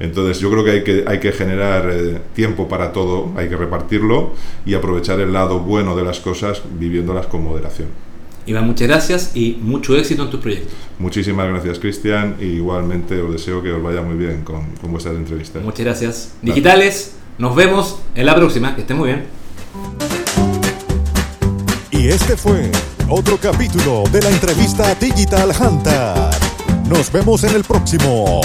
Entonces 0.00 0.40
yo 0.40 0.50
creo 0.50 0.64
que 0.64 0.70
hay 0.70 0.82
que, 0.82 1.04
hay 1.06 1.20
que 1.20 1.30
generar 1.30 1.90
eh, 1.92 2.18
tiempo 2.34 2.66
para 2.68 2.92
todo, 2.92 3.30
hay 3.36 3.48
que 3.48 3.56
repartirlo 3.56 4.32
y 4.64 4.74
aprovechar 4.74 5.20
el 5.20 5.32
lado 5.32 5.60
bueno 5.60 5.94
de 5.94 6.02
las 6.02 6.20
cosas 6.20 6.62
viviéndolas 6.78 7.26
con 7.26 7.44
moderación. 7.44 7.88
Iván, 8.46 8.66
muchas 8.66 8.88
gracias 8.88 9.32
y 9.34 9.58
mucho 9.60 9.94
éxito 9.96 10.24
en 10.24 10.30
tus 10.30 10.40
proyectos. 10.40 10.72
Muchísimas 10.98 11.46
gracias, 11.48 11.78
Cristian, 11.78 12.36
y 12.40 12.46
igualmente 12.46 13.20
os 13.20 13.30
deseo 13.30 13.62
que 13.62 13.70
os 13.70 13.82
vaya 13.82 14.00
muy 14.00 14.16
bien 14.16 14.42
con, 14.42 14.64
con 14.80 14.90
vuestras 14.90 15.14
entrevistas. 15.14 15.62
Muchas 15.62 15.84
gracias. 15.84 16.34
Digitales, 16.40 17.16
nos 17.36 17.54
vemos 17.54 18.00
en 18.14 18.26
la 18.26 18.34
próxima. 18.34 18.74
Que 18.74 18.80
estén 18.80 18.96
muy 18.96 19.08
bien. 19.08 19.24
Y 21.90 22.08
este 22.08 22.36
fue 22.36 22.70
otro 23.08 23.36
capítulo 23.36 24.04
de 24.10 24.22
la 24.22 24.30
entrevista 24.30 24.94
Digital 24.94 25.52
Hunter. 25.60 26.14
Nos 26.88 27.12
vemos 27.12 27.44
en 27.44 27.54
el 27.54 27.64
próximo. 27.64 28.40